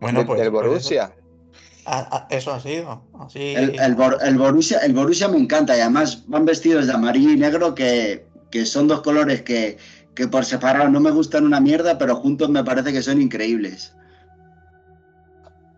Bueno, 0.00 0.26
pues. 0.26 0.40
El 0.40 0.50
Borussia. 0.50 1.14
Eso, 2.30 2.52
ha 2.52 2.60
sido. 2.60 3.02
El, 3.34 3.94
Borussia, 4.36 4.78
el 4.78 4.94
Borussia 4.94 5.28
me 5.28 5.38
encanta 5.38 5.76
y 5.76 5.80
además 5.80 6.24
van 6.28 6.44
vestidos 6.44 6.86
de 6.86 6.92
amarillo 6.92 7.30
y 7.30 7.36
negro 7.36 7.74
que, 7.74 8.26
son 8.66 8.88
dos 8.88 9.02
colores 9.02 9.42
que, 9.42 9.78
por 10.30 10.44
separado 10.44 10.88
no 10.88 11.00
me 11.00 11.10
gustan 11.10 11.44
una 11.44 11.60
mierda, 11.60 11.98
pero 11.98 12.16
juntos 12.16 12.48
me 12.50 12.64
parece 12.64 12.92
que 12.92 13.02
son 13.02 13.20
increíbles. 13.20 13.94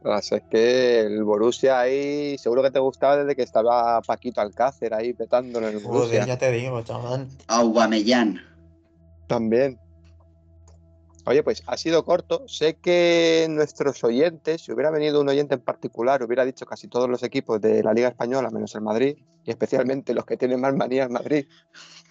es 0.04 0.42
que 0.50 1.00
el 1.00 1.22
Borussia 1.22 1.80
ahí 1.80 2.36
seguro 2.38 2.62
que 2.62 2.70
te 2.70 2.80
gustaba 2.80 3.18
desde 3.18 3.36
que 3.36 3.42
estaba 3.42 4.00
Paquito 4.02 4.40
Alcácer 4.40 4.94
ahí 4.94 5.12
petándolo 5.12 5.68
en 5.68 5.76
el 5.76 5.82
Borussia. 5.82 6.26
ya 6.26 6.38
te 6.38 6.50
digo, 6.50 6.82
chaval. 6.82 7.28
Aubameyang. 7.46 8.40
También. 9.28 9.78
Oye, 11.24 11.42
pues 11.42 11.62
ha 11.66 11.76
sido 11.76 12.04
corto. 12.04 12.46
Sé 12.48 12.74
que 12.74 13.46
nuestros 13.48 14.02
oyentes, 14.02 14.62
si 14.62 14.72
hubiera 14.72 14.90
venido 14.90 15.20
un 15.20 15.28
oyente 15.28 15.54
en 15.54 15.60
particular, 15.60 16.22
hubiera 16.22 16.44
dicho 16.44 16.66
casi 16.66 16.88
todos 16.88 17.08
los 17.08 17.22
equipos 17.22 17.60
de 17.60 17.82
la 17.82 17.92
Liga 17.92 18.08
Española, 18.08 18.50
menos 18.50 18.74
el 18.74 18.80
Madrid, 18.80 19.16
y 19.44 19.50
especialmente 19.50 20.14
los 20.14 20.26
que 20.26 20.36
tienen 20.36 20.60
más 20.60 20.74
manía 20.74 21.04
en 21.04 21.12
Madrid. 21.12 21.46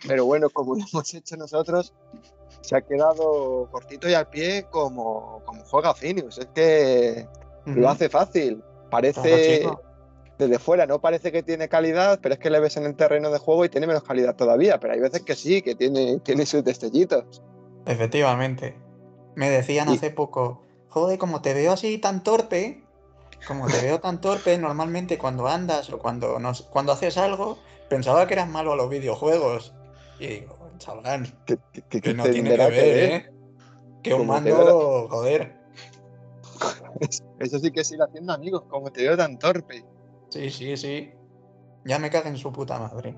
Pero 0.07 0.25
bueno, 0.25 0.49
como 0.49 0.75
lo 0.75 0.85
hemos 0.91 1.13
hecho 1.13 1.35
nosotros, 1.35 1.93
se 2.61 2.75
ha 2.75 2.81
quedado 2.81 3.67
cortito 3.69 4.09
y 4.09 4.13
al 4.13 4.29
pie 4.29 4.67
como, 4.69 5.41
como 5.45 5.63
juega 5.65 5.93
Finius. 5.93 6.37
Es 6.37 6.47
que 6.47 7.27
lo 7.65 7.89
hace 7.89 8.07
fácil. 8.09 8.63
Parece 8.89 9.67
desde 10.37 10.57
fuera, 10.57 10.87
no 10.87 10.99
parece 10.99 11.31
que 11.31 11.43
tiene 11.43 11.69
calidad, 11.69 12.19
pero 12.19 12.33
es 12.33 12.39
que 12.39 12.49
le 12.49 12.59
ves 12.59 12.75
en 12.75 12.85
el 12.85 12.95
terreno 12.95 13.29
de 13.29 13.37
juego 13.37 13.63
y 13.63 13.69
tiene 13.69 13.85
menos 13.85 14.03
calidad 14.03 14.35
todavía. 14.35 14.79
Pero 14.79 14.93
hay 14.93 14.99
veces 14.99 15.21
que 15.21 15.35
sí, 15.35 15.61
que 15.61 15.75
tiene, 15.75 16.19
tiene 16.19 16.45
sus 16.45 16.63
destellitos. 16.63 17.43
Efectivamente. 17.85 18.75
Me 19.35 19.49
decían 19.49 19.89
hace 19.89 20.11
poco, 20.11 20.61
joder, 20.89 21.17
como 21.17 21.41
te 21.41 21.53
veo 21.53 21.71
así 21.71 21.97
tan 21.97 22.23
torpe, 22.23 22.83
como 23.47 23.67
te 23.67 23.81
veo 23.81 23.99
tan 23.99 24.21
torpe, 24.21 24.57
normalmente 24.57 25.17
cuando 25.17 25.47
andas 25.47 25.89
o 25.89 25.99
cuando, 25.99 26.39
nos, 26.39 26.63
cuando 26.63 26.91
haces 26.91 27.17
algo, 27.17 27.57
pensaba 27.89 28.27
que 28.27 28.33
eras 28.33 28.49
malo 28.49 28.73
a 28.73 28.75
los 28.75 28.89
videojuegos. 28.89 29.73
Y 30.19 30.27
digo, 30.27 30.57
chaval, 30.77 31.33
que, 31.45 31.57
no 32.13 32.23
tiene 32.23 32.55
que 32.55 32.57
ver, 32.57 32.97
¿eh? 32.97 33.31
Que 34.03 34.13
un 34.13 34.27
mando, 34.27 35.07
joder. 35.09 35.55
Eso 37.39 37.59
sí 37.59 37.71
que 37.71 37.83
sigue 37.83 38.03
haciendo 38.03 38.33
amigos, 38.33 38.63
como 38.67 38.91
te 38.91 39.03
veo 39.03 39.17
tan 39.17 39.39
torpe. 39.39 39.83
Sí, 40.29 40.49
sí, 40.49 40.77
sí. 40.77 41.11
Ya 41.85 41.99
me 41.99 42.09
cago 42.09 42.27
en 42.27 42.37
su 42.37 42.51
puta 42.51 42.77
madre. 42.77 43.15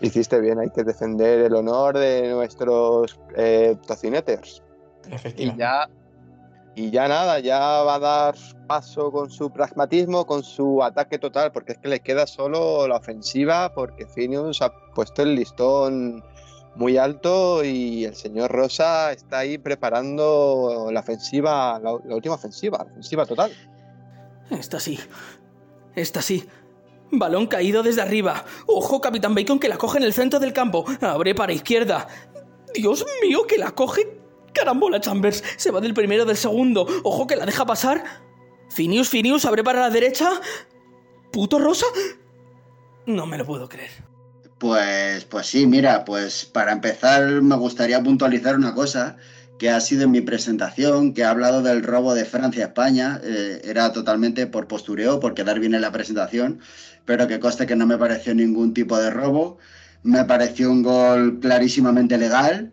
hiciste 0.00 0.40
bien, 0.40 0.58
hay 0.58 0.70
que 0.70 0.84
defender 0.84 1.40
el 1.40 1.54
honor 1.54 1.98
de 1.98 2.30
nuestros 2.30 3.18
eh, 3.36 3.76
tocineters. 3.86 4.62
Y 5.36 5.56
ya, 5.56 5.88
y 6.74 6.90
ya 6.90 7.06
nada, 7.06 7.38
ya 7.40 7.58
va 7.58 7.96
a 7.96 7.98
dar 7.98 8.34
paso 8.66 9.12
con 9.12 9.30
su 9.30 9.50
pragmatismo, 9.50 10.26
con 10.26 10.42
su 10.42 10.82
ataque 10.82 11.18
total, 11.18 11.52
porque 11.52 11.72
es 11.72 11.78
que 11.78 11.88
le 11.88 12.00
queda 12.00 12.26
solo 12.26 12.88
la 12.88 12.96
ofensiva, 12.96 13.74
porque 13.74 14.06
Phineas 14.06 14.62
ha 14.62 14.72
puesto 14.94 15.22
el 15.22 15.34
listón 15.34 16.24
muy 16.74 16.96
alto 16.96 17.62
y 17.62 18.06
el 18.06 18.14
señor 18.14 18.50
Rosa 18.50 19.12
está 19.12 19.40
ahí 19.40 19.58
preparando 19.58 20.88
la 20.90 21.00
ofensiva, 21.00 21.78
la, 21.78 21.92
última 21.92 22.36
ofensiva, 22.36 22.78
la 22.78 22.84
ofensiva 22.84 23.26
total. 23.26 23.52
Esta 24.50 24.80
sí, 24.80 24.98
esta 25.94 26.22
sí. 26.22 26.48
Balón 27.14 27.46
caído 27.46 27.82
desde 27.82 28.00
arriba. 28.00 28.46
Ojo, 28.66 29.02
Capitán 29.02 29.34
Bacon, 29.34 29.58
que 29.58 29.68
la 29.68 29.76
coge 29.76 29.98
en 29.98 30.04
el 30.04 30.14
centro 30.14 30.40
del 30.40 30.54
campo. 30.54 30.86
Abre 31.02 31.34
para 31.34 31.52
izquierda. 31.52 32.08
Dios 32.72 33.04
mío, 33.22 33.46
que 33.46 33.58
la 33.58 33.72
coge 33.72 34.21
Carambola, 34.52 35.00
Chambers. 35.00 35.42
Se 35.56 35.70
va 35.70 35.80
del 35.80 35.94
primero 35.94 36.24
del 36.24 36.36
segundo. 36.36 36.86
Ojo 37.02 37.26
que 37.26 37.36
la 37.36 37.46
deja 37.46 37.64
pasar. 37.66 38.04
Finius, 38.70 39.08
Finius, 39.08 39.44
abre 39.44 39.62
para 39.62 39.80
la 39.80 39.90
derecha. 39.90 40.28
¿Puto 41.30 41.58
Rosa? 41.58 41.86
No 43.06 43.26
me 43.26 43.38
lo 43.38 43.44
puedo 43.44 43.68
creer. 43.68 43.90
Pues, 44.58 45.24
pues 45.24 45.46
sí, 45.46 45.66
mira, 45.66 46.04
pues 46.04 46.44
para 46.44 46.72
empezar 46.72 47.42
me 47.42 47.56
gustaría 47.56 48.02
puntualizar 48.02 48.54
una 48.54 48.74
cosa 48.74 49.16
que 49.58 49.70
ha 49.70 49.80
sido 49.80 50.04
en 50.04 50.10
mi 50.10 50.20
presentación, 50.20 51.14
que 51.14 51.24
ha 51.24 51.30
hablado 51.30 51.62
del 51.62 51.82
robo 51.82 52.14
de 52.14 52.24
Francia 52.24 52.64
a 52.64 52.68
España. 52.68 53.20
Eh, 53.24 53.62
era 53.64 53.92
totalmente 53.92 54.46
por 54.46 54.68
postureo, 54.68 55.20
por 55.20 55.34
quedar 55.34 55.60
bien 55.60 55.74
en 55.74 55.80
la 55.80 55.92
presentación, 55.92 56.60
pero 57.04 57.26
que 57.26 57.40
conste 57.40 57.66
que 57.66 57.76
no 57.76 57.86
me 57.86 57.98
pareció 57.98 58.34
ningún 58.34 58.72
tipo 58.72 58.98
de 58.98 59.10
robo. 59.10 59.58
Me 60.02 60.24
pareció 60.24 60.70
un 60.70 60.82
gol 60.82 61.40
clarísimamente 61.40 62.18
legal 62.18 62.72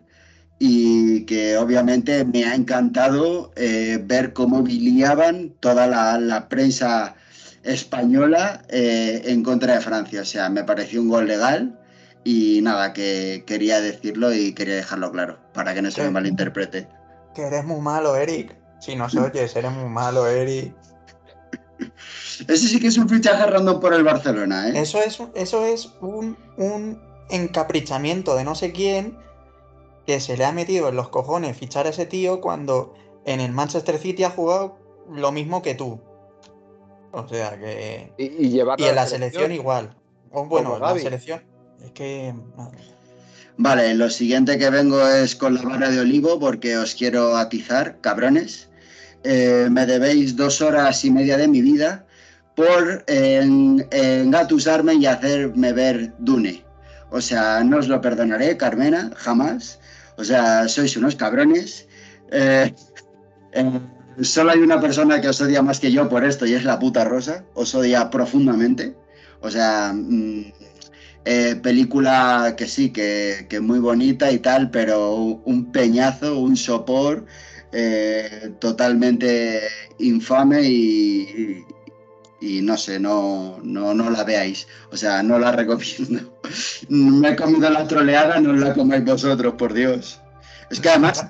y 0.62 1.24
que 1.24 1.56
obviamente 1.56 2.22
me 2.26 2.44
ha 2.44 2.54
encantado 2.54 3.50
eh, 3.56 3.98
ver 4.04 4.34
cómo 4.34 4.62
biliaban 4.62 5.54
toda 5.58 5.86
la, 5.86 6.48
prensa 6.50 7.16
española 7.62 8.62
eh, 8.68 9.22
en 9.24 9.42
contra 9.42 9.76
de 9.76 9.80
Francia. 9.80 10.20
O 10.20 10.24
sea, 10.26 10.50
me 10.50 10.62
pareció 10.62 11.00
un 11.00 11.08
gol 11.08 11.28
legal 11.28 11.80
y 12.24 12.60
nada, 12.60 12.92
que 12.92 13.42
quería 13.46 13.80
decirlo 13.80 14.34
y 14.34 14.52
quería 14.52 14.74
dejarlo 14.74 15.10
claro, 15.10 15.38
para 15.54 15.72
que 15.72 15.80
no 15.80 15.90
se 15.90 16.02
me 16.02 16.10
malinterprete. 16.10 16.86
Que 17.34 17.46
eres 17.46 17.64
muy 17.64 17.80
malo, 17.80 18.14
Eric. 18.14 18.54
Si 18.80 18.94
no 18.94 19.08
se 19.08 19.18
oyes, 19.18 19.56
eres 19.56 19.72
muy 19.72 19.88
malo, 19.88 20.26
Eric. 20.26 20.74
Ese 22.48 22.68
sí 22.68 22.78
que 22.78 22.88
es 22.88 22.98
un 22.98 23.08
fichaje 23.08 23.46
random 23.46 23.80
por 23.80 23.94
el 23.94 24.04
Barcelona, 24.04 24.68
¿eh? 24.68 24.72
Eso 24.74 25.00
es, 25.00 25.18
eso 25.34 25.64
es 25.64 25.90
un, 26.02 26.36
un 26.58 27.00
encaprichamiento 27.30 28.36
de 28.36 28.44
no 28.44 28.54
sé 28.54 28.72
quién 28.72 29.16
que 30.10 30.20
se 30.20 30.36
le 30.36 30.44
ha 30.44 30.50
metido 30.50 30.88
en 30.88 30.96
los 30.96 31.08
cojones 31.08 31.56
fichar 31.56 31.86
a 31.86 31.90
ese 31.90 32.04
tío 32.04 32.40
cuando 32.40 32.94
en 33.24 33.38
el 33.38 33.52
Manchester 33.52 33.96
City 33.96 34.24
ha 34.24 34.30
jugado 34.30 34.76
lo 35.08 35.30
mismo 35.30 35.62
que 35.62 35.76
tú. 35.76 36.00
O 37.12 37.28
sea 37.28 37.56
que. 37.56 38.12
Y, 38.18 38.56
y, 38.56 38.60
en 38.60 38.94
la 38.96 39.06
selección, 39.06 39.52
igual. 39.52 39.94
O 40.32 40.46
bueno, 40.46 40.78
la 40.80 40.98
selección. 40.98 41.42
Es 41.84 41.92
que. 41.92 42.34
Vale, 43.56 43.94
lo 43.94 44.10
siguiente 44.10 44.58
que 44.58 44.68
vengo 44.70 45.00
es 45.06 45.36
con 45.36 45.54
la 45.54 45.62
vara 45.62 45.90
de 45.90 46.00
olivo 46.00 46.40
porque 46.40 46.76
os 46.76 46.94
quiero 46.96 47.36
atizar, 47.36 48.00
cabrones. 48.00 48.68
Eh, 49.22 49.68
me 49.70 49.86
debéis 49.86 50.34
dos 50.34 50.60
horas 50.60 51.04
y 51.04 51.10
media 51.12 51.36
de 51.36 51.46
mi 51.46 51.60
vida 51.62 52.04
por 52.56 53.04
en- 53.06 53.86
engatusarme 53.92 54.94
y 54.94 55.06
hacerme 55.06 55.72
ver 55.72 56.14
Dune. 56.18 56.64
O 57.12 57.20
sea, 57.20 57.62
no 57.64 57.78
os 57.78 57.88
lo 57.88 58.00
perdonaré, 58.00 58.56
Carmena, 58.56 59.10
jamás. 59.16 59.79
O 60.20 60.24
sea, 60.24 60.68
sois 60.68 60.96
unos 60.98 61.16
cabrones. 61.16 61.88
Eh, 62.30 62.74
eh, 63.52 63.80
solo 64.20 64.50
hay 64.50 64.58
una 64.60 64.78
persona 64.78 65.18
que 65.18 65.28
os 65.28 65.40
odia 65.40 65.62
más 65.62 65.80
que 65.80 65.90
yo 65.90 66.10
por 66.10 66.24
esto 66.24 66.44
y 66.44 66.52
es 66.52 66.64
la 66.64 66.78
puta 66.78 67.04
Rosa. 67.04 67.44
Os 67.54 67.74
odia 67.74 68.10
profundamente. 68.10 68.94
O 69.40 69.50
sea, 69.50 69.94
mm, 69.94 70.52
eh, 71.24 71.56
película 71.62 72.54
que 72.54 72.66
sí, 72.66 72.90
que, 72.90 73.46
que 73.48 73.60
muy 73.60 73.78
bonita 73.78 74.30
y 74.30 74.40
tal, 74.40 74.70
pero 74.70 75.14
un 75.14 75.72
peñazo, 75.72 76.38
un 76.38 76.56
sopor 76.56 77.24
totalmente 78.58 79.62
infame 80.00 80.60
y 80.64 81.64
no 82.40 82.76
sé, 82.76 82.98
no, 82.98 83.58
no, 83.62 83.92
no 83.94 84.10
la 84.10 84.24
veáis. 84.24 84.66
O 84.90 84.96
sea, 84.96 85.22
no 85.22 85.38
la 85.38 85.52
recomiendo. 85.52 86.38
Me 86.88 87.30
he 87.30 87.36
comido 87.36 87.68
la 87.70 87.86
troleada, 87.86 88.40
no 88.40 88.52
la 88.52 88.72
comáis 88.74 89.04
vosotros, 89.04 89.54
por 89.54 89.72
Dios. 89.74 90.20
Es 90.70 90.80
que 90.80 90.88
además, 90.88 91.26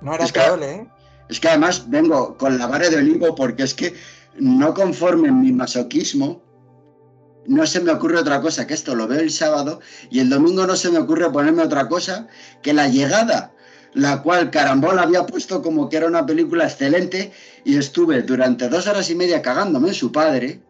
No 0.00 0.14
era 0.14 0.24
Es 0.24 0.32
que- 0.32 0.40
¿eh? 0.40 0.86
es 1.28 1.40
que 1.40 1.48
además 1.48 1.88
vengo 1.88 2.36
con 2.36 2.58
la 2.58 2.66
vara 2.66 2.88
de 2.90 2.96
olivo 2.96 3.34
porque 3.34 3.62
es 3.62 3.72
que 3.74 3.94
no 4.38 4.74
conforme 4.74 5.28
en 5.28 5.40
mi 5.40 5.52
masoquismo, 5.52 6.42
no 7.46 7.66
se 7.66 7.80
me 7.80 7.90
ocurre 7.90 8.18
otra 8.18 8.40
cosa 8.42 8.66
que 8.66 8.74
esto 8.74 8.94
lo 8.94 9.06
veo 9.06 9.20
el 9.20 9.30
sábado 9.30 9.80
y 10.10 10.20
el 10.20 10.28
domingo 10.28 10.66
no 10.66 10.76
se 10.76 10.90
me 10.90 10.98
ocurre 10.98 11.30
ponerme 11.30 11.62
otra 11.62 11.88
cosa 11.88 12.26
que 12.62 12.72
la 12.74 12.88
llegada, 12.88 13.53
la 13.94 14.22
cual 14.22 14.50
Carambola 14.50 15.02
había 15.02 15.24
puesto 15.24 15.62
como 15.62 15.88
que 15.88 15.96
era 15.96 16.06
una 16.06 16.26
película 16.26 16.64
excelente 16.64 17.32
y 17.64 17.76
estuve 17.76 18.22
durante 18.22 18.68
dos 18.68 18.86
horas 18.86 19.08
y 19.10 19.14
media 19.14 19.40
cagándome 19.40 19.88
en 19.88 19.94
su 19.94 20.12
padre 20.12 20.60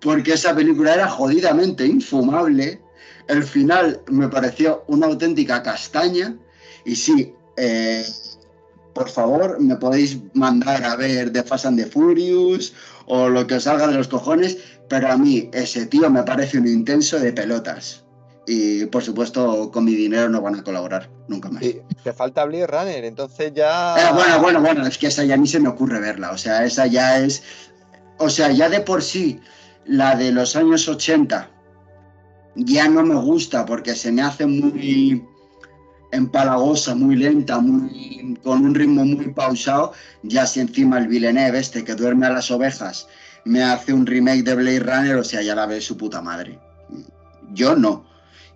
porque 0.00 0.34
esa 0.34 0.54
película 0.54 0.94
era 0.94 1.08
jodidamente 1.08 1.86
infumable. 1.86 2.80
El 3.28 3.42
final 3.44 4.00
me 4.10 4.28
pareció 4.28 4.84
una 4.88 5.06
auténtica 5.06 5.62
castaña 5.62 6.36
y 6.84 6.94
sí, 6.94 7.34
eh, 7.56 8.04
por 8.92 9.08
favor, 9.08 9.58
me 9.60 9.76
podéis 9.76 10.18
mandar 10.34 10.84
a 10.84 10.96
ver 10.96 11.32
The 11.32 11.42
Fast 11.42 11.66
and 11.66 11.78
the 11.78 11.86
Furious 11.86 12.72
o 13.06 13.28
lo 13.28 13.46
que 13.46 13.56
os 13.56 13.64
salga 13.64 13.88
de 13.88 13.94
los 13.94 14.08
cojones, 14.08 14.58
pero 14.88 15.08
a 15.08 15.16
mí 15.16 15.50
ese 15.52 15.86
tío 15.86 16.08
me 16.10 16.22
parece 16.22 16.58
un 16.58 16.66
intenso 16.66 17.18
de 17.18 17.32
pelotas. 17.32 18.05
Y 18.46 18.86
por 18.86 19.02
supuesto, 19.02 19.70
con 19.72 19.84
mi 19.84 19.94
dinero 19.94 20.28
no 20.28 20.40
van 20.40 20.54
a 20.54 20.62
colaborar 20.62 21.10
nunca 21.26 21.48
más. 21.48 21.62
Y 21.62 21.80
te 22.04 22.12
falta 22.12 22.44
Blade 22.44 22.66
Runner, 22.66 23.04
entonces 23.04 23.52
ya. 23.54 23.96
Eh, 23.96 24.12
bueno, 24.14 24.40
bueno, 24.40 24.60
bueno, 24.60 24.86
es 24.86 24.96
que 24.98 25.08
esa 25.08 25.24
ya 25.24 25.36
ni 25.36 25.48
se 25.48 25.58
me 25.58 25.68
ocurre 25.68 26.00
verla. 26.00 26.30
O 26.30 26.38
sea, 26.38 26.64
esa 26.64 26.86
ya 26.86 27.18
es. 27.18 27.42
O 28.18 28.30
sea, 28.30 28.50
ya 28.52 28.68
de 28.68 28.80
por 28.80 29.02
sí, 29.02 29.40
la 29.84 30.14
de 30.14 30.32
los 30.32 30.54
años 30.56 30.88
80 30.88 31.50
ya 32.56 32.88
no 32.88 33.02
me 33.02 33.16
gusta 33.16 33.66
porque 33.66 33.94
se 33.94 34.10
me 34.10 34.22
hace 34.22 34.46
muy 34.46 35.22
empalagosa, 36.12 36.94
muy 36.94 37.16
lenta, 37.16 37.58
muy, 37.58 38.38
con 38.42 38.64
un 38.64 38.74
ritmo 38.74 39.04
muy 39.04 39.32
pausado. 39.32 39.92
Ya 40.22 40.46
si 40.46 40.60
encima 40.60 40.98
el 40.98 41.08
Villeneuve, 41.08 41.58
este 41.58 41.84
que 41.84 41.94
duerme 41.94 42.26
a 42.26 42.30
las 42.30 42.50
ovejas, 42.50 43.08
me 43.44 43.62
hace 43.62 43.92
un 43.92 44.06
remake 44.06 44.42
de 44.42 44.54
Blade 44.54 44.80
Runner, 44.80 45.16
o 45.16 45.24
sea, 45.24 45.42
ya 45.42 45.54
la 45.54 45.66
ve 45.66 45.80
su 45.80 45.96
puta 45.96 46.22
madre. 46.22 46.58
Yo 47.52 47.76
no. 47.76 48.04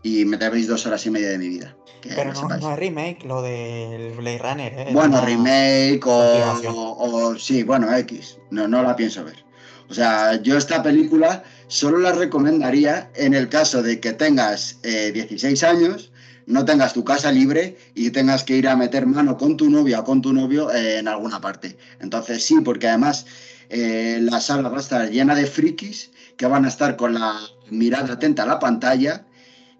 Y 0.03 0.24
me 0.24 0.36
debéis 0.36 0.66
dos 0.66 0.86
horas 0.86 1.05
y 1.07 1.11
media 1.11 1.28
de 1.30 1.38
mi 1.38 1.48
vida. 1.48 1.76
Pero 2.03 2.32
no, 2.32 2.48
no 2.48 2.72
es 2.72 2.78
remake 2.78 3.24
lo 3.24 3.42
del 3.42 4.12
Blade 4.12 4.38
Runner, 4.38 4.72
¿eh? 4.78 4.88
Bueno, 4.92 5.18
una- 5.18 5.26
remake 5.26 6.01
o, 6.07 7.36
sí, 7.38 7.62
bueno, 7.62 7.94
X. 7.94 8.38
No, 8.51 8.66
no 8.66 8.82
la 8.82 8.96
pienso 8.96 9.24
ver. 9.24 9.44
O 9.88 9.94
sea, 9.94 10.40
yo 10.40 10.57
esta 10.57 10.82
película 10.82 11.42
solo 11.66 11.98
la 11.98 12.12
recomendaría 12.12 13.11
en 13.14 13.34
el 13.34 13.48
caso 13.48 13.82
de 13.82 14.01
que 14.01 14.12
tengas 14.12 14.78
eh, 14.82 15.11
16 15.12 15.62
años, 15.64 16.12
no 16.46 16.64
tengas 16.64 16.94
tu 16.94 17.05
casa 17.05 17.30
libre 17.30 17.76
y 17.94 18.11
tengas 18.11 18.44
que 18.44 18.57
ir 18.57 18.68
a 18.68 18.76
meter 18.76 19.05
mano 19.07 19.36
con 19.36 19.57
tu 19.57 19.68
novia 19.68 20.01
o 20.01 20.05
con 20.05 20.22
tu 20.22 20.32
novio 20.32 20.72
eh, 20.72 20.98
en 20.98 21.09
alguna 21.09 21.40
parte. 21.40 21.76
Entonces 22.01 22.42
sí, 22.44 22.61
porque 22.61 22.88
además 22.88 23.26
eh, 23.68 24.18
la 24.22 24.40
sala 24.40 24.68
va 24.68 24.78
a 24.78 24.80
estar 24.80 25.11
llena 25.11 25.34
de 25.34 25.46
frikis 25.46 26.11
que 26.36 26.46
van 26.46 26.64
a 26.64 26.68
estar 26.68 26.96
con 26.96 27.12
la 27.14 27.38
mirada 27.68 28.14
atenta 28.14 28.44
a 28.44 28.46
la 28.46 28.59
pantalla, 28.59 29.26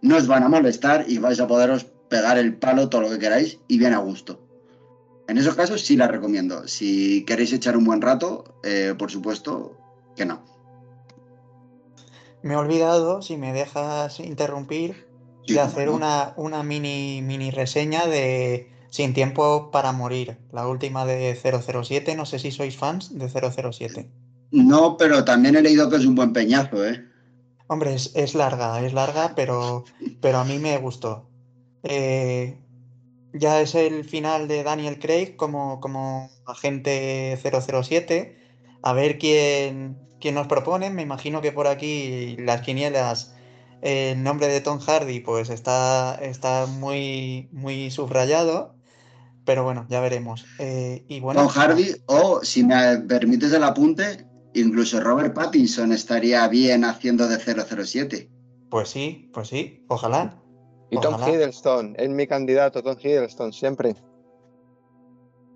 no 0.03 0.17
os 0.17 0.27
van 0.27 0.43
a 0.43 0.49
molestar 0.49 1.05
y 1.09 1.19
vais 1.19 1.41
a 1.41 1.47
poderos 1.47 1.85
pegar 2.09 2.39
el 2.39 2.57
palo 2.57 2.89
todo 2.89 3.03
lo 3.03 3.11
que 3.11 3.19
queráis 3.19 3.59
y 3.69 3.79
bien 3.79 3.95
a 3.95 3.99
gusto. 3.99 4.41
En 5.29 5.39
esos 5.39 5.55
casos 5.55 5.83
sí 5.83 5.97
la 5.97 6.09
recomiendo. 6.09 6.67
Si 6.67 7.25
queréis 7.25 7.53
echar 7.53 7.77
un 7.77 7.85
buen 7.85 8.01
rato, 8.01 8.59
eh, 8.65 8.95
por 8.99 9.11
supuesto 9.11 9.77
que 10.17 10.27
no. 10.27 10.45
Me 12.43 12.55
he 12.55 12.57
olvidado, 12.57 13.23
si 13.23 13.37
me 13.37 13.53
dejas 13.53 14.19
interrumpir, 14.21 15.07
Sí, 15.47 15.55
de 15.55 15.61
hacer 15.61 15.89
no. 15.89 15.95
una, 15.95 16.33
una 16.37 16.63
mini, 16.63 17.23
mini 17.23 17.51
reseña 17.51 18.07
de 18.07 18.71
Sin 18.91 19.15
Tiempo 19.15 19.71
para 19.71 19.93
Morir, 19.93 20.39
la 20.53 20.67
última 20.69 21.05
de 21.07 21.35
007. 21.35 22.15
No 22.17 22.27
sé 22.27 22.39
si 22.39 22.51
sois 22.51 22.77
fans 22.77 23.17
de 23.17 23.29
007. 23.29 24.11
No, 24.53 24.97
pero 24.97 25.25
también 25.25 25.57
he 25.57 25.63
leído 25.63 25.89
que 25.89 25.97
es 25.97 26.07
un 26.07 26.15
buen 26.15 26.33
peñazo, 26.33 26.85
¿eh? 26.85 27.05
Hombre, 27.71 27.95
es, 27.95 28.11
es 28.17 28.35
larga, 28.35 28.85
es 28.85 28.93
larga, 28.93 29.35
pero, 29.37 29.85
pero 30.21 30.39
a 30.39 30.45
mí 30.45 30.59
me 30.59 30.77
gustó. 30.79 31.31
Eh, 31.85 32.59
ya 33.33 33.61
es 33.61 33.77
el 33.77 34.05
final 34.05 34.49
de 34.49 34.65
Daniel 34.65 34.99
Craig 34.99 35.37
como, 35.37 35.79
como 35.79 36.33
agente 36.47 37.39
007. 37.41 38.37
A 38.83 38.93
ver 38.93 39.19
quién, 39.19 39.97
quién 40.21 40.35
nos 40.35 40.49
propone. 40.49 40.91
Me 40.91 41.03
imagino 41.03 41.41
que 41.43 41.53
por 41.53 41.69
aquí 41.69 42.37
las 42.41 42.63
quinielas, 42.63 43.37
eh, 43.83 44.15
el 44.17 44.23
nombre 44.25 44.49
de 44.49 44.61
Tom 44.61 44.81
Hardy, 44.81 45.21
pues 45.21 45.49
está, 45.49 46.17
está 46.17 46.67
muy, 46.67 47.51
muy 47.53 47.93
subrayado. 47.93 48.75
Pero 49.45 49.63
bueno, 49.63 49.87
ya 49.89 50.01
veremos. 50.01 50.45
Eh, 50.59 51.05
y 51.07 51.21
bueno, 51.21 51.43
Tom 51.43 51.51
Hardy 51.51 51.95
o, 52.07 52.41
si 52.43 52.65
me 52.65 52.99
permites 52.99 53.53
el 53.53 53.63
apunte, 53.63 54.27
incluso 54.55 55.01
Robert 55.01 55.35
Pattinson 55.35 55.93
estaría 55.93 56.47
bien 56.49 56.85
haciendo 56.85 57.29
de 57.29 57.39
007. 57.39 58.31
pues 58.71 58.89
sí, 58.89 59.31
pues 59.33 59.49
sí, 59.49 59.85
ojalá. 59.89 60.37
Y 60.91 60.99
Tom 61.01 61.15
Ojalá. 61.15 61.31
Hiddleston, 61.33 61.95
es 61.99 62.09
mi 62.09 62.27
candidato, 62.27 62.83
Tom 62.83 62.97
Hiddleston, 63.01 63.53
siempre. 63.53 63.95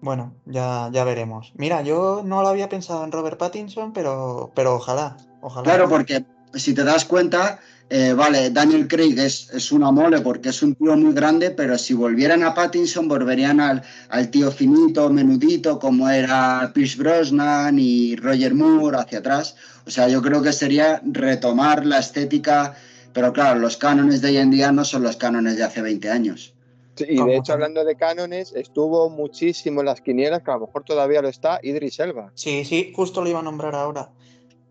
Bueno, 0.00 0.34
ya, 0.44 0.90
ya 0.92 1.02
veremos. 1.04 1.52
Mira, 1.56 1.82
yo 1.82 2.22
no 2.24 2.42
lo 2.42 2.48
había 2.48 2.68
pensado 2.68 3.04
en 3.04 3.10
Robert 3.10 3.38
Pattinson, 3.38 3.92
pero, 3.92 4.52
pero 4.54 4.74
ojalá, 4.74 5.16
ojalá. 5.40 5.64
Claro, 5.64 5.88
porque 5.88 6.24
si 6.54 6.74
te 6.74 6.84
das 6.84 7.04
cuenta, 7.04 7.60
eh, 7.90 8.14
vale, 8.14 8.50
Daniel 8.50 8.88
Craig 8.88 9.18
es, 9.18 9.50
es 9.52 9.70
una 9.70 9.90
mole 9.90 10.20
porque 10.20 10.48
es 10.48 10.62
un 10.62 10.74
tío 10.74 10.96
muy 10.96 11.12
grande, 11.12 11.50
pero 11.50 11.76
si 11.76 11.94
volvieran 11.94 12.42
a 12.42 12.54
Pattinson, 12.54 13.08
volverían 13.08 13.60
al, 13.60 13.82
al 14.08 14.30
tío 14.30 14.50
finito, 14.50 15.10
menudito, 15.10 15.78
como 15.78 16.08
era 16.08 16.72
Pierce 16.74 16.96
Brosnan 16.96 17.78
y 17.78 18.16
Roger 18.16 18.54
Moore 18.54 18.96
hacia 18.98 19.18
atrás. 19.18 19.56
O 19.86 19.90
sea, 19.90 20.08
yo 20.08 20.22
creo 20.22 20.40
que 20.42 20.52
sería 20.52 21.02
retomar 21.04 21.84
la 21.84 21.98
estética, 21.98 22.74
pero 23.12 23.32
claro, 23.32 23.60
los 23.60 23.76
cánones 23.76 24.22
de 24.22 24.28
hoy 24.28 24.38
en 24.38 24.50
día 24.50 24.72
no 24.72 24.84
son 24.84 25.02
los 25.02 25.16
cánones 25.16 25.56
de 25.58 25.64
hace 25.64 25.82
20 25.82 26.10
años. 26.10 26.54
Sí, 26.96 27.06
y 27.08 27.22
de 27.22 27.36
hecho, 27.36 27.52
hablando 27.52 27.84
de 27.84 27.96
cánones, 27.96 28.52
estuvo 28.54 29.10
muchísimo 29.10 29.80
en 29.80 29.86
las 29.86 30.00
quinielas, 30.00 30.42
que 30.42 30.50
a 30.52 30.54
lo 30.54 30.66
mejor 30.66 30.84
todavía 30.84 31.20
lo 31.20 31.28
está, 31.28 31.58
Idris 31.62 31.98
Elba. 31.98 32.30
Sí, 32.34 32.64
sí, 32.64 32.92
justo 32.94 33.20
lo 33.20 33.28
iba 33.28 33.40
a 33.40 33.42
nombrar 33.42 33.74
ahora. 33.74 34.10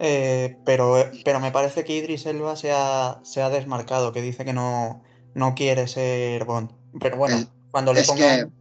Eh, 0.05 0.57
pero, 0.65 0.95
pero 1.23 1.39
me 1.39 1.51
parece 1.51 1.83
que 1.85 1.95
Idris 1.95 2.25
Elba 2.25 2.55
se 2.57 2.71
ha, 2.73 3.21
se 3.23 3.41
ha 3.41 3.49
desmarcado, 3.49 4.11
que 4.11 4.21
dice 4.21 4.43
que 4.45 4.53
no, 4.53 5.01
no 5.33 5.55
quiere 5.55 5.87
ser 5.87 6.43
Bond. 6.45 6.71
Pero 6.99 7.17
bueno, 7.17 7.37
Es- 7.37 7.47
cuando 7.71 7.93
le 7.93 8.03
pongan. 8.03 8.53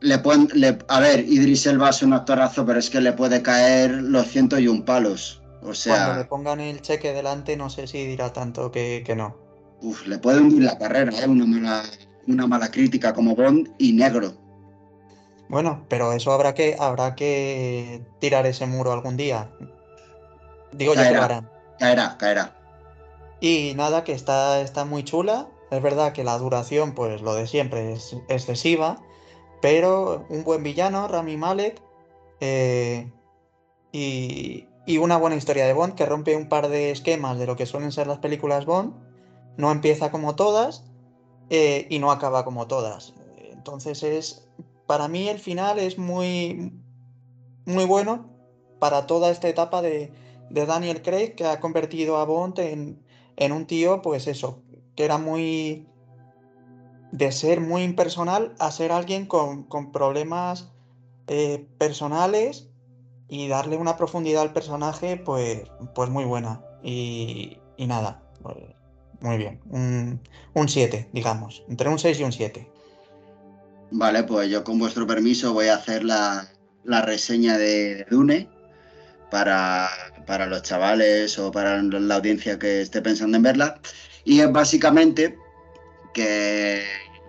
le 0.00 0.18
pueden, 0.18 0.48
le- 0.54 0.78
a 0.88 1.00
ver, 1.00 1.20
Idris 1.20 1.66
Elba 1.66 1.90
es 1.90 2.02
un 2.02 2.12
actorazo, 2.12 2.64
pero 2.66 2.78
es 2.78 2.90
que 2.90 3.00
le 3.00 3.12
puede 3.12 3.42
caer 3.42 3.90
los 3.92 4.26
ciento 4.28 4.58
y 4.58 4.68
un 4.68 4.84
palos. 4.84 5.42
O 5.62 5.74
Cuando 5.84 6.14
le 6.14 6.24
sea, 6.24 6.28
pongan 6.28 6.60
el 6.60 6.82
cheque 6.82 7.12
delante, 7.12 7.56
no 7.56 7.68
sé 7.68 7.88
si 7.88 8.06
dirá 8.06 8.32
tanto 8.32 8.70
que, 8.70 9.02
que 9.04 9.16
no. 9.16 9.36
uf, 9.82 10.06
le 10.06 10.18
puede 10.18 10.40
hundir 10.40 10.62
la 10.62 10.78
carrera, 10.78 11.12
¿eh? 11.20 11.26
una, 11.28 11.44
mala, 11.46 11.82
una 12.26 12.46
mala 12.46 12.70
crítica 12.70 13.12
como 13.12 13.34
Bond 13.34 13.70
y 13.78 13.92
negro. 13.92 14.34
Bueno, 15.48 15.86
pero 15.88 16.12
eso 16.12 16.32
habrá 16.32 16.54
que, 16.54 16.76
habrá 16.78 17.14
que 17.14 18.02
tirar 18.20 18.46
ese 18.46 18.66
muro 18.66 18.92
algún 18.92 19.16
día. 19.16 19.50
Digo 20.72 20.94
Caerá. 20.94 21.24
harán. 21.24 21.50
Caerá, 21.78 22.16
caerá. 22.18 22.54
Y 23.40 23.72
nada, 23.76 24.04
que 24.04 24.12
está, 24.12 24.60
está 24.60 24.84
muy 24.84 25.04
chula. 25.04 25.48
Es 25.70 25.82
verdad 25.82 26.12
que 26.12 26.24
la 26.24 26.38
duración, 26.38 26.94
pues 26.94 27.20
lo 27.22 27.34
de 27.34 27.46
siempre, 27.46 27.92
es 27.92 28.16
excesiva. 28.28 28.96
Pero 29.60 30.26
un 30.28 30.44
buen 30.44 30.62
villano, 30.62 31.08
Rami 31.08 31.36
Malek. 31.36 31.80
eh, 32.40 33.10
y, 33.92 34.66
y 34.86 34.98
una 34.98 35.16
buena 35.16 35.36
historia 35.36 35.66
de 35.66 35.72
Bond 35.72 35.94
que 35.94 36.06
rompe 36.06 36.36
un 36.36 36.48
par 36.48 36.68
de 36.68 36.90
esquemas 36.90 37.38
de 37.38 37.46
lo 37.46 37.56
que 37.56 37.66
suelen 37.66 37.92
ser 37.92 38.06
las 38.06 38.18
películas 38.18 38.64
Bond. 38.64 38.94
No 39.56 39.70
empieza 39.72 40.10
como 40.10 40.34
todas 40.36 40.84
eh, 41.50 41.86
y 41.90 41.98
no 41.98 42.10
acaba 42.10 42.44
como 42.44 42.66
todas. 42.66 43.14
Entonces 43.52 44.02
es. 44.02 44.48
Para 44.86 45.08
mí 45.08 45.28
el 45.28 45.38
final 45.38 45.78
es 45.78 45.98
muy. 45.98 46.72
muy 47.66 47.84
bueno 47.84 48.26
para 48.78 49.06
toda 49.06 49.30
esta 49.30 49.48
etapa 49.48 49.82
de, 49.82 50.12
de 50.50 50.66
Daniel 50.66 51.02
Craig 51.02 51.34
que 51.34 51.46
ha 51.46 51.60
convertido 51.60 52.16
a 52.18 52.24
Bond 52.24 52.58
en, 52.58 53.02
en 53.36 53.52
un 53.52 53.66
tío, 53.66 54.02
pues 54.02 54.26
eso, 54.26 54.62
que 54.96 55.04
era 55.04 55.18
muy... 55.18 55.86
de 57.12 57.32
ser 57.32 57.60
muy 57.60 57.82
impersonal 57.82 58.54
a 58.58 58.70
ser 58.70 58.92
alguien 58.92 59.26
con, 59.26 59.64
con 59.64 59.92
problemas 59.92 60.70
eh, 61.26 61.66
personales 61.78 62.68
y 63.28 63.48
darle 63.48 63.76
una 63.76 63.96
profundidad 63.96 64.42
al 64.42 64.52
personaje, 64.52 65.16
pues, 65.18 65.62
pues 65.94 66.08
muy 66.08 66.24
buena. 66.24 66.62
Y, 66.82 67.58
y 67.76 67.86
nada, 67.86 68.22
pues, 68.42 68.56
muy 69.20 69.36
bien. 69.36 69.60
Un 70.54 70.68
7, 70.68 71.10
digamos. 71.12 71.62
Entre 71.68 71.88
un 71.88 71.98
6 71.98 72.20
y 72.20 72.24
un 72.24 72.32
7. 72.32 72.70
Vale, 73.90 74.24
pues 74.24 74.50
yo 74.50 74.64
con 74.64 74.78
vuestro 74.78 75.06
permiso 75.06 75.52
voy 75.52 75.68
a 75.68 75.76
hacer 75.76 76.04
la, 76.04 76.48
la 76.84 77.02
reseña 77.02 77.56
de 77.58 78.06
Dune 78.10 78.48
para, 79.30 79.88
para, 80.28 80.46
los 80.46 80.62
chavales 80.62 81.38
o 81.38 81.50
para 81.50 81.82
la 81.82 82.14
audiencia 82.14 82.58
que 82.58 82.82
esté 82.82 83.00
pensando 83.00 83.36
en 83.38 83.42
verla. 83.42 83.80
Y 84.24 84.40
es 84.40 84.52
básicamente 84.52 85.38
que 86.12 86.84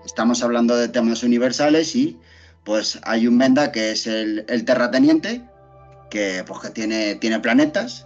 estamos 0.06 0.44
hablando 0.44 0.76
de 0.76 0.90
temas 0.90 1.24
universales 1.24 1.96
y 1.96 2.20
pues 2.66 3.00
hay 3.04 3.26
un 3.26 3.38
Menda 3.38 3.72
que 3.72 3.92
es 3.92 4.06
el, 4.06 4.46
terrateniente, 4.66 5.42
que, 6.12 6.44
pues, 6.46 6.60
que 6.60 6.70
tiene, 6.72 7.16
tiene 7.16 7.40
planetas 7.40 8.06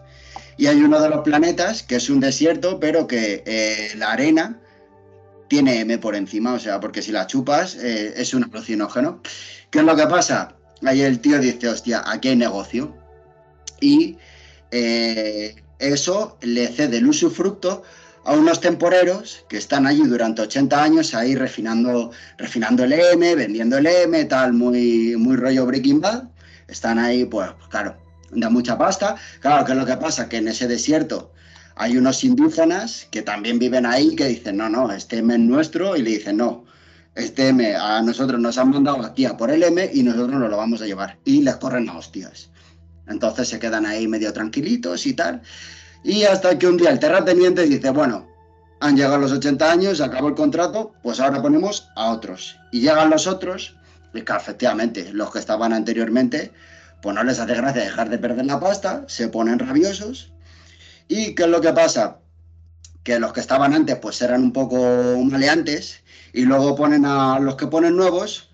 y 0.58 0.68
hay 0.68 0.82
uno 0.82 1.02
de 1.02 1.10
los 1.10 1.22
planetas 1.22 1.82
que 1.82 1.96
es 1.96 2.10
un 2.10 2.20
desierto, 2.20 2.80
pero 2.80 3.08
que 3.08 3.44
eh, 3.46 3.92
la 3.96 4.12
arena 4.12 4.60
tiene 5.48 5.80
M 5.80 5.98
por 5.98 6.16
encima, 6.16 6.54
o 6.54 6.60
sea, 6.60 6.80
porque 6.80 7.02
si 7.02 7.12
la 7.12 7.28
chupas 7.28 7.76
eh, 7.76 8.14
es 8.16 8.34
un 8.34 8.44
alucinógeno. 8.44 9.22
¿Qué 9.72 9.80
es 9.80 9.86
lo 9.86 9.96
que 9.96 10.06
pasa? 10.06 10.56
Ahí 10.86 11.02
el 11.02 11.20
tío 11.20 11.40
dice, 11.40 11.68
hostia, 11.68 12.04
aquí 12.06 12.30
hay 12.30 12.36
negocio. 12.36 12.96
Y 13.82 14.18
eh, 14.76 15.56
eso 15.78 16.38
le 16.42 16.68
cede 16.68 16.98
el 16.98 17.08
usufructo 17.08 17.84
a 18.26 18.34
unos 18.34 18.60
temporeros 18.60 19.46
que 19.48 19.58
están 19.58 19.86
allí 19.86 20.02
durante 20.02 20.42
80 20.42 20.84
años 20.84 21.14
ahí 21.14 21.36
refinando, 21.36 22.10
refinando 22.40 22.84
el 22.84 22.94
M, 22.94 23.36
vendiendo 23.36 23.78
el 23.78 23.86
M, 23.86 24.26
tal, 24.26 24.54
muy, 24.54 25.16
muy 25.16 25.36
rollo 25.36 25.68
Breaking 25.68 26.02
Bad. 26.02 26.24
Están 26.68 26.98
ahí, 26.98 27.26
pues, 27.26 27.52
claro, 27.70 27.98
da 28.32 28.50
mucha 28.50 28.76
pasta. 28.76 29.16
Claro, 29.42 29.64
¿qué 29.64 29.74
es 29.74 29.78
lo 29.78 29.86
que 29.86 29.98
pasa? 29.98 30.28
Que 30.28 30.38
en 30.38 30.48
ese 30.48 30.68
desierto 30.68 31.32
hay 31.76 31.96
unos 31.96 32.24
indígenas 32.24 33.08
que 33.12 33.22
también 33.22 33.60
viven 33.60 33.86
ahí 33.86 34.16
que 34.16 34.26
dicen, 34.26 34.58
no, 34.58 34.70
no, 34.70 34.92
este 34.92 35.18
M 35.18 35.36
es 35.36 35.40
nuestro, 35.40 35.96
y 35.96 36.02
le 36.02 36.12
dicen, 36.12 36.38
no, 36.38 36.66
este 37.14 37.50
M 37.50 37.76
a 37.76 38.02
nosotros 38.02 38.40
nos 38.40 38.58
han 38.58 38.72
mandado 38.72 39.04
aquí 39.04 39.26
a 39.26 39.38
por 39.38 39.52
el 39.52 39.62
M 39.62 39.88
y 39.94 40.02
nosotros 40.02 40.40
nos 40.40 40.50
lo 40.50 40.58
vamos 40.58 40.82
a 40.82 40.88
llevar. 40.88 41.20
Y 41.26 41.44
les 41.44 41.58
corren 41.58 41.90
a 41.90 41.98
hostias. 41.98 42.50
Entonces 43.08 43.48
se 43.48 43.60
quedan 43.60 43.86
ahí 43.86 44.08
medio 44.08 44.32
tranquilitos 44.34 45.06
y 45.06 45.14
tal. 45.14 45.42
Y 46.04 46.24
hasta 46.24 46.58
que 46.58 46.68
un 46.68 46.78
día 46.78 46.90
el 46.90 47.00
terrateniente 47.00 47.64
dice, 47.64 47.90
bueno, 47.92 48.28
han 48.80 48.98
llegado 48.98 49.18
los 49.18 49.32
80 49.32 49.72
años, 49.72 50.02
acabó 50.02 50.28
el 50.28 50.36
contrato, 50.36 50.94
pues 51.02 51.20
ahora 51.20 51.42
ponemos 51.42 51.88
a 51.96 52.12
otros. 52.12 52.58
Y 52.72 52.82
llegan 52.82 53.10
los 53.10 53.28
otros, 53.28 53.78
y 54.14 54.22
que 54.22 54.34
efectivamente 54.34 55.12
los 55.14 55.32
que 55.32 55.40
estaban 55.40 55.72
anteriormente, 55.72 56.52
pues 57.02 57.16
no 57.16 57.24
les 57.24 57.40
hace 57.40 57.56
gracia 57.56 57.84
dejar 57.84 58.10
de 58.10 58.18
perder 58.18 58.46
la 58.46 58.60
pasta, 58.60 59.06
se 59.08 59.30
ponen 59.30 59.60
rabiosos. 59.60 60.34
¿Y 61.08 61.34
qué 61.36 61.44
es 61.44 61.50
lo 61.50 61.62
que 61.62 61.72
pasa? 61.72 62.20
Que 63.04 63.20
los 63.20 63.34
que 63.34 63.40
estaban 63.40 63.74
antes 63.74 63.98
pues 63.98 64.22
eran 64.22 64.44
un 64.44 64.54
poco 64.54 64.78
maleantes 65.24 66.02
y 66.34 66.44
luego 66.44 66.76
ponen 66.76 67.06
a 67.06 67.40
los 67.40 67.56
que 67.56 67.68
ponen 67.68 67.96
nuevos, 67.96 68.50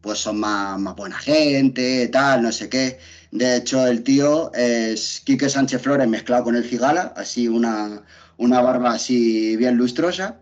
pues 0.00 0.18
son 0.18 0.40
más, 0.40 0.78
más 0.78 0.94
buena 0.94 1.18
gente, 1.18 2.08
tal, 2.08 2.42
no 2.42 2.52
sé 2.52 2.68
qué. 2.68 2.98
De 3.32 3.56
hecho, 3.56 3.86
el 3.86 4.02
tío 4.02 4.52
es 4.52 5.22
Quique 5.24 5.48
Sánchez 5.48 5.80
Flores 5.80 6.06
mezclado 6.06 6.44
con 6.44 6.54
el 6.54 6.64
Cigala, 6.64 7.14
así 7.16 7.48
una, 7.48 8.02
una 8.36 8.60
barba 8.60 8.92
así 8.92 9.56
bien 9.56 9.78
lustrosa. 9.78 10.36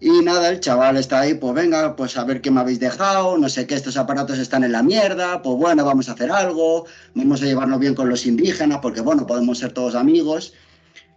Y 0.00 0.10
nada, 0.22 0.50
el 0.50 0.60
chaval 0.60 0.98
está 0.98 1.20
ahí, 1.20 1.34
pues 1.34 1.52
venga, 1.54 1.96
pues 1.96 2.16
a 2.16 2.22
ver 2.22 2.40
qué 2.40 2.52
me 2.52 2.60
habéis 2.60 2.78
dejado, 2.78 3.36
no 3.38 3.48
sé 3.48 3.66
qué, 3.66 3.74
estos 3.74 3.96
aparatos 3.96 4.38
están 4.38 4.62
en 4.62 4.70
la 4.70 4.84
mierda, 4.84 5.42
pues 5.42 5.56
bueno, 5.56 5.84
vamos 5.84 6.08
a 6.08 6.12
hacer 6.12 6.30
algo, 6.30 6.86
vamos 7.14 7.42
a 7.42 7.46
llevarnos 7.46 7.80
bien 7.80 7.96
con 7.96 8.08
los 8.08 8.24
indígenas, 8.24 8.78
porque 8.80 9.00
bueno, 9.00 9.26
podemos 9.26 9.58
ser 9.58 9.72
todos 9.72 9.96
amigos. 9.96 10.52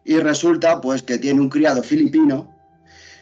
Y 0.03 0.17
resulta 0.17 0.81
pues 0.81 1.03
que 1.03 1.19
tiene 1.19 1.39
un 1.39 1.49
criado 1.49 1.83
filipino, 1.83 2.58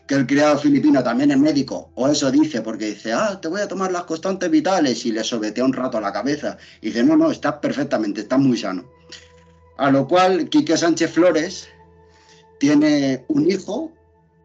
que 0.07 0.15
el 0.15 0.25
criado 0.25 0.57
filipino 0.57 1.03
también 1.03 1.31
es 1.31 1.37
médico, 1.37 1.91
o 1.95 2.07
eso 2.07 2.31
dice, 2.31 2.61
porque 2.61 2.85
dice, 2.85 3.11
ah, 3.11 3.39
te 3.41 3.49
voy 3.49 3.59
a 3.59 3.67
tomar 3.67 3.91
las 3.91 4.05
constantes 4.05 4.49
vitales 4.49 5.05
y 5.05 5.11
le 5.11 5.23
sobetea 5.23 5.65
un 5.65 5.73
rato 5.73 5.97
a 5.97 6.01
la 6.01 6.13
cabeza. 6.13 6.57
Y 6.81 6.87
dice, 6.87 7.03
no, 7.03 7.17
no, 7.17 7.29
estás 7.29 7.55
perfectamente, 7.55 8.21
estás 8.21 8.39
muy 8.39 8.57
sano. 8.57 8.89
A 9.77 9.91
lo 9.91 10.07
cual, 10.07 10.47
Quique 10.49 10.77
Sánchez 10.77 11.11
Flores 11.11 11.67
tiene 12.59 13.25
un 13.27 13.51
hijo 13.51 13.91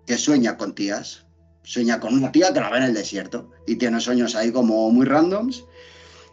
que 0.04 0.18
sueña 0.18 0.56
con 0.56 0.74
tías. 0.74 1.24
Sueña 1.62 2.00
con 2.00 2.14
una 2.14 2.32
tía 2.32 2.52
que 2.52 2.58
la 2.58 2.68
ve 2.68 2.78
en 2.78 2.82
el 2.82 2.94
desierto 2.94 3.52
y 3.68 3.76
tiene 3.76 4.00
sueños 4.00 4.34
ahí 4.34 4.50
como 4.50 4.90
muy 4.90 5.06
randoms. 5.06 5.64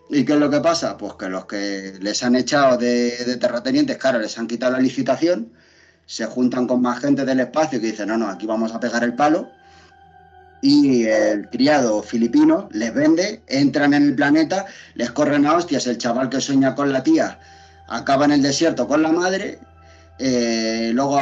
¿Y 0.09 0.25
qué 0.25 0.33
es 0.33 0.39
lo 0.39 0.49
que 0.49 0.59
pasa? 0.59 0.97
Pues 0.97 1.13
que 1.13 1.29
los 1.29 1.45
que 1.45 1.93
les 2.01 2.23
han 2.23 2.35
echado 2.35 2.77
de, 2.77 3.11
de 3.25 3.37
terratenientes, 3.37 3.97
claro, 3.97 4.17
les 4.17 4.35
han 4.39 4.47
quitado 4.47 4.71
la 4.71 4.79
licitación, 4.79 5.53
se 6.09 6.25
juntan 6.25 6.65
con 6.65 6.81
más 6.81 6.99
gente 7.01 7.23
del 7.23 7.39
espacio 7.39 7.79
que 7.79 7.85
dicen, 7.85 8.07
no, 8.07 8.17
no, 8.17 8.29
aquí 8.29 8.47
vamos 8.47 8.73
a 8.73 8.79
pegar 8.79 9.03
el 9.03 9.13
palo. 9.13 9.47
Y 10.59 11.05
el 11.05 11.47
criado 11.51 12.01
filipino 12.01 12.67
les 12.71 12.91
vende, 12.91 13.43
entran 13.45 13.93
en 13.93 14.03
el 14.03 14.15
planeta, 14.15 14.65
les 14.95 15.11
corren 15.11 15.45
a 15.45 15.53
hostias, 15.53 15.85
el 15.85 15.99
chaval 15.99 16.29
que 16.29 16.41
sueña 16.41 16.73
con 16.73 16.91
la 16.91 17.03
tía 17.03 17.37
acaba 17.87 18.25
en 18.25 18.31
el 18.31 18.41
desierto 18.41 18.87
con 18.87 19.03
la 19.03 19.11
madre, 19.11 19.59
eh, 20.17 20.89
luego 20.95 21.19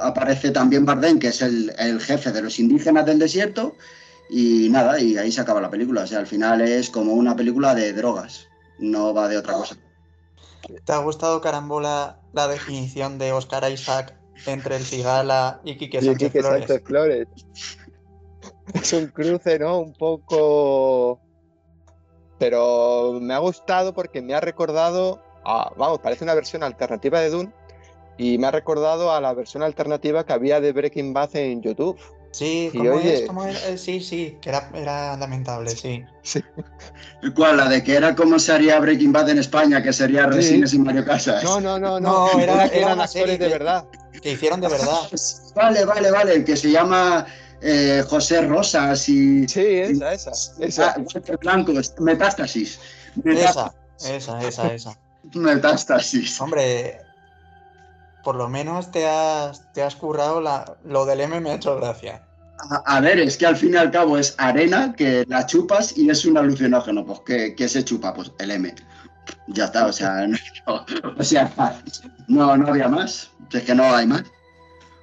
aparece 0.00 0.50
también 0.50 0.84
Bardem, 0.84 1.20
que 1.20 1.28
es 1.28 1.40
el, 1.40 1.72
el, 1.78 2.00
jefe 2.00 2.32
de 2.32 2.42
los 2.42 2.58
indígenas 2.58 3.06
del 3.06 3.20
desierto, 3.20 3.76
y 4.30 4.68
nada, 4.68 5.00
y 5.00 5.16
ahí 5.16 5.30
se 5.30 5.40
acaba 5.40 5.60
la 5.60 5.70
película. 5.70 6.02
O 6.02 6.06
sea, 6.08 6.18
al 6.18 6.26
final 6.26 6.60
es 6.60 6.90
como 6.90 7.12
una 7.12 7.36
película 7.36 7.72
de 7.76 7.92
drogas, 7.92 8.48
no 8.80 9.14
va 9.14 9.28
de 9.28 9.38
otra 9.38 9.54
cosa. 9.54 9.76
¿Te 10.84 10.92
ha 10.92 10.98
gustado, 10.98 11.40
Carambola, 11.40 12.20
la 12.32 12.48
definición 12.48 13.18
de 13.18 13.32
Oscar 13.32 13.70
Isaac 13.70 14.14
entre 14.46 14.76
el 14.76 14.84
Cigala 14.84 15.60
y 15.64 15.76
Quique 15.76 16.00
Sánchez, 16.00 16.22
y 16.22 16.24
Quique 16.26 16.40
Flores? 16.40 16.66
Sánchez 16.66 16.86
Flores? 16.86 17.28
Es 18.74 18.92
un 18.92 19.06
cruce, 19.08 19.58
¿no? 19.58 19.78
Un 19.78 19.92
poco... 19.94 21.20
Pero 22.38 23.18
me 23.20 23.34
ha 23.34 23.38
gustado 23.38 23.94
porque 23.94 24.22
me 24.22 24.34
ha 24.34 24.40
recordado... 24.40 25.22
Ah, 25.44 25.72
vamos, 25.76 26.00
parece 26.00 26.24
una 26.24 26.34
versión 26.34 26.62
alternativa 26.62 27.20
de 27.20 27.30
Dune, 27.30 27.52
y 28.18 28.36
me 28.36 28.48
ha 28.48 28.50
recordado 28.50 29.12
a 29.12 29.20
la 29.20 29.32
versión 29.32 29.62
alternativa 29.62 30.26
que 30.26 30.32
había 30.32 30.60
de 30.60 30.72
Breaking 30.72 31.12
Bad 31.14 31.36
en 31.36 31.62
YouTube. 31.62 31.98
Sí, 32.30 32.70
Y 32.72 32.78
¿cómo 32.78 32.90
oye- 32.92 33.14
es? 33.14 33.26
¿Cómo 33.26 33.44
es? 33.44 33.64
Eh, 33.66 33.78
Sí, 33.78 34.00
sí, 34.00 34.36
que 34.40 34.50
era, 34.50 34.70
era 34.74 35.16
lamentable, 35.16 35.70
sí. 35.70 36.04
Sí. 36.22 36.40
¿Cuál? 37.34 37.56
La 37.56 37.68
de 37.68 37.82
que 37.82 37.94
era 37.96 38.14
como 38.14 38.38
se 38.38 38.52
haría 38.52 38.78
Breaking 38.78 39.12
Bad 39.12 39.30
en 39.30 39.38
España, 39.38 39.82
que 39.82 39.92
sería 39.92 40.24
Sí. 40.24 40.30
Resines 40.30 40.74
y 40.74 40.78
Mario 40.78 41.04
Casas. 41.04 41.42
No, 41.42 41.60
no, 41.60 41.78
no, 41.78 41.98
no. 41.98 42.28
No, 42.32 42.38
era- 42.38 42.68
que 42.68 42.76
era 42.76 42.86
eran 42.86 42.92
una 42.94 43.04
actores 43.04 43.10
serie 43.10 43.38
de 43.38 43.48
verdad. 43.48 43.84
Que 44.22 44.32
hicieron 44.32 44.60
de 44.60 44.68
verdad. 44.68 44.98
Vale, 45.54 45.84
vale, 45.84 46.10
vale, 46.10 46.34
el 46.34 46.44
que 46.44 46.56
se 46.56 46.70
llama 46.70 47.26
eh, 47.60 48.04
José 48.08 48.42
Rosas 48.42 49.08
y... 49.08 49.48
Sí, 49.48 49.60
esa, 49.60 50.12
esa. 50.12 50.30
esa. 50.60 50.90
Ah, 50.90 50.96
Walter 50.98 51.36
Blanco, 51.38 51.72
Metástasis. 51.98 52.78
Esa, 53.24 53.74
esa, 54.06 54.40
esa, 54.46 54.74
esa. 54.74 54.98
Metástasis. 55.34 56.40
Hombre, 56.40 57.00
por 58.28 58.36
lo 58.36 58.46
menos 58.46 58.90
te 58.90 59.08
has, 59.08 59.72
te 59.72 59.82
has 59.82 59.96
currado 59.96 60.42
la, 60.42 60.76
lo 60.84 61.06
del 61.06 61.22
M 61.22 61.40
me 61.40 61.48
ha 61.48 61.54
hecho 61.54 61.74
gracia. 61.76 62.20
A, 62.58 62.96
a 62.96 63.00
ver, 63.00 63.18
es 63.18 63.38
que 63.38 63.46
al 63.46 63.56
fin 63.56 63.72
y 63.72 63.78
al 63.78 63.90
cabo 63.90 64.18
es 64.18 64.34
arena 64.36 64.92
que 64.94 65.24
la 65.28 65.46
chupas 65.46 65.96
y 65.96 66.10
es 66.10 66.26
un 66.26 66.36
alucinógeno. 66.36 67.06
Pues, 67.06 67.20
¿qué, 67.24 67.54
qué 67.54 67.66
se 67.66 67.82
chupa? 67.82 68.12
Pues 68.12 68.30
el 68.38 68.50
M. 68.50 68.74
Ya 69.46 69.64
está, 69.64 69.86
o 69.86 69.92
sea, 69.94 70.26
no, 70.66 70.84
o 71.16 71.24
sea, 71.24 71.50
no, 72.26 72.54
no 72.54 72.68
había 72.68 72.88
más. 72.88 73.30
Es 73.50 73.62
que 73.62 73.74
no 73.74 73.96
hay 73.96 74.06
más. 74.06 74.24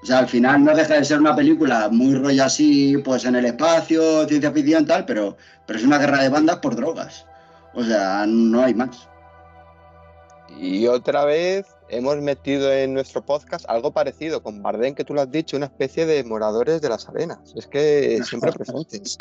O 0.03 0.05
sea, 0.05 0.19
al 0.19 0.27
final 0.27 0.63
no 0.63 0.75
deja 0.75 0.93
de 0.93 1.03
ser 1.03 1.19
una 1.19 1.35
película 1.35 1.89
muy 1.89 2.13
rollo 2.13 2.43
así, 2.43 2.95
pues 3.03 3.25
en 3.25 3.37
el 3.37 3.45
espacio, 3.45 4.27
ciencia 4.27 4.51
ficción 4.51 4.85
tal, 4.85 5.03
pero, 5.05 5.35
pero 5.65 5.79
es 5.79 5.85
una 5.85 5.97
guerra 5.97 6.21
de 6.21 6.29
bandas 6.29 6.57
por 6.57 6.75
drogas. 6.75 7.25
O 7.73 7.83
sea, 7.83 8.23
no 8.27 8.63
hay 8.63 8.75
más. 8.75 9.09
Y 10.59 10.85
otra 10.85 11.25
vez 11.25 11.65
hemos 11.89 12.17
metido 12.17 12.71
en 12.71 12.93
nuestro 12.93 13.23
podcast 13.23 13.65
algo 13.67 13.91
parecido 13.91 14.41
con 14.41 14.61
Bardem, 14.61 14.95
que 14.95 15.03
tú 15.03 15.13
lo 15.13 15.21
has 15.21 15.31
dicho, 15.31 15.57
una 15.57 15.67
especie 15.67 16.05
de 16.05 16.23
moradores 16.23 16.81
de 16.81 16.89
las 16.89 17.07
arenas. 17.07 17.53
Es 17.55 17.67
que 17.67 18.21
siempre 18.23 18.51
presentes. 18.53 19.17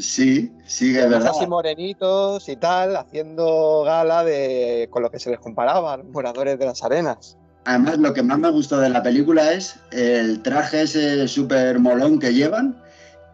Sí, 0.00 0.52
sí, 0.66 0.96
es 0.96 1.10
verdad. 1.10 1.32
Así 1.34 1.46
morenitos 1.46 2.48
y 2.48 2.56
tal, 2.56 2.96
haciendo 2.96 3.82
gala 3.84 4.22
de 4.24 4.88
con 4.90 5.02
lo 5.02 5.10
que 5.10 5.18
se 5.18 5.30
les 5.30 5.40
comparaba, 5.40 5.98
moradores 5.98 6.58
de 6.58 6.66
las 6.66 6.84
arenas. 6.84 7.36
Además, 7.64 7.98
lo 7.98 8.14
que 8.14 8.22
más 8.22 8.38
me 8.38 8.50
gustó 8.50 8.78
de 8.78 8.88
la 8.88 9.02
película 9.02 9.52
es 9.52 9.76
el 9.90 10.42
traje 10.42 10.82
ese 10.82 11.26
súper 11.28 11.78
molón 11.78 12.18
que 12.18 12.32
llevan, 12.32 12.80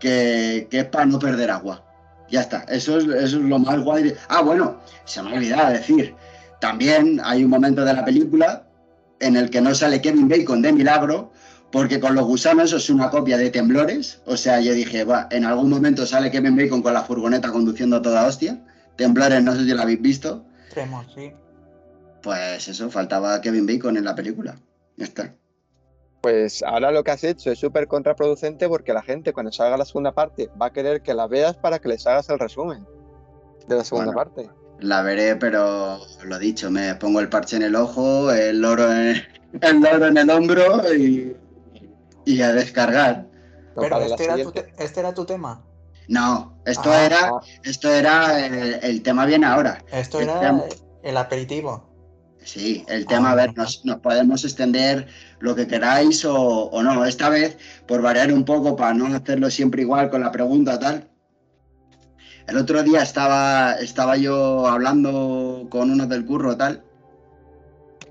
que, 0.00 0.66
que 0.70 0.80
es 0.80 0.84
para 0.86 1.06
no 1.06 1.18
perder 1.18 1.50
agua. 1.50 1.82
Ya 2.28 2.40
está, 2.40 2.62
eso 2.62 2.98
es, 2.98 3.04
eso 3.04 3.36
es 3.36 3.44
lo 3.44 3.58
más 3.58 3.80
guay. 3.84 4.14
Ah, 4.28 4.42
bueno, 4.42 4.80
se 5.04 5.22
me 5.22 5.30
ha 5.30 5.34
olvidado 5.34 5.72
decir 5.72 6.14
también 6.60 7.20
hay 7.24 7.44
un 7.44 7.50
momento 7.50 7.84
de 7.84 7.94
la 7.94 8.04
película 8.04 8.66
en 9.20 9.36
el 9.36 9.50
que 9.50 9.60
no 9.60 9.74
sale 9.74 10.00
Kevin 10.00 10.28
Bacon 10.28 10.62
de 10.62 10.72
milagro, 10.72 11.32
porque 11.72 12.00
con 12.00 12.14
los 12.14 12.24
gusanos 12.24 12.72
es 12.72 12.90
una 12.90 13.10
copia 13.10 13.36
de 13.36 13.50
Temblores. 13.50 14.20
O 14.26 14.36
sea, 14.36 14.60
yo 14.60 14.72
dije, 14.72 15.04
va, 15.04 15.28
en 15.30 15.44
algún 15.44 15.70
momento 15.70 16.06
sale 16.06 16.30
Kevin 16.30 16.56
Bacon 16.56 16.82
con 16.82 16.94
la 16.94 17.02
furgoneta 17.02 17.50
conduciendo 17.50 17.96
a 17.96 18.02
toda 18.02 18.26
hostia. 18.26 18.62
Temblores, 18.96 19.42
no 19.42 19.54
sé 19.54 19.64
si 19.64 19.70
lo 19.72 19.82
habéis 19.82 20.00
visto. 20.00 20.44
Tremor, 20.70 21.04
sí. 21.14 21.32
Pues 22.22 22.68
eso, 22.68 22.90
faltaba 22.90 23.40
Kevin 23.40 23.66
Bacon 23.66 23.96
en 23.96 24.04
la 24.04 24.14
película. 24.14 24.56
Ya 24.96 25.04
está. 25.04 25.34
Pues 26.22 26.62
ahora 26.62 26.90
lo 26.90 27.04
que 27.04 27.12
has 27.12 27.22
hecho 27.24 27.52
es 27.52 27.58
súper 27.58 27.86
contraproducente 27.86 28.68
porque 28.68 28.92
la 28.92 29.02
gente 29.02 29.32
cuando 29.32 29.52
salga 29.52 29.76
la 29.76 29.84
segunda 29.84 30.12
parte 30.12 30.48
va 30.60 30.66
a 30.66 30.72
querer 30.72 31.02
que 31.02 31.14
la 31.14 31.26
veas 31.26 31.56
para 31.56 31.78
que 31.78 31.88
les 31.88 32.06
hagas 32.06 32.28
el 32.30 32.38
resumen 32.38 32.84
de 33.68 33.76
la 33.76 33.84
segunda 33.84 34.12
Bueno. 34.12 34.18
parte. 34.34 34.50
La 34.80 35.02
veré, 35.02 35.36
pero 35.36 35.98
lo 36.24 36.38
dicho, 36.38 36.70
me 36.70 36.94
pongo 36.96 37.20
el 37.20 37.28
parche 37.28 37.56
en 37.56 37.62
el 37.62 37.74
ojo, 37.74 38.30
el 38.30 38.60
loro 38.60 38.92
en 38.92 39.22
el, 39.60 39.80
loro 39.80 40.06
en 40.06 40.16
el 40.18 40.30
hombro 40.30 40.94
y, 40.94 41.34
y 42.24 42.42
a 42.42 42.52
descargar. 42.52 43.26
Pero 43.74 43.98
este 44.00 44.24
era, 44.24 44.42
tu 44.42 44.52
te- 44.52 44.72
este 44.78 45.00
era 45.00 45.14
tu 45.14 45.24
tema. 45.24 45.62
No, 46.08 46.60
esto 46.66 46.92
Ah, 46.92 47.04
era, 47.04 47.18
Ah, 47.28 47.40
esto 47.64 47.90
era 47.92 48.46
el, 48.46 48.78
el 48.82 49.02
tema 49.02 49.26
viene 49.26 49.46
ahora. 49.46 49.84
Esto 49.90 50.18
El 50.18 50.24
era 50.24 50.40
tema- 50.40 50.64
el 51.02 51.16
aperitivo. 51.16 51.84
Sí, 52.44 52.84
el 52.88 53.02
Ah, 53.04 53.06
tema, 53.08 53.30
a 53.32 53.34
ver, 53.34 53.56
nos, 53.56 53.84
nos 53.84 53.96
podemos 54.00 54.44
extender 54.44 55.08
lo 55.40 55.56
que 55.56 55.66
queráis 55.66 56.24
o, 56.24 56.34
o 56.36 56.82
no. 56.82 57.04
Esta 57.04 57.28
vez, 57.28 57.58
por 57.88 58.02
variar 58.02 58.32
un 58.32 58.44
poco, 58.44 58.76
para 58.76 58.94
no 58.94 59.06
hacerlo 59.14 59.50
siempre 59.50 59.82
igual 59.82 60.10
con 60.10 60.20
la 60.20 60.30
pregunta 60.30 60.78
tal. 60.78 61.08
El 62.48 62.58
otro 62.58 62.82
día 62.82 63.02
estaba, 63.02 63.72
estaba 63.74 64.16
yo 64.16 64.66
hablando 64.68 65.66
con 65.68 65.90
uno 65.90 66.06
del 66.06 66.24
curro 66.24 66.56
tal 66.56 66.82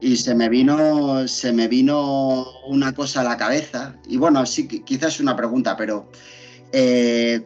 y 0.02 0.18
se 0.18 0.36
me 0.36 0.50
vino, 0.50 1.26
se 1.28 1.54
me 1.54 1.68
vino 1.70 2.46
una 2.68 2.94
cosa 2.94 3.22
a 3.22 3.24
la 3.24 3.38
cabeza. 3.38 3.96
Y 4.08 4.18
bueno, 4.18 4.46
sí, 4.46 4.68
qui- 4.68 4.84
quizás 4.84 5.20
una 5.22 5.36
pregunta, 5.38 5.78
pero 5.78 6.10
eh, 6.74 7.46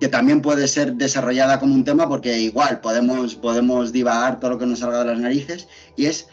que 0.00 0.08
también 0.08 0.40
puede 0.40 0.68
ser 0.68 0.94
desarrollada 0.94 1.58
como 1.58 1.74
un 1.74 1.84
tema 1.84 2.08
porque 2.08 2.38
igual 2.38 2.80
podemos, 2.80 3.34
podemos 3.34 3.92
divagar 3.92 4.38
todo 4.38 4.52
lo 4.52 4.58
que 4.58 4.66
nos 4.66 4.78
salga 4.78 5.00
de 5.00 5.06
las 5.06 5.18
narices 5.18 5.66
y 5.96 6.06
es 6.06 6.28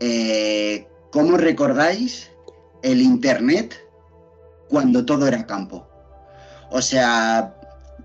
eh, 0.00 0.88
¿cómo 1.12 1.36
recordáis 1.36 2.30
el 2.82 3.02
Internet 3.02 3.78
cuando 4.68 5.04
todo 5.04 5.26
era 5.28 5.46
campo? 5.46 5.86
O 6.70 6.82
sea, 6.82 7.55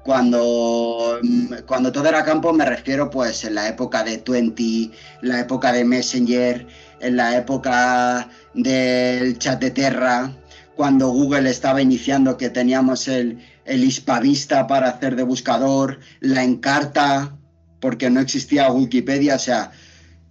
cuando, 0.03 1.19
mm, 1.21 1.53
cuando 1.65 1.91
todo 1.91 2.07
era 2.07 2.23
campo 2.23 2.53
me 2.53 2.65
refiero 2.65 3.09
pues 3.09 3.43
en 3.43 3.55
la 3.55 3.67
época 3.67 4.03
de 4.03 4.17
Twenty, 4.17 4.91
la 5.21 5.39
época 5.41 5.71
de 5.71 5.85
Messenger, 5.85 6.67
en 6.99 7.15
la 7.17 7.37
época 7.37 8.29
del 8.53 9.37
chat 9.37 9.59
de 9.59 9.71
Terra, 9.71 10.31
cuando 10.75 11.09
Google 11.09 11.49
estaba 11.49 11.81
iniciando 11.81 12.37
que 12.37 12.49
teníamos 12.49 13.07
el, 13.07 13.39
el 13.65 13.83
Hispavista 13.83 14.67
para 14.67 14.89
hacer 14.89 15.15
de 15.15 15.23
buscador, 15.23 15.99
la 16.19 16.43
Encarta, 16.43 17.37
porque 17.79 18.09
no 18.09 18.19
existía 18.19 18.71
Wikipedia, 18.71 19.35
o 19.35 19.39
sea, 19.39 19.71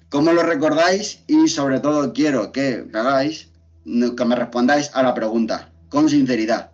¿cómo 0.09 0.33
lo 0.33 0.43
recordáis? 0.43 1.21
Y 1.27 1.49
sobre 1.49 1.81
todo 1.81 2.13
quiero 2.13 2.53
que 2.53 2.87
hagáis, 2.93 3.49
que 3.85 4.25
me 4.25 4.37
respondáis 4.37 4.91
a 4.95 5.03
la 5.03 5.15
pregunta, 5.15 5.71
con 5.89 6.09
sinceridad. 6.09 6.71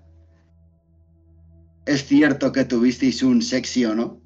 ¿Es 1.86 2.04
cierto 2.04 2.52
que 2.52 2.64
tuvisteis 2.64 3.22
un 3.22 3.40
sexy 3.40 3.84
o 3.84 3.94
no? 3.94 4.20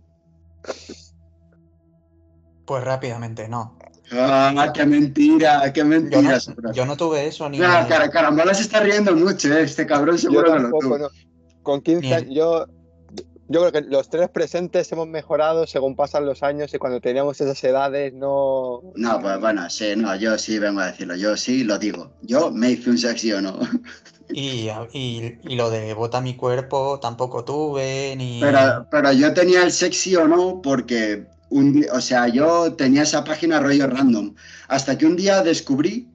Pues 2.64 2.82
rápidamente, 2.84 3.48
no. 3.48 3.78
¡Ah, 4.12 4.72
qué 4.74 4.86
mentira! 4.86 5.72
¡Qué 5.72 5.80
Yo 5.80 5.84
no, 5.84 5.90
mentira! 5.90 6.38
Yo 6.72 6.86
no 6.86 6.96
tuve 6.96 7.26
eso 7.26 7.48
ni. 7.48 7.60
Ah, 7.62 7.86
cara, 7.88 8.10
Carambola 8.10 8.54
se 8.54 8.62
está 8.62 8.80
riendo 8.80 9.14
mucho, 9.14 9.52
¿eh? 9.52 9.62
Este 9.62 9.86
cabrón 9.86 10.16
yo 10.16 10.22
seguro 10.22 10.44
que 10.44 10.58
lo 10.58 10.62
tampoco, 10.62 10.84
tuvo. 10.84 10.98
no. 10.98 11.08
Con 11.62 11.80
15 11.82 12.00
Bien. 12.00 12.14
años, 12.14 12.34
yo, 12.34 12.66
yo 13.48 13.60
creo 13.60 13.72
que 13.72 13.80
los 13.82 14.08
tres 14.08 14.30
presentes 14.30 14.90
hemos 14.92 15.06
mejorado 15.06 15.66
según 15.66 15.94
pasan 15.94 16.24
los 16.24 16.42
años 16.42 16.72
y 16.72 16.78
cuando 16.78 17.00
teníamos 17.00 17.40
esas 17.40 17.62
edades 17.62 18.14
no... 18.14 18.80
No, 18.94 19.20
pues 19.20 19.38
bueno, 19.40 19.68
sí, 19.68 19.92
no, 19.96 20.16
yo 20.16 20.38
sí 20.38 20.58
vengo 20.58 20.80
a 20.80 20.86
decirlo, 20.86 21.16
yo 21.16 21.36
sí 21.36 21.64
lo 21.64 21.78
digo. 21.78 22.12
Yo 22.22 22.50
me 22.50 22.70
hice 22.70 22.90
un 22.90 22.98
sexy 22.98 23.32
o 23.32 23.40
no. 23.42 23.58
Y, 24.32 24.68
y, 24.92 25.38
y 25.42 25.54
lo 25.56 25.70
de 25.70 25.94
bota 25.94 26.20
mi 26.20 26.34
cuerpo 26.34 26.98
tampoco 27.00 27.44
tuve, 27.44 28.14
ni. 28.16 28.40
Pero, 28.40 28.86
pero 28.90 29.12
yo 29.12 29.32
tenía 29.34 29.62
el 29.62 29.72
sexy 29.72 30.16
o 30.16 30.26
no 30.28 30.60
porque 30.62 31.26
un 31.50 31.84
o 31.92 32.00
sea, 32.00 32.28
yo 32.28 32.72
tenía 32.74 33.02
esa 33.02 33.24
página 33.24 33.60
rollo 33.60 33.86
random. 33.86 34.34
Hasta 34.68 34.96
que 34.96 35.06
un 35.06 35.16
día 35.16 35.42
descubrí 35.42 36.08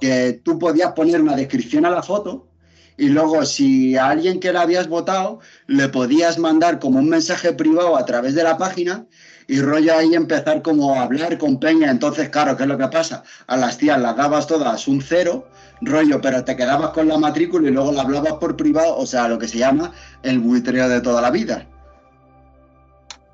que 0.00 0.40
tú 0.44 0.58
podías 0.58 0.92
poner 0.92 1.20
una 1.20 1.36
descripción 1.36 1.86
a 1.86 1.90
la 1.90 2.02
foto 2.02 2.48
y 2.96 3.08
luego 3.08 3.44
si 3.44 3.96
a 3.96 4.10
alguien 4.10 4.40
que 4.40 4.52
la 4.52 4.62
habías 4.62 4.88
votado 4.88 5.40
le 5.66 5.88
podías 5.88 6.38
mandar 6.38 6.78
como 6.78 6.98
un 6.98 7.08
mensaje 7.08 7.52
privado 7.52 7.96
a 7.96 8.04
través 8.04 8.34
de 8.34 8.44
la 8.44 8.56
página 8.56 9.06
y 9.46 9.60
rollo 9.60 9.96
ahí 9.96 10.14
empezar 10.14 10.62
como 10.62 10.94
a 10.94 11.02
hablar 11.02 11.38
con 11.38 11.58
Peña. 11.58 11.90
Entonces, 11.90 12.28
claro, 12.30 12.56
¿qué 12.56 12.62
es 12.64 12.68
lo 12.68 12.78
que 12.78 12.88
pasa? 12.88 13.22
A 13.46 13.56
las 13.56 13.78
tías 13.78 14.00
las 14.00 14.16
dabas 14.16 14.46
todas 14.46 14.88
un 14.88 15.00
cero, 15.00 15.48
rollo, 15.80 16.20
pero 16.20 16.44
te 16.44 16.56
quedabas 16.56 16.90
con 16.90 17.08
la 17.08 17.18
matrícula 17.18 17.68
y 17.68 17.72
luego 17.72 17.92
la 17.92 18.02
hablabas 18.02 18.34
por 18.34 18.56
privado, 18.56 18.96
o 18.96 19.06
sea, 19.06 19.28
lo 19.28 19.38
que 19.38 19.48
se 19.48 19.58
llama 19.58 19.92
el 20.22 20.38
buitreo 20.38 20.88
de 20.88 21.00
toda 21.00 21.20
la 21.20 21.30
vida. 21.30 21.66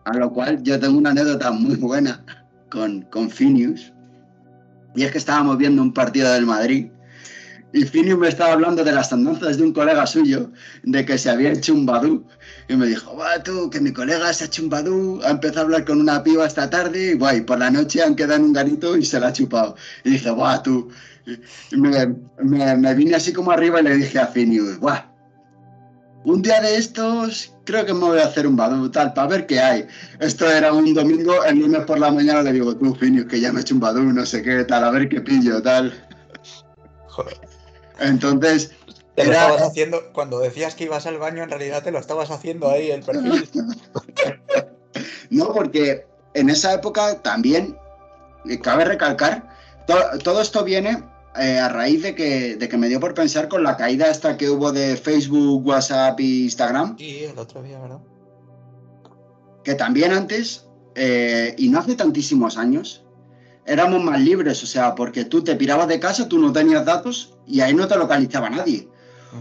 A 0.04 0.16
lo 0.16 0.32
cual 0.32 0.62
yo 0.62 0.80
tengo 0.80 0.98
una 0.98 1.10
anécdota 1.10 1.50
muy 1.50 1.76
buena 1.76 2.24
con, 2.70 3.02
con 3.02 3.30
Phineas. 3.30 3.92
Y 4.96 5.04
es 5.04 5.12
que 5.12 5.18
estábamos 5.18 5.56
viendo 5.58 5.82
un 5.82 5.92
partido 5.92 6.32
del 6.32 6.46
Madrid 6.46 6.90
y 7.72 7.84
Phineas 7.84 8.18
me 8.18 8.28
estaba 8.28 8.52
hablando 8.52 8.82
de 8.84 8.92
las 8.92 9.12
andanzas 9.12 9.56
de 9.58 9.62
un 9.64 9.72
colega 9.72 10.06
suyo, 10.06 10.50
de 10.82 11.04
que 11.04 11.16
se 11.18 11.30
había 11.30 11.52
hecho 11.52 11.72
un 11.74 11.86
badú. 11.86 12.24
Y 12.68 12.76
me 12.76 12.86
dijo, 12.86 13.16
va 13.16 13.42
tú, 13.42 13.70
que 13.70 13.80
mi 13.80 13.92
colega 13.92 14.32
se 14.32 14.44
ha 14.44 14.46
hecho 14.48 14.62
un 14.62 14.70
badú, 14.70 15.20
ha 15.24 15.30
empezado 15.30 15.60
a 15.60 15.64
hablar 15.64 15.84
con 15.84 16.00
una 16.00 16.22
piba 16.22 16.46
esta 16.46 16.68
tarde 16.68 17.12
y 17.12 17.14
guay, 17.14 17.42
por 17.42 17.58
la 17.58 17.70
noche 17.70 18.02
han 18.02 18.16
quedado 18.16 18.34
en 18.36 18.44
un 18.44 18.52
garito 18.52 18.96
y 18.96 19.04
se 19.04 19.20
la 19.20 19.28
ha 19.28 19.32
chupado. 19.32 19.76
Y 20.04 20.10
dice, 20.10 20.30
va 20.30 20.62
tú. 20.62 20.90
Me, 21.72 22.14
me- 22.76 22.94
vine 22.94 23.14
así 23.14 23.32
como 23.32 23.50
arriba 23.52 23.80
y 23.80 23.84
le 23.84 23.96
dije 23.96 24.18
a 24.18 24.26
Phineas, 24.26 24.78
guau, 24.78 24.98
un 26.24 26.42
día 26.42 26.60
de 26.60 26.76
estos 26.76 27.54
creo 27.64 27.86
que 27.86 27.94
me 27.94 28.00
voy 28.00 28.18
a 28.18 28.24
hacer 28.26 28.46
un 28.46 28.56
badú 28.56 28.90
tal, 28.90 29.12
para 29.14 29.28
ver 29.28 29.46
qué 29.46 29.60
hay. 29.60 29.86
Esto 30.18 30.50
era 30.50 30.72
un 30.72 30.92
domingo, 30.92 31.44
el 31.44 31.60
lunes 31.60 31.84
por 31.84 31.98
la 31.98 32.10
mañana 32.10 32.42
le 32.42 32.52
digo, 32.52 32.76
tú, 32.76 32.94
Phineas, 32.94 33.26
que 33.26 33.40
ya 33.40 33.52
me 33.52 33.60
he 33.60 33.62
hecho 33.62 33.74
un 33.74 33.80
badú, 33.80 34.02
no 34.02 34.26
sé 34.26 34.42
qué, 34.42 34.64
tal, 34.64 34.84
a 34.84 34.90
ver 34.90 35.08
qué 35.08 35.20
pillo, 35.20 35.62
tal. 35.62 35.92
Joder, 37.08 37.36
Entonces, 38.00 38.72
te 39.14 39.24
lo 39.26 39.32
estabas 39.32 39.62
haciendo. 39.62 40.12
Cuando 40.12 40.38
decías 40.40 40.74
que 40.74 40.84
ibas 40.84 41.06
al 41.06 41.18
baño, 41.18 41.42
en 41.42 41.50
realidad 41.50 41.82
te 41.82 41.90
lo 41.90 41.98
estabas 41.98 42.30
haciendo 42.30 42.70
ahí 42.70 42.90
el 42.90 43.02
perfil. 43.02 43.48
no, 45.30 45.52
porque 45.52 46.06
en 46.34 46.50
esa 46.50 46.74
época 46.74 47.20
también, 47.22 47.76
eh, 48.48 48.58
cabe 48.60 48.84
recalcar, 48.84 49.48
to- 49.86 50.18
todo 50.24 50.40
esto 50.40 50.64
viene 50.64 51.02
eh, 51.38 51.58
a 51.58 51.68
raíz 51.68 52.02
de 52.02 52.14
que, 52.14 52.56
de 52.56 52.68
que 52.68 52.76
me 52.76 52.88
dio 52.88 52.98
por 53.00 53.14
pensar 53.14 53.48
con 53.48 53.62
la 53.62 53.76
caída 53.76 54.06
esta 54.08 54.36
que 54.36 54.48
hubo 54.50 54.72
de 54.72 54.96
Facebook, 54.96 55.66
WhatsApp 55.66 56.18
y 56.20 56.44
Instagram, 56.44 56.96
Sí, 56.98 57.24
el 57.24 57.38
otro 57.38 57.62
día, 57.62 57.78
¿verdad? 57.78 57.98
que 59.62 59.74
también 59.74 60.12
antes, 60.12 60.66
eh, 60.94 61.54
y 61.58 61.68
no 61.68 61.80
hace 61.80 61.94
tantísimos 61.94 62.56
años, 62.56 63.04
éramos 63.66 64.02
más 64.02 64.20
libres, 64.20 64.62
o 64.62 64.66
sea, 64.66 64.94
porque 64.94 65.24
tú 65.24 65.42
te 65.42 65.56
pirabas 65.56 65.88
de 65.88 66.00
casa, 66.00 66.28
tú 66.28 66.38
no 66.38 66.52
tenías 66.52 66.84
datos 66.84 67.34
y 67.46 67.60
ahí 67.60 67.74
no 67.74 67.86
te 67.86 67.96
localizaba 67.96 68.50
nadie. 68.50 68.88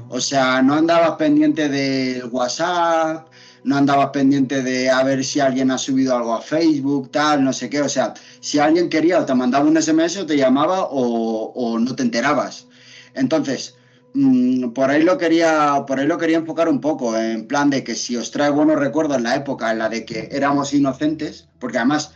O 0.09 0.21
sea, 0.21 0.61
no 0.61 0.75
andabas 0.75 1.11
pendiente 1.17 1.67
del 1.67 2.25
WhatsApp, 2.25 3.27
no 3.63 3.75
andabas 3.75 4.09
pendiente 4.11 4.61
de 4.61 4.89
a 4.89 5.03
ver 5.03 5.23
si 5.25 5.39
alguien 5.39 5.71
ha 5.71 5.77
subido 5.77 6.15
algo 6.15 6.33
a 6.33 6.41
Facebook, 6.41 7.11
tal, 7.11 7.43
no 7.43 7.53
sé 7.53 7.69
qué. 7.69 7.81
O 7.81 7.89
sea, 7.89 8.13
si 8.39 8.59
alguien 8.59 8.89
quería 8.89 9.19
o 9.19 9.25
te 9.25 9.33
mandaba 9.33 9.65
un 9.65 9.81
SMS 9.81 10.17
o 10.17 10.25
te 10.25 10.37
llamaba 10.37 10.83
o, 10.83 11.51
o 11.55 11.79
no 11.79 11.95
te 11.95 12.03
enterabas. 12.03 12.67
Entonces, 13.15 13.75
mm, 14.13 14.69
por 14.69 14.91
ahí 14.91 15.03
lo 15.03 15.17
quería, 15.17 15.83
por 15.87 15.99
ahí 15.99 16.07
lo 16.07 16.17
quería 16.17 16.37
enfocar 16.37 16.69
un 16.69 16.81
poco, 16.81 17.17
en 17.17 17.47
plan 17.47 17.69
de 17.69 17.83
que 17.83 17.95
si 17.95 18.15
os 18.15 18.31
trae 18.31 18.51
buenos 18.51 18.77
recuerdos 18.77 19.17
en 19.17 19.23
la 19.23 19.35
época 19.35 19.71
en 19.71 19.79
la 19.79 19.89
de 19.89 20.05
que 20.05 20.29
éramos 20.31 20.73
inocentes, 20.73 21.47
porque 21.59 21.79
además 21.79 22.13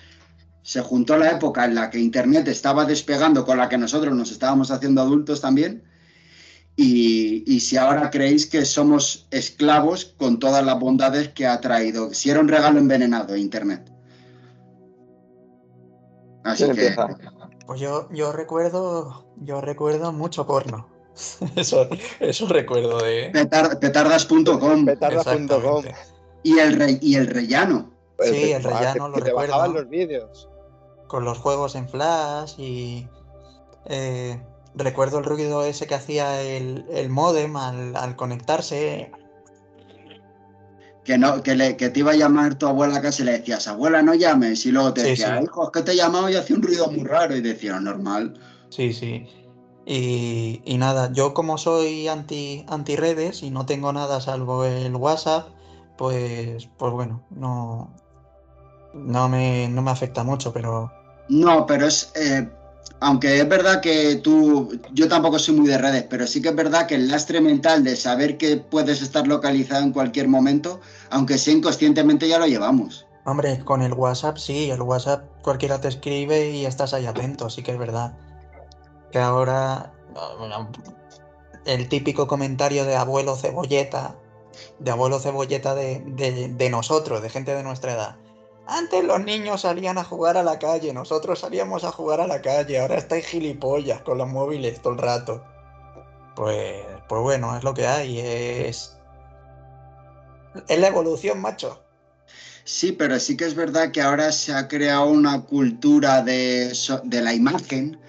se 0.64 0.82
juntó 0.82 1.18
la 1.18 1.30
época 1.32 1.66
en 1.66 1.76
la 1.76 1.90
que 1.92 2.00
Internet 2.00 2.48
estaba 2.48 2.86
despegando 2.86 3.46
con 3.46 3.58
la 3.60 3.70
que 3.70 3.78
nosotros 3.78 4.16
nos 4.16 4.32
estábamos 4.32 4.72
haciendo 4.72 5.02
adultos 5.02 5.40
también. 5.42 5.84
Y, 6.76 7.44
y 7.46 7.60
si 7.60 7.78
ahora 7.78 8.10
creéis 8.10 8.48
que 8.48 8.66
somos 8.66 9.28
esclavos 9.30 10.06
con 10.18 10.40
todas 10.40 10.66
las 10.66 10.80
bondades 10.80 11.28
que 11.30 11.46
ha 11.46 11.62
traído, 11.62 12.12
si 12.16 12.32
era 12.32 12.40
un 12.40 12.48
regalo 12.48 12.80
envenenado 12.80 13.36
Internet. 13.38 13.92
Así 16.44 16.64
¿Quién 16.66 16.76
que, 16.76 16.88
empieza? 16.88 17.08
Pues 17.68 17.80
yo, 17.80 18.10
yo 18.12 18.32
recuerdo. 18.32 19.26
Yo 19.38 19.62
recuerdo 19.62 20.12
mucho 20.12 20.46
porno. 20.46 20.90
Eso, 21.56 21.88
eso 22.20 22.48
recuerdo 22.48 23.04
de. 23.04 23.30
petar- 23.32 23.80
petardas.com. 23.80 24.90
Exactamente. 24.90 25.94
y 26.42 26.58
el, 26.58 26.74
re- 26.74 26.98
y 27.02 27.16
el 27.16 27.28
rellano. 27.28 27.92
Sí, 28.20 28.52
el 28.52 28.66
Ah, 28.66 28.70
rellano 28.70 28.94
que- 29.06 29.10
lo 29.10 29.14
que 29.16 29.22
te 29.22 29.28
recuerdo. 29.30 29.52
bajaban 29.54 29.74
los 29.74 29.90
vídeos. 29.90 30.50
Con 31.08 31.26
los 31.26 31.38
juegos 31.38 31.76
en 31.76 31.88
flash 31.88 32.60
y 32.60 33.08
eh, 33.86 34.42
recuerdo 34.76 35.20
el 35.20 35.26
ruido 35.26 35.64
ese 35.64 35.88
que 35.88 35.96
hacía 35.96 36.42
el, 36.42 36.86
el 36.92 37.10
modem 37.10 37.56
al, 37.56 37.96
al 37.96 38.16
conectarse. 38.16 39.12
Que, 41.04 41.18
no, 41.18 41.44
que, 41.44 41.56
le, 41.56 41.76
que 41.76 41.90
te 41.90 42.00
iba 42.00 42.12
a 42.12 42.16
llamar 42.16 42.56
tu 42.58 42.66
abuela 42.66 43.02
y 43.02 43.24
le 43.24 43.32
decías, 43.34 43.68
abuela, 43.68 44.02
no 44.02 44.14
llames. 44.14 44.66
Y 44.66 44.72
luego 44.72 44.94
te 44.94 45.02
Sí, 45.02 45.10
decía, 45.10 45.38
sí. 45.38 45.44
hijo, 45.44 45.66
es 45.66 45.70
que 45.72 45.82
te 45.82 45.92
he 45.92 45.96
llamado 45.98 46.30
y 46.30 46.36
hacía 46.36 46.56
un 46.56 46.62
ruido 46.62 46.90
muy 46.90 47.04
raro. 47.04 47.36
Y 47.36 47.42
decía, 47.42 47.78
normal. 47.80 48.40
Sí, 48.70 48.94
sí. 48.94 49.28
Y, 49.86 50.62
y 50.64 50.78
nada, 50.78 51.12
yo 51.12 51.34
como 51.34 51.58
soy 51.58 52.08
anti, 52.08 52.66
anti 52.70 52.96
redes 52.96 53.44
y 53.44 53.50
no 53.52 53.66
tengo 53.66 53.92
nada 53.92 54.22
salvo 54.22 54.64
el 54.64 54.96
WhatsApp, 54.96 55.50
pues, 55.98 56.70
pues 56.78 56.94
bueno, 56.94 57.22
no, 57.32 57.94
no 58.94 59.30
me, 59.30 59.68
no 59.70 59.82
me 59.82 59.92
afecta 59.92 60.24
mucho, 60.24 60.54
pero 60.54 60.92
No, 61.30 61.66
pero 61.66 61.88
es. 61.88 62.12
eh, 62.16 62.50
aunque 63.00 63.40
es 63.40 63.48
verdad 63.50 63.82
que 63.82 64.18
tú. 64.18 64.80
Yo 64.94 65.08
tampoco 65.08 65.40
soy 65.40 65.56
muy 65.56 65.68
de 65.68 65.78
redes, 65.78 66.06
pero 66.10 66.28
sí 66.28 66.42
que 66.42 66.50
es 66.50 66.56
verdad 66.56 66.88
que 66.88 66.96
el 66.96 67.08
lastre 67.10 67.42
mental 67.42 67.84
de 67.84 67.96
saber 67.96 68.38
que 68.38 68.58
puedes 68.58 69.02
estar 69.02 69.28
localizado 69.28 69.84
en 69.84 69.92
cualquier 69.94 70.28
momento, 70.28 70.80
aunque 71.10 71.38
sea 71.38 71.54
inconscientemente, 71.54 72.28
ya 72.28 72.40
lo 72.40 72.48
llevamos. 72.48 73.06
hombre, 73.26 73.64
con 73.66 73.82
el 73.82 73.94
WhatsApp 73.94 74.38
sí, 74.38 74.70
el 74.72 74.82
WhatsApp 74.82 75.26
cualquiera 75.42 75.80
te 75.82 75.88
escribe 75.90 76.52
y 76.52 76.66
estás 76.66 76.94
ahí 76.94 77.06
atento, 77.06 77.50
sí 77.50 77.64
que 77.64 77.72
es 77.72 77.78
verdad. 77.78 78.18
Que 79.12 79.20
ahora 79.20 79.94
bueno, 80.40 80.70
el 81.66 81.90
típico 81.90 82.28
comentario 82.28 82.86
de 82.86 82.96
abuelo 82.96 83.36
cebolleta, 83.36 84.16
de 84.80 84.92
abuelo 84.92 85.20
cebolleta 85.20 85.76
de, 85.76 86.02
de- 86.06 86.50
de 86.50 86.70
nosotros, 86.70 87.22
de 87.22 87.30
gente 87.30 87.56
de 87.56 87.64
nuestra 87.64 87.94
edad. 87.94 88.16
Antes 88.66 89.04
los 89.04 89.24
niños 89.24 89.62
salían 89.62 89.98
a 89.98 90.04
jugar 90.04 90.38
a 90.38 90.44
la 90.44 90.58
calle, 90.58 90.94
nosotros 90.94 91.40
salíamos 91.40 91.84
a 91.84 91.92
jugar 91.92 92.22
a 92.22 92.28
la 92.28 92.42
calle, 92.42 92.80
ahora 92.80 92.96
estáis 92.96 93.26
gilipollas 93.26 94.02
con 94.02 94.18
los 94.18 94.30
móviles 94.30 94.82
todo 94.82 94.94
el 94.94 95.00
rato. 95.00 95.44
Pues, 96.36 96.86
pues 97.10 97.22
bueno, 97.22 97.58
es 97.58 97.64
lo 97.64 97.74
que 97.74 97.88
hay, 97.88 98.20
es... 98.20 98.98
Es 100.68 100.80
la 100.80 100.88
evolución, 100.88 101.42
macho. 101.42 101.82
Sí, 102.64 102.94
pero 102.94 103.20
sí 103.20 103.36
que 103.36 103.46
es 103.46 103.56
verdad 103.56 103.92
que 103.92 104.02
ahora 104.02 104.32
se 104.32 104.54
ha 104.54 104.68
creado 104.68 105.08
una 105.08 105.42
cultura 105.42 106.22
de, 106.22 106.74
de 107.04 107.22
la 107.22 107.34
imagen 107.34 108.00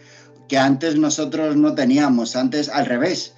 que 0.49 0.59
antes 0.59 0.97
nosotros 0.97 1.57
no 1.57 1.75
teníamos. 1.75 2.37
Antes, 2.37 2.69
al 2.69 2.87
revés. 2.87 3.35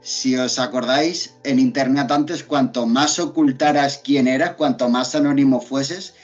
Si 0.00 0.36
os 0.36 0.58
acordáis, 0.58 1.34
en 1.44 1.58
Internet 1.58 2.10
antes, 2.10 2.44
cuanto 2.44 2.86
más 2.86 3.18
ocultaras 3.18 4.00
quién 4.04 4.28
eras, 4.28 4.54
cuanto 4.54 4.88
más 4.88 5.14
anónimo 5.14 5.60
fueses, 5.60 6.14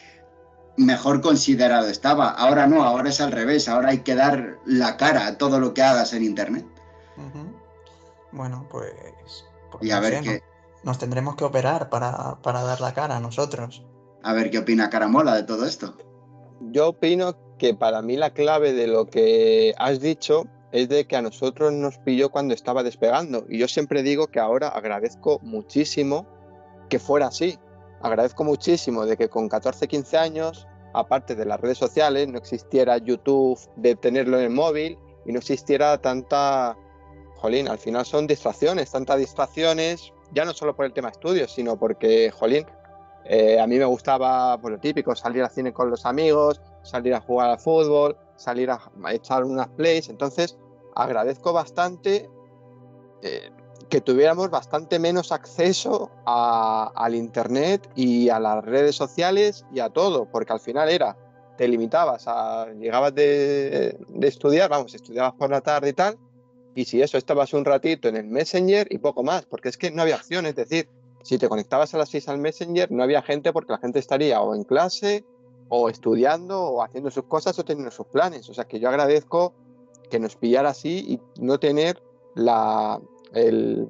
mejor 0.76 1.20
considerado 1.20 1.86
estaba. 1.88 2.30
Ahora 2.30 2.66
no, 2.66 2.82
ahora 2.84 3.08
es 3.10 3.20
al 3.20 3.32
revés. 3.32 3.68
Ahora 3.68 3.90
hay 3.90 3.98
que 4.00 4.14
dar 4.14 4.58
la 4.66 4.96
cara 4.96 5.26
a 5.26 5.38
todo 5.38 5.60
lo 5.60 5.72
que 5.74 5.82
hagas 5.82 6.12
en 6.12 6.24
Internet. 6.24 6.66
Bueno, 8.32 8.66
pues... 8.70 8.92
pues 9.70 9.84
Y 9.84 9.90
a 9.90 9.96
no 9.96 10.02
ver 10.02 10.14
sé, 10.14 10.20
qué, 10.22 10.42
no- 10.82 10.90
Nos 10.90 10.98
tendremos 10.98 11.36
que 11.36 11.44
operar 11.44 11.88
para, 11.90 12.36
para 12.42 12.62
dar 12.62 12.80
la 12.80 12.92
cara 12.94 13.16
a 13.16 13.20
nosotros. 13.20 13.84
a 14.22 14.32
ver 14.32 14.50
qué 14.50 14.58
opina 14.58 14.90
Caramola 14.90 15.34
de 15.34 15.44
todo 15.44 15.64
esto. 15.66 15.96
Yo 16.60 16.88
opino 16.88 17.36
que 17.58 17.74
para 17.74 18.02
mí 18.02 18.16
la 18.16 18.30
clave 18.34 18.72
de 18.72 18.86
lo 18.86 19.06
que 19.06 19.74
has 19.78 20.00
dicho 20.00 20.44
es 20.72 20.88
de 20.88 21.06
que 21.06 21.16
a 21.16 21.22
nosotros 21.22 21.72
nos 21.72 21.98
pilló 21.98 22.30
cuando 22.30 22.52
estaba 22.54 22.82
despegando. 22.82 23.44
Y 23.48 23.58
yo 23.58 23.68
siempre 23.68 24.02
digo 24.02 24.26
que 24.26 24.40
ahora 24.40 24.68
agradezco 24.68 25.38
muchísimo 25.42 26.26
que 26.88 26.98
fuera 26.98 27.28
así. 27.28 27.58
Agradezco 28.04 28.44
muchísimo 28.44 29.06
de 29.06 29.16
que 29.16 29.30
con 29.30 29.48
14, 29.48 29.88
15 29.88 30.18
años, 30.18 30.68
aparte 30.92 31.34
de 31.34 31.46
las 31.46 31.58
redes 31.58 31.78
sociales, 31.78 32.28
no 32.28 32.36
existiera 32.36 32.98
YouTube 32.98 33.58
de 33.76 33.96
tenerlo 33.96 34.36
en 34.36 34.44
el 34.44 34.50
móvil 34.50 34.98
y 35.24 35.32
no 35.32 35.38
existiera 35.38 35.96
tanta... 35.96 36.76
Jolín, 37.36 37.66
al 37.66 37.78
final 37.78 38.04
son 38.04 38.26
distracciones, 38.26 38.90
tantas 38.90 39.18
distracciones, 39.18 40.12
ya 40.32 40.44
no 40.44 40.52
solo 40.52 40.76
por 40.76 40.84
el 40.84 40.92
tema 40.92 41.08
estudios, 41.08 41.50
sino 41.52 41.78
porque, 41.78 42.30
jolín, 42.30 42.66
eh, 43.24 43.58
a 43.58 43.66
mí 43.66 43.78
me 43.78 43.86
gustaba, 43.86 44.60
por 44.60 44.72
lo 44.72 44.78
típico, 44.78 45.16
salir 45.16 45.42
al 45.42 45.50
cine 45.50 45.72
con 45.72 45.88
los 45.88 46.04
amigos, 46.04 46.60
salir 46.82 47.14
a 47.14 47.22
jugar 47.22 47.48
al 47.48 47.58
fútbol, 47.58 48.18
salir 48.36 48.70
a, 48.70 48.80
a 49.02 49.14
echar 49.14 49.44
unas 49.44 49.68
plays. 49.68 50.10
Entonces, 50.10 50.58
agradezco 50.94 51.54
bastante 51.54 52.28
eh, 53.22 53.50
que 53.94 54.00
tuviéramos 54.00 54.50
bastante 54.50 54.98
menos 54.98 55.30
acceso 55.30 56.10
a- 56.26 56.90
al 56.96 57.14
internet 57.14 57.88
y 57.94 58.28
a 58.28 58.40
las 58.40 58.64
redes 58.64 58.96
sociales 58.96 59.64
y 59.72 59.78
a 59.78 59.88
todo, 59.88 60.28
porque 60.32 60.52
al 60.52 60.58
final 60.58 60.88
era, 60.88 61.16
te 61.56 61.68
limitabas 61.68 62.24
a, 62.26 62.66
llegabas 62.72 63.14
de, 63.14 63.96
estudiar, 64.20 64.68
vamos, 64.68 64.96
estudiabas 64.96 65.34
por 65.34 65.48
la 65.48 65.60
tarde 65.60 65.90
y 65.90 65.92
tal, 65.92 66.18
y 66.74 66.86
si 66.86 67.02
eso 67.02 67.16
estabas 67.16 67.54
un 67.54 67.64
ratito 67.64 68.08
en 68.08 68.16
el 68.16 68.26
Messenger 68.26 68.88
y 68.90 68.98
poco 68.98 69.22
más, 69.22 69.46
porque 69.46 69.68
es 69.68 69.76
que 69.76 69.92
no 69.92 70.02
había 70.02 70.16
opción, 70.16 70.44
es 70.46 70.56
decir, 70.56 70.88
si 71.22 71.38
te 71.38 71.48
conectabas 71.48 71.94
a 71.94 71.98
las 71.98 72.08
6 72.08 72.28
al 72.28 72.38
Messenger, 72.38 72.90
no 72.90 73.04
había 73.04 73.22
gente 73.22 73.52
porque 73.52 73.74
la 73.74 73.78
gente 73.78 74.00
estaría 74.00 74.40
o 74.40 74.56
en 74.56 74.64
clase, 74.64 75.24
o 75.68 75.88
estudiando, 75.88 76.60
o 76.60 76.82
haciendo 76.82 77.12
sus 77.12 77.26
cosas, 77.26 77.56
o 77.60 77.64
teniendo 77.64 77.92
sus 77.92 78.06
planes. 78.08 78.48
O 78.48 78.54
sea 78.54 78.64
que 78.64 78.80
yo 78.80 78.88
agradezco 78.88 79.54
que 80.10 80.18
nos 80.18 80.34
pillara 80.34 80.70
así 80.70 80.98
y 81.06 81.20
no 81.40 81.60
tener 81.60 82.02
la, 82.34 83.00
el, 83.34 83.88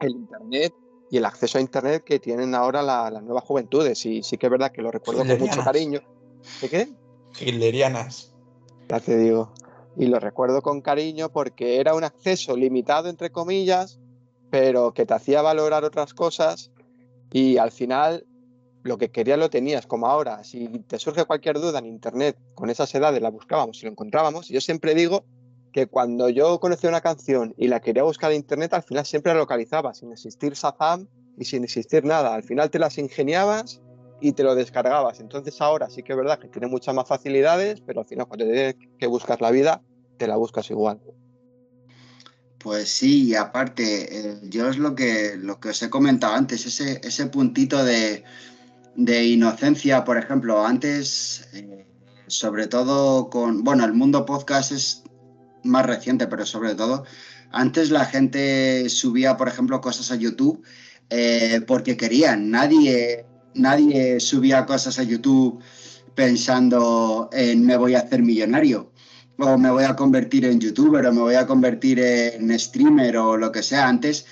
el 0.00 0.10
Internet 0.10 0.74
y 1.10 1.18
el 1.18 1.24
acceso 1.24 1.58
a 1.58 1.60
Internet 1.60 2.04
que 2.04 2.18
tienen 2.18 2.54
ahora 2.54 2.82
la- 2.82 3.10
las 3.10 3.22
nuevas 3.22 3.44
juventudes. 3.44 4.04
Y 4.06 4.22
sí 4.22 4.38
que 4.38 4.46
es 4.46 4.50
verdad 4.52 4.72
que 4.72 4.82
lo 4.82 4.90
recuerdo 4.90 5.20
con 5.20 5.38
mucho 5.40 5.60
cariño. 5.64 6.00
¿De 6.60 6.68
qué? 6.68 6.88
Hitlerianas. 7.40 8.34
Ya 8.88 9.00
te 9.00 9.16
digo. 9.16 9.52
Y 9.96 10.06
lo 10.06 10.18
recuerdo 10.20 10.62
con 10.62 10.80
cariño 10.80 11.28
porque 11.30 11.78
era 11.80 11.94
un 11.94 12.04
acceso 12.04 12.56
limitado, 12.56 13.08
entre 13.08 13.30
comillas, 13.30 13.98
pero 14.50 14.92
que 14.94 15.04
te 15.06 15.14
hacía 15.14 15.42
valorar 15.42 15.84
otras 15.84 16.14
cosas 16.14 16.70
y 17.30 17.58
al 17.58 17.70
final 17.72 18.26
lo 18.84 18.98
que 18.98 19.10
querías 19.10 19.38
lo 19.38 19.48
tenías, 19.50 19.86
como 19.86 20.06
ahora. 20.08 20.42
Si 20.44 20.66
te 20.88 20.98
surge 20.98 21.24
cualquier 21.24 21.60
duda 21.60 21.78
en 21.78 21.86
Internet, 21.86 22.36
con 22.54 22.68
esas 22.70 22.92
edades 22.94 23.20
la 23.22 23.30
buscábamos 23.30 23.80
y 23.82 23.86
lo 23.86 23.92
encontrábamos. 23.92 24.50
Y 24.50 24.54
yo 24.54 24.60
siempre 24.60 24.94
digo 24.94 25.24
que 25.72 25.86
cuando 25.86 26.28
yo 26.28 26.60
conocía 26.60 26.90
una 26.90 27.00
canción 27.00 27.54
y 27.56 27.68
la 27.68 27.80
quería 27.80 28.02
buscar 28.02 28.30
en 28.30 28.38
Internet, 28.38 28.74
al 28.74 28.82
final 28.82 29.06
siempre 29.06 29.32
la 29.32 29.40
localizaba, 29.40 29.94
sin 29.94 30.12
existir 30.12 30.52
Shazam 30.52 31.08
y 31.38 31.44
sin 31.44 31.64
existir 31.64 32.04
nada. 32.04 32.34
Al 32.34 32.42
final 32.42 32.70
te 32.70 32.78
las 32.78 32.98
ingeniabas 32.98 33.80
y 34.20 34.32
te 34.32 34.44
lo 34.44 34.54
descargabas. 34.54 35.20
Entonces 35.20 35.60
ahora 35.60 35.90
sí 35.90 36.02
que 36.02 36.12
es 36.12 36.18
verdad 36.18 36.38
que 36.38 36.48
tiene 36.48 36.68
muchas 36.68 36.94
más 36.94 37.08
facilidades, 37.08 37.80
pero 37.80 38.00
al 38.00 38.06
final 38.06 38.26
cuando 38.28 38.44
tienes 38.44 38.76
que 38.98 39.06
buscar 39.06 39.40
la 39.40 39.50
vida, 39.50 39.82
te 40.18 40.26
la 40.26 40.36
buscas 40.36 40.70
igual. 40.70 41.00
Pues 42.58 42.88
sí, 42.88 43.24
y 43.24 43.34
aparte, 43.34 44.18
eh, 44.18 44.38
yo 44.44 44.68
es 44.68 44.78
lo 44.78 44.94
que, 44.94 45.34
lo 45.36 45.58
que 45.58 45.70
os 45.70 45.82
he 45.82 45.90
comentado 45.90 46.34
antes, 46.34 46.64
ese, 46.64 47.00
ese 47.02 47.26
puntito 47.26 47.84
de, 47.84 48.22
de 48.94 49.24
inocencia, 49.24 50.04
por 50.04 50.16
ejemplo, 50.16 50.64
antes, 50.64 51.48
eh, 51.54 51.86
sobre 52.28 52.68
todo 52.68 53.30
con, 53.30 53.64
bueno, 53.64 53.84
el 53.84 53.94
mundo 53.94 54.24
podcast 54.24 54.70
es 54.70 55.01
más 55.64 55.86
reciente, 55.86 56.26
pero 56.26 56.46
sobre 56.46 56.74
todo, 56.74 57.04
antes 57.50 57.90
la 57.90 58.04
gente 58.04 58.88
subía, 58.88 59.36
por 59.36 59.48
ejemplo, 59.48 59.80
cosas 59.80 60.10
a 60.10 60.16
YouTube 60.16 60.62
eh, 61.10 61.60
porque 61.66 61.96
querían, 61.96 62.50
nadie, 62.50 63.26
nadie 63.54 64.18
subía 64.20 64.64
cosas 64.64 64.98
a 64.98 65.02
YouTube 65.02 65.62
pensando 66.14 67.28
en 67.32 67.66
me 67.66 67.76
voy 67.76 67.94
a 67.94 68.00
hacer 68.00 68.22
millonario 68.22 68.92
o 69.38 69.58
me 69.58 69.70
voy 69.70 69.84
a 69.84 69.96
convertir 69.96 70.44
en 70.44 70.60
youtuber 70.60 71.04
o 71.06 71.12
me 71.12 71.20
voy 71.20 71.34
a 71.34 71.46
convertir 71.46 72.00
en 72.00 72.58
streamer 72.58 73.16
o 73.16 73.36
lo 73.36 73.52
que 73.52 73.62
sea. 73.62 73.88
Antes 73.88 74.26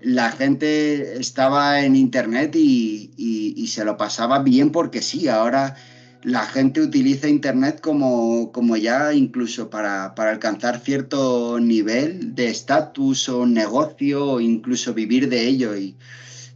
la 0.00 0.32
gente 0.32 1.20
estaba 1.20 1.80
en 1.80 1.96
internet 1.96 2.54
y, 2.56 3.66
se 3.68 3.84
lo 3.84 3.96
pasaba 3.96 4.40
bien 4.40 4.70
porque 4.70 5.00
sí, 5.00 5.28
ahora 5.28 5.76
la 6.22 6.46
gente 6.46 6.80
utiliza 6.80 7.28
internet 7.28 7.80
como, 7.80 8.52
como 8.52 8.76
ya 8.76 9.12
incluso 9.12 9.70
para, 9.70 10.14
para 10.14 10.30
alcanzar 10.30 10.80
cierto 10.80 11.58
nivel 11.58 12.34
de 12.34 12.48
estatus 12.48 13.28
o 13.28 13.46
negocio 13.46 14.24
o 14.24 14.40
incluso 14.40 14.94
vivir 14.94 15.28
de 15.28 15.48
ello 15.48 15.76
y, 15.76 15.96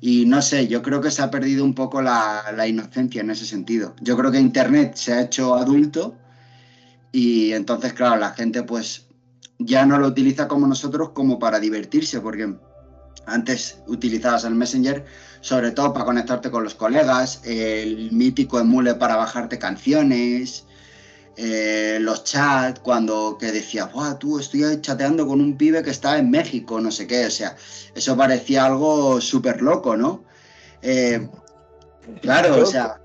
y 0.00 0.24
no 0.26 0.40
sé, 0.42 0.68
yo 0.68 0.82
creo 0.82 1.00
que 1.00 1.10
se 1.10 1.22
ha 1.22 1.30
perdido 1.30 1.64
un 1.64 1.74
poco 1.74 2.00
la, 2.00 2.52
la 2.56 2.68
inocencia 2.68 3.20
en 3.22 3.30
ese 3.30 3.44
sentido. 3.44 3.94
Yo 4.00 4.16
creo 4.16 4.30
que 4.30 4.38
internet 4.38 4.94
se 4.94 5.12
ha 5.12 5.22
hecho 5.22 5.56
adulto 5.56 6.16
y 7.10 7.52
entonces, 7.52 7.92
claro, 7.92 8.16
la 8.16 8.30
gente 8.30 8.62
pues 8.62 9.06
ya 9.58 9.86
no 9.86 9.98
lo 9.98 10.06
utiliza 10.06 10.46
como 10.48 10.66
nosotros 10.66 11.10
como 11.10 11.38
para 11.38 11.58
divertirse, 11.58 12.20
porque 12.20 12.54
antes 13.26 13.78
utilizabas 13.86 14.44
el 14.44 14.54
Messenger 14.54 15.04
sobre 15.46 15.70
todo 15.70 15.92
para 15.92 16.04
conectarte 16.04 16.50
con 16.50 16.64
los 16.64 16.74
colegas, 16.74 17.40
el 17.44 18.10
mítico 18.10 18.58
emule 18.58 18.96
para 18.96 19.14
bajarte 19.14 19.60
canciones, 19.60 20.64
eh, 21.36 21.98
los 22.00 22.24
chats, 22.24 22.80
cuando 22.80 23.36
que 23.38 23.52
decías, 23.52 23.92
Buah, 23.92 24.18
tú 24.18 24.40
estoy 24.40 24.80
chateando 24.80 25.24
con 25.24 25.40
un 25.40 25.56
pibe 25.56 25.84
que 25.84 25.90
está 25.90 26.18
en 26.18 26.30
México, 26.30 26.80
no 26.80 26.90
sé 26.90 27.06
qué, 27.06 27.26
o 27.26 27.30
sea, 27.30 27.54
eso 27.94 28.16
parecía 28.16 28.64
algo 28.64 29.20
súper 29.20 29.62
loco, 29.62 29.96
¿no? 29.96 30.24
Eh, 30.82 31.28
claro, 32.22 32.62
o 32.62 32.66
sea, 32.66 32.98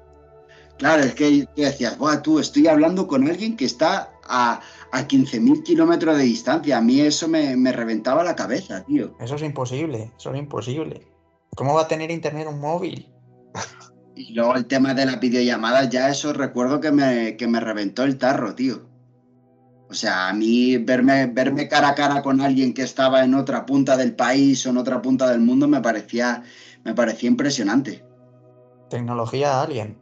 Claro, 0.81 1.03
es 1.03 1.13
que 1.13 1.47
tú 1.55 1.61
decías, 1.61 1.95
Buah, 1.95 2.23
tú 2.23 2.39
estoy 2.39 2.65
hablando 2.65 3.05
con 3.05 3.29
alguien 3.29 3.55
que 3.55 3.65
está 3.65 4.09
a, 4.27 4.61
a 4.91 5.07
15.000 5.07 5.63
kilómetros 5.63 6.17
de 6.17 6.23
distancia. 6.23 6.77
A 6.77 6.81
mí 6.81 6.99
eso 7.01 7.27
me, 7.27 7.55
me 7.55 7.71
reventaba 7.71 8.23
la 8.23 8.35
cabeza, 8.35 8.83
tío. 8.85 9.15
Eso 9.19 9.35
es 9.35 9.41
imposible, 9.41 10.11
eso 10.17 10.33
es 10.33 10.39
imposible. 10.39 11.07
¿Cómo 11.55 11.73
va 11.73 11.81
a 11.81 11.87
tener 11.87 12.11
internet 12.11 12.47
un 12.49 12.59
móvil? 12.59 13.11
Y 14.15 14.33
luego 14.33 14.55
el 14.55 14.65
tema 14.65 14.93
de 14.93 15.05
las 15.05 15.19
videollamadas, 15.19 15.89
ya 15.89 16.09
eso 16.09 16.33
recuerdo 16.33 16.79
que 16.79 16.91
me, 16.91 17.37
que 17.37 17.47
me 17.47 17.59
reventó 17.59 18.03
el 18.03 18.17
tarro, 18.17 18.55
tío. 18.55 18.91
O 19.89 19.93
sea, 19.93 20.29
a 20.29 20.33
mí 20.33 20.77
verme, 20.77 21.25
verme 21.27 21.67
cara 21.67 21.89
a 21.89 21.95
cara 21.95 22.21
con 22.21 22.39
alguien 22.39 22.73
que 22.73 22.83
estaba 22.83 23.23
en 23.23 23.33
otra 23.33 23.65
punta 23.65 23.97
del 23.97 24.15
país 24.15 24.65
o 24.65 24.69
en 24.69 24.77
otra 24.77 25.01
punta 25.01 25.29
del 25.29 25.41
mundo 25.41 25.67
me 25.67 25.81
parecía, 25.81 26.43
me 26.85 26.93
parecía 26.93 27.29
impresionante. 27.29 28.03
Tecnología 28.89 29.61
alien. 29.61 29.97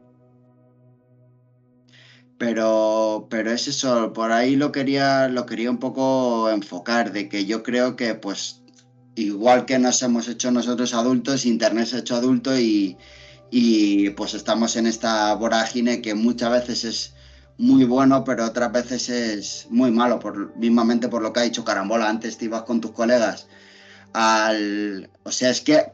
Pero, 2.40 3.28
pero 3.30 3.52
es 3.52 3.68
eso, 3.68 4.14
por 4.14 4.32
ahí 4.32 4.56
lo 4.56 4.72
quería, 4.72 5.28
lo 5.28 5.46
quería 5.46 5.70
un 5.70 5.78
poco 5.78 6.50
enfocar, 6.50 7.12
de 7.12 7.30
que 7.30 7.46
yo 7.46 7.62
creo 7.62 7.96
que, 7.96 8.16
pues, 8.16 8.62
igual 9.16 9.66
que 9.66 9.78
nos 9.78 10.02
hemos 10.02 10.28
hecho 10.28 10.50
nosotros 10.50 10.94
adultos, 10.94 11.46
Internet 11.46 11.88
se 11.88 11.98
ha 11.98 12.00
hecho 12.00 12.16
adulto 12.16 12.58
y, 12.58 12.98
y 13.52 14.12
pues 14.12 14.34
estamos 14.34 14.76
en 14.78 14.88
esta 14.88 15.34
vorágine 15.36 16.02
que 16.02 16.16
muchas 16.16 16.52
veces 16.52 16.84
es 16.86 17.14
muy 17.58 17.84
bueno, 17.84 18.24
pero 18.24 18.46
otras 18.46 18.72
veces 18.72 19.10
es 19.10 19.68
muy 19.70 19.92
malo, 19.92 20.18
por, 20.20 20.56
mismamente 20.56 21.10
por 21.10 21.22
lo 21.22 21.34
que 21.34 21.42
ha 21.42 21.44
dicho 21.44 21.66
Carambola. 21.66 22.08
Antes 22.10 22.38
te 22.38 22.46
ibas 22.46 22.64
con 22.64 22.80
tus 22.80 22.92
colegas 22.92 23.48
al... 24.14 25.10
O 25.24 25.32
sea, 25.32 25.50
es 25.50 25.60
que 25.60 25.92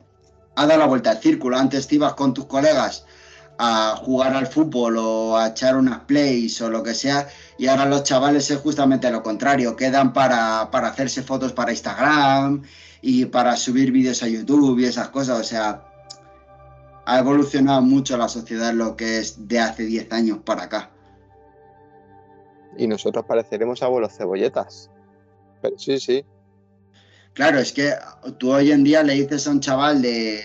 ha 0.56 0.66
dado 0.68 0.80
la 0.80 0.86
vuelta 0.86 1.10
al 1.10 1.22
círculo. 1.22 1.58
Antes 1.58 1.88
te 1.88 1.96
ibas 1.96 2.14
con 2.14 2.36
tus 2.36 2.46
colegas 2.46 3.05
a 3.58 3.96
jugar 3.98 4.34
al 4.36 4.48
fútbol 4.48 4.98
o 4.98 5.38
a 5.38 5.48
echar 5.48 5.78
unas 5.78 6.00
plays 6.02 6.62
o 6.62 6.70
lo 6.70 6.84
que 6.84 6.94
sea, 6.94 7.28
y 7.58 7.68
ahora 7.68 7.86
los 7.86 8.04
chavales 8.04 8.50
es 8.52 8.60
justamente 8.60 9.10
lo 9.12 9.24
contrario, 9.24 9.76
quedan 9.76 10.14
para, 10.14 10.70
para 10.72 10.90
hacerse 10.90 11.24
fotos 11.24 11.54
para 11.54 11.72
Instagram 11.72 12.64
y 13.02 13.26
para 13.26 13.56
subir 13.56 13.92
vídeos 13.92 14.24
a 14.24 14.28
YouTube 14.28 14.80
y 14.80 14.86
esas 14.86 15.10
cosas, 15.10 15.40
o 15.40 15.44
sea, 15.44 15.84
ha 17.06 17.20
evolucionado 17.20 17.82
mucho 17.82 18.18
la 18.18 18.28
sociedad 18.28 18.74
lo 18.74 18.96
que 18.96 19.20
es 19.20 19.48
de 19.48 19.60
hace 19.60 19.84
10 19.84 20.12
años 20.12 20.40
para 20.44 20.64
acá. 20.64 20.90
Y 22.78 22.88
nosotros 22.88 23.26
pareceremos 23.26 23.82
abuelos 23.84 24.18
cebolletas. 24.18 24.90
Pero 25.62 25.78
sí, 25.78 26.00
sí. 26.00 26.26
Claro, 27.34 27.60
es 27.60 27.72
que 27.72 27.94
tú 28.38 28.52
hoy 28.52 28.72
en 28.72 28.84
día 28.84 29.04
le 29.04 29.14
dices 29.14 29.48
a 29.48 29.52
un 29.52 29.60
chaval 29.60 30.02
de 30.02 30.42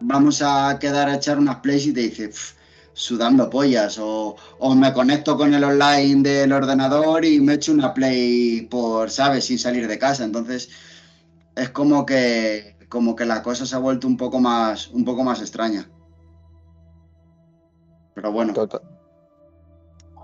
vamos 0.00 0.42
a 0.42 0.78
quedar 0.78 1.08
a 1.08 1.16
echar 1.16 1.38
unas 1.38 1.56
plays 1.56 1.86
y 1.86 1.92
te 1.92 2.00
dice 2.00 2.28
"Pf, 2.28 2.54
sudando 2.92 3.50
pollas 3.50 3.98
o, 3.98 4.36
o 4.58 4.74
me 4.74 4.92
conecto 4.92 5.36
con 5.36 5.52
el 5.54 5.64
online 5.64 6.22
del 6.22 6.52
ordenador 6.52 7.24
y 7.24 7.40
me 7.40 7.54
echo 7.54 7.72
una 7.72 7.92
play 7.92 8.62
por, 8.70 9.10
¿sabes? 9.10 9.46
Sin 9.46 9.58
salir 9.58 9.88
de 9.88 9.98
casa. 9.98 10.24
Entonces 10.24 10.68
es 11.56 11.70
como 11.70 12.06
que 12.06 12.74
como 12.88 13.16
que 13.16 13.24
la 13.24 13.42
cosa 13.42 13.66
se 13.66 13.74
ha 13.74 13.78
vuelto 13.78 14.06
un 14.06 14.16
poco 14.16 14.38
más 14.40 14.88
un 14.88 15.04
poco 15.04 15.24
más 15.24 15.40
extraña. 15.40 15.90
Pero 18.14 18.30
bueno, 18.30 18.52
Total. 18.52 18.80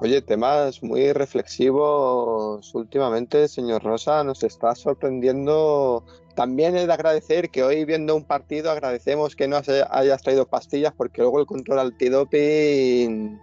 Oye, 0.02 0.22
temas 0.22 0.82
muy 0.82 1.12
reflexivos 1.12 2.74
últimamente, 2.74 3.48
señor 3.48 3.82
Rosa, 3.82 4.24
nos 4.24 4.42
está 4.42 4.74
sorprendiendo. 4.74 6.06
También 6.34 6.76
es 6.76 6.86
de 6.86 6.92
agradecer 6.92 7.50
que 7.50 7.62
hoy 7.62 7.84
viendo 7.84 8.14
un 8.16 8.24
partido 8.24 8.70
agradecemos 8.70 9.34
que 9.36 9.48
no 9.48 9.56
has- 9.56 9.68
hayas 9.68 10.22
traído 10.22 10.46
pastillas 10.46 10.92
porque 10.96 11.22
luego 11.22 11.40
el 11.40 11.46
control 11.46 11.80
antidoping, 11.80 13.38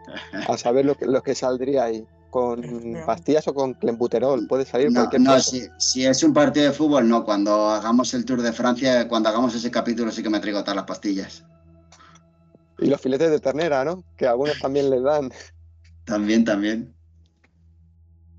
a 0.48 0.58
saber 0.58 0.86
lo 0.86 0.96
que, 0.96 1.06
lo 1.06 1.22
que 1.22 1.36
saldría 1.36 1.86
ahí. 1.86 2.06
Con 2.30 2.62
pastillas 3.06 3.48
o 3.48 3.54
con 3.54 3.74
clenbuterol, 3.74 4.48
puede 4.48 4.66
salir 4.66 4.92
no, 4.92 5.00
cualquier 5.02 5.22
no, 5.22 5.32
cosa. 5.34 5.50
si, 5.50 5.64
si 5.78 6.06
es 6.06 6.22
un 6.24 6.34
partido 6.34 6.66
de 6.68 6.72
fútbol, 6.74 7.08
no. 7.08 7.24
Cuando 7.24 7.70
hagamos 7.70 8.14
el 8.14 8.26
Tour 8.26 8.42
de 8.42 8.54
Francia, 8.54 9.08
cuando 9.08 9.30
hagamos 9.30 9.56
ese 9.56 9.72
capítulo 9.72 10.12
sí 10.12 10.22
que 10.22 10.30
me 10.30 10.40
traigo 10.40 10.62
todas 10.62 10.76
las 10.76 10.86
pastillas. 10.86 11.46
Y 12.80 12.88
los 12.88 13.02
filetes 13.02 13.32
de 13.32 13.40
ternera, 13.40 13.84
¿no? 13.86 14.04
Que 14.18 14.28
a 14.28 14.32
algunos 14.32 14.60
también 14.60 14.90
les 14.90 15.02
dan. 15.02 15.32
También, 16.06 16.44
también. 16.46 16.94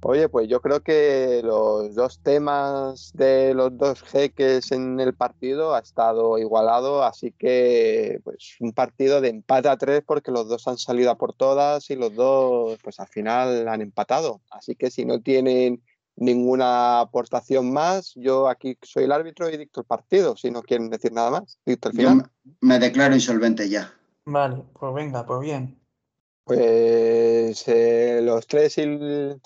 Oye, 0.01 0.29
pues 0.29 0.49
yo 0.49 0.61
creo 0.61 0.81
que 0.81 1.41
los 1.43 1.95
dos 1.95 2.21
temas 2.21 3.11
de 3.15 3.53
los 3.53 3.77
dos 3.77 4.01
jeques 4.03 4.71
en 4.71 5.01
el 5.01 5.13
partido 5.15 5.75
ha 5.75 5.81
estado 5.81 6.39
igualado, 6.39 7.03
así 7.03 7.33
que 7.33 8.21
pues 8.23 8.57
un 8.61 8.73
partido 8.73 9.21
de 9.21 9.31
empate 9.31 9.69
a 9.69 9.77
tres 9.77 10.03
porque 10.07 10.31
los 10.31 10.49
dos 10.49 10.69
han 10.69 10.79
salido 10.79 11.11
a 11.11 11.19
por 11.19 11.33
todas 11.35 11.91
y 11.91 11.97
los 11.97 12.15
dos 12.15 12.79
pues 12.83 13.01
al 13.01 13.09
final 13.09 13.67
han 13.67 13.83
empatado. 13.83 14.41
Así 14.51 14.77
que 14.77 14.91
si 14.93 15.05
no 15.05 15.21
tienen 15.21 15.83
ninguna 16.15 17.01
aportación 17.01 17.73
más, 17.73 18.13
yo 18.15 18.49
aquí 18.49 18.79
soy 18.83 19.05
el 19.05 19.13
árbitro 19.13 19.51
y 19.51 19.57
dicto 19.57 19.81
el 19.81 19.87
partido, 19.87 20.37
si 20.37 20.51
no 20.53 20.63
quieren 20.63 20.91
decir 20.91 21.13
nada 21.13 21.31
más. 21.31 21.59
Dicto 21.67 21.89
el 21.89 21.97
Yo 21.97 22.11
final. 22.11 22.31
me, 22.61 22.69
me 22.75 22.79
declaro 22.79 23.15
insolvente 23.15 23.69
ya. 23.69 23.93
Vale, 24.27 24.63
pues 24.79 24.95
venga, 24.95 25.27
pues 25.27 25.41
bien. 25.41 25.77
Pues 26.45 27.65
eh, 27.69 28.21
los 28.23 28.47
tres 28.47 28.79
sil- 28.79 29.39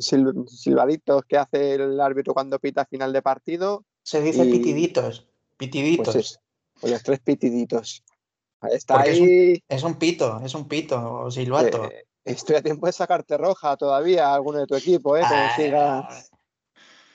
sil- 0.00 0.48
silbaditos 0.48 1.22
que 1.28 1.36
hace 1.36 1.74
el 1.74 2.00
árbitro 2.00 2.34
cuando 2.34 2.58
pita 2.58 2.84
final 2.86 3.12
de 3.12 3.22
partido, 3.22 3.84
Se 4.02 4.20
dice 4.20 4.44
Y- 4.44 4.50
pitiditos, 4.50 5.28
pitiditos. 5.56 6.06
pues 6.14 6.16
es, 6.16 6.40
pues 6.80 6.92
los 6.92 7.02
tres 7.02 7.20
pitiditos. 7.20 8.02
Está 8.70 8.94
Porque 8.94 9.10
es 9.10 9.20
un- 9.20 9.26
ahí. 9.28 9.62
Es 9.68 9.82
un 9.82 9.94
pito, 9.94 10.40
es 10.44 10.54
un 10.54 10.68
pito, 10.68 11.14
o 11.24 11.30
silbato. 11.30 11.84
eh, 11.90 12.04
estoy 12.24 12.56
a 12.56 12.62
tiempo 12.62 12.86
de 12.86 12.92
sacarte 12.92 13.36
roja 13.38 13.76
todavía, 13.76 14.34
alguno 14.34 14.58
de 14.58 14.66
tu 14.66 14.74
equipo, 14.76 15.16
¿eh? 15.16 15.22
Como 15.28 15.40
Ah, 15.42 15.52
sigas. 15.56 16.30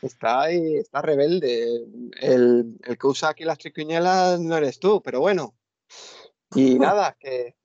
Está 0.01 0.41
ahí, 0.41 0.75
está 0.77 1.01
rebelde. 1.01 1.83
El, 2.21 2.77
el 2.83 2.97
que 2.97 3.07
usa 3.07 3.29
aquí 3.29 3.43
las 3.43 3.57
triquiñuelas 3.57 4.39
no 4.39 4.55
eres 4.57 4.79
tú, 4.79 5.01
pero 5.01 5.19
bueno. 5.19 5.55
Y 6.53 6.77
nada, 6.95 7.15
que 7.19 7.55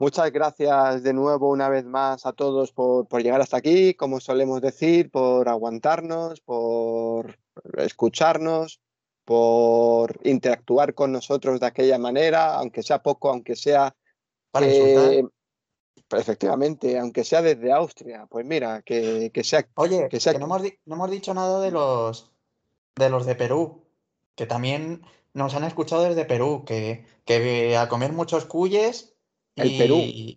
muchas 0.00 0.32
gracias 0.32 1.02
de 1.04 1.12
nuevo 1.12 1.48
una 1.50 1.68
vez 1.68 1.84
más 1.84 2.26
a 2.26 2.32
todos 2.32 2.72
por, 2.72 3.06
por 3.06 3.22
llegar 3.22 3.40
hasta 3.40 3.58
aquí, 3.58 3.94
como 3.94 4.18
solemos 4.18 4.60
decir, 4.60 5.10
por 5.10 5.48
aguantarnos, 5.48 6.40
por 6.40 7.38
escucharnos, 7.76 8.80
por 9.24 10.18
interactuar 10.24 10.94
con 10.94 11.12
nosotros 11.12 11.60
de 11.60 11.66
aquella 11.66 11.98
manera, 11.98 12.54
aunque 12.54 12.82
sea 12.82 13.02
poco, 13.02 13.28
aunque 13.28 13.54
sea 13.54 13.94
Para 14.50 14.66
insultar. 14.66 15.30
efectivamente, 16.18 16.98
aunque 16.98 17.22
sea 17.22 17.42
desde 17.42 17.70
Austria, 17.70 18.26
pues 18.28 18.44
mira, 18.46 18.82
que, 18.82 19.30
que 19.32 19.44
sea 19.44 19.68
Oye, 19.76 20.08
que 20.08 20.18
sea- 20.18 20.32
que 20.32 20.38
no 20.38 20.46
hemos, 20.46 20.62
no 20.86 20.94
hemos 20.96 21.10
dicho 21.10 21.34
nada 21.34 21.60
de 21.60 21.70
los 21.70 22.32
de 22.96 23.08
los 23.08 23.24
de 23.26 23.34
Perú, 23.36 23.84
que 24.34 24.46
también 24.46 25.02
nos 25.32 25.54
han 25.54 25.64
escuchado 25.64 26.02
desde 26.02 26.24
Perú, 26.24 26.64
que, 26.66 27.04
que 27.24 27.76
a 27.76 27.88
comer 27.88 28.12
muchos 28.12 28.46
cuyes 28.46 29.09
El 29.60 29.72
y, 29.72 29.78
Perú. 29.78 29.96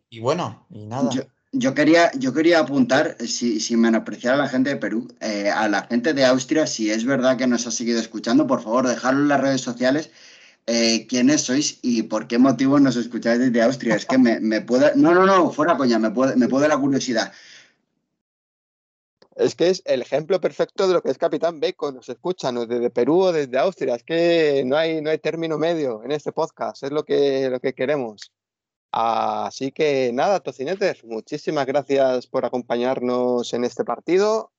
y 0.10 0.20
bueno, 0.20 0.66
y 0.70 0.86
nada. 0.86 1.10
Yo, 1.12 1.24
yo 1.52 1.74
quería, 1.74 2.12
yo 2.18 2.34
quería 2.34 2.60
apuntar, 2.60 3.16
si, 3.28 3.60
sin 3.60 3.80
menospreciar 3.82 4.34
a 4.34 4.38
la 4.38 4.50
gente 4.50 4.72
de 4.72 4.78
Perú, 4.78 5.08
eh, 5.22 5.50
a 5.52 5.68
la 5.70 5.84
gente 5.84 6.14
de 6.14 6.26
Austria, 6.26 6.66
si 6.68 6.90
es 6.90 7.06
verdad 7.06 7.38
que 7.38 7.48
nos 7.48 7.68
ha 7.68 7.72
seguido 7.72 8.00
escuchando, 8.00 8.48
por 8.48 8.62
favor, 8.64 8.88
dejadlo 8.88 9.22
en 9.22 9.28
las 9.28 9.42
redes 9.42 9.62
sociales. 9.62 10.10
eh, 10.66 11.08
quiénes 11.08 11.42
sois 11.42 11.80
y 11.82 12.04
por 12.04 12.28
qué 12.28 12.38
motivo 12.38 12.80
nos 12.80 12.96
escucháis 12.96 13.40
desde 13.40 13.62
Austria. 13.62 13.96
Es 13.96 14.06
que 14.06 14.18
me, 14.18 14.40
me 14.40 14.62
puede. 14.62 14.96
No, 14.96 15.14
no, 15.14 15.26
no, 15.26 15.52
fuera 15.52 15.78
coña, 15.78 16.00
me 16.00 16.12
puede, 16.12 16.36
me 16.36 16.48
puede 16.48 16.68
la 16.68 16.78
curiosidad. 16.78 17.32
Es 19.36 19.56
que 19.56 19.70
es 19.70 19.82
el 19.86 20.02
ejemplo 20.02 20.40
perfecto 20.40 20.88
de 20.88 20.94
lo 20.94 21.02
que 21.02 21.10
es 21.12 21.18
Capitán 21.18 21.60
Bacon. 21.60 21.96
Nos 21.96 22.08
escuchan 22.10 22.56
o 22.58 22.66
desde 22.68 22.90
Perú 22.92 23.20
o 23.22 23.32
desde 23.32 23.58
Austria. 23.58 23.96
Es 23.96 24.04
que 24.04 24.64
no 24.66 24.78
hay, 24.78 25.02
no 25.02 25.10
hay 25.10 25.18
término 25.18 25.58
medio 25.58 26.04
en 26.04 26.12
este 26.12 26.32
podcast. 26.32 26.84
Es 26.84 26.92
lo 26.92 27.04
que, 27.04 27.50
lo 27.50 27.60
que 27.60 27.74
queremos. 27.74 28.32
Así 28.96 29.72
que 29.72 30.12
nada, 30.14 30.40
tocinetes, 30.40 31.04
muchísimas 31.04 31.66
gracias 31.66 32.28
por 32.28 32.46
acompañarnos 32.46 33.52
en 33.56 33.64
este 33.64 33.84
partido. 33.84 34.52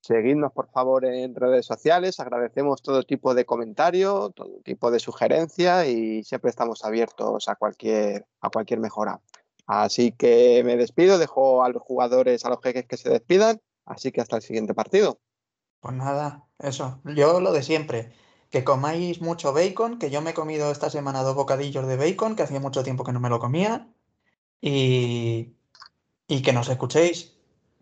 Seguidnos, 0.00 0.50
por 0.52 0.70
favor, 0.70 1.04
en 1.04 1.34
redes 1.34 1.66
sociales. 1.66 2.20
Agradecemos 2.20 2.80
todo 2.80 3.02
tipo 3.02 3.34
de 3.34 3.44
comentario, 3.44 4.30
todo 4.30 4.60
tipo 4.64 4.90
de 4.90 4.98
sugerencia 4.98 5.86
y 5.86 6.24
siempre 6.24 6.48
estamos 6.48 6.86
abiertos 6.86 7.46
a 7.48 7.56
cualquier, 7.56 8.24
a 8.40 8.48
cualquier 8.48 8.80
mejora. 8.80 9.20
Así 9.66 10.12
que 10.12 10.62
me 10.64 10.78
despido, 10.78 11.18
dejo 11.18 11.64
a 11.64 11.68
los 11.68 11.82
jugadores, 11.82 12.46
a 12.46 12.48
los 12.48 12.62
jeques 12.62 12.86
que 12.86 12.96
se 12.96 13.10
despidan. 13.10 13.60
Así 13.84 14.10
que 14.10 14.22
hasta 14.22 14.36
el 14.36 14.42
siguiente 14.42 14.72
partido. 14.72 15.20
Pues 15.80 15.94
nada, 15.94 16.46
eso. 16.58 17.02
Yo 17.14 17.40
lo 17.40 17.52
de 17.52 17.62
siempre. 17.62 18.14
Que 18.54 18.62
comáis 18.62 19.20
mucho 19.20 19.52
bacon, 19.52 19.98
que 19.98 20.10
yo 20.10 20.20
me 20.22 20.30
he 20.30 20.40
comido 20.40 20.70
esta 20.70 20.88
semana 20.88 21.24
dos 21.24 21.34
bocadillos 21.34 21.88
de 21.88 21.96
bacon, 21.96 22.36
que 22.36 22.44
hacía 22.44 22.60
mucho 22.60 22.84
tiempo 22.84 23.02
que 23.02 23.10
no 23.12 23.18
me 23.18 23.28
lo 23.28 23.40
comía. 23.40 23.88
Y, 24.60 25.56
y 26.28 26.42
que 26.42 26.52
nos 26.52 26.68
escuchéis 26.68 27.34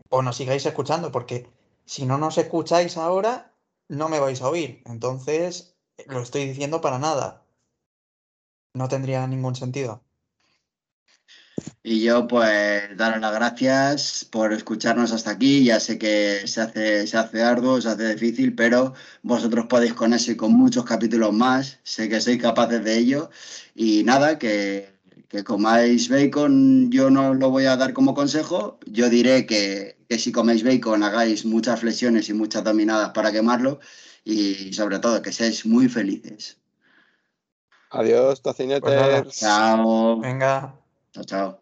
o 0.09 0.23
nos 0.23 0.39
sigáis 0.39 0.65
escuchando, 0.65 1.13
porque 1.13 1.37
si 1.85 2.07
no 2.07 2.17
nos 2.17 2.39
escucháis 2.39 2.97
ahora, 2.97 3.53
no 3.89 4.09
me 4.09 4.19
vais 4.19 4.41
a 4.41 4.49
oír. 4.49 4.83
Entonces, 4.87 5.77
lo 6.07 6.23
estoy 6.23 6.47
diciendo 6.47 6.81
para 6.81 6.99
nada. 6.99 7.45
No 8.73 8.89
tendría 8.89 9.27
ningún 9.27 9.55
sentido. 9.55 10.03
Y 11.83 12.01
yo, 12.03 12.29
pues, 12.29 12.97
daros 12.97 13.21
las 13.21 13.35
gracias 13.35 14.25
por 14.31 14.53
escucharnos 14.53 15.13
hasta 15.13 15.33
aquí. 15.33 15.65
Ya 15.65 15.81
sé 15.81 15.99
que 15.99 16.47
se 16.47 16.61
hace, 16.61 17.07
se 17.07 17.17
hace 17.17 17.43
arduo, 17.43 17.81
se 17.81 17.89
hace 17.89 18.15
difícil, 18.15 18.55
pero 18.55 18.95
vosotros 19.23 19.67
podéis 19.67 19.95
con 19.95 20.13
eso 20.13 20.31
y 20.31 20.37
con 20.37 20.53
muchos 20.53 20.85
capítulos 20.85 21.33
más. 21.33 21.81
Sé 21.83 22.09
que 22.09 22.21
sois 22.21 22.41
capaces 22.41 22.85
de 22.85 22.99
ello. 22.99 23.31
Y 23.75 24.05
nada, 24.05 24.39
que, 24.39 24.93
que 25.29 25.43
comáis 25.43 26.09
bacon, 26.09 26.91
yo 26.91 27.11
no 27.11 27.35
lo 27.35 27.51
voy 27.51 27.67
a 27.67 27.77
dar 27.77 27.93
como 27.93 28.15
consejo. 28.15 28.79
Yo 28.87 29.09
diré 29.09 29.47
que, 29.47 29.97
que 30.09 30.19
si 30.19 30.31
coméis 30.31 30.63
bacon, 30.63 31.03
hagáis 31.03 31.45
muchas 31.45 31.81
flexiones 31.81 32.29
y 32.29 32.35
muchas 32.35 32.63
dominadas 32.63 33.11
para 33.11 33.33
quemarlo. 33.33 33.81
Y 34.25 34.73
sobre 34.73 35.01
todo, 35.01 35.21
que 35.21 35.33
seáis 35.33 35.67
muy 35.67 35.89
felices. 35.89 36.59
Adiós, 37.91 38.41
tocineters. 38.41 39.25
Pues 39.25 39.37
Chao. 39.37 40.21
Venga. 40.21 40.82
Chao, 41.13 41.25
chao. 41.25 41.62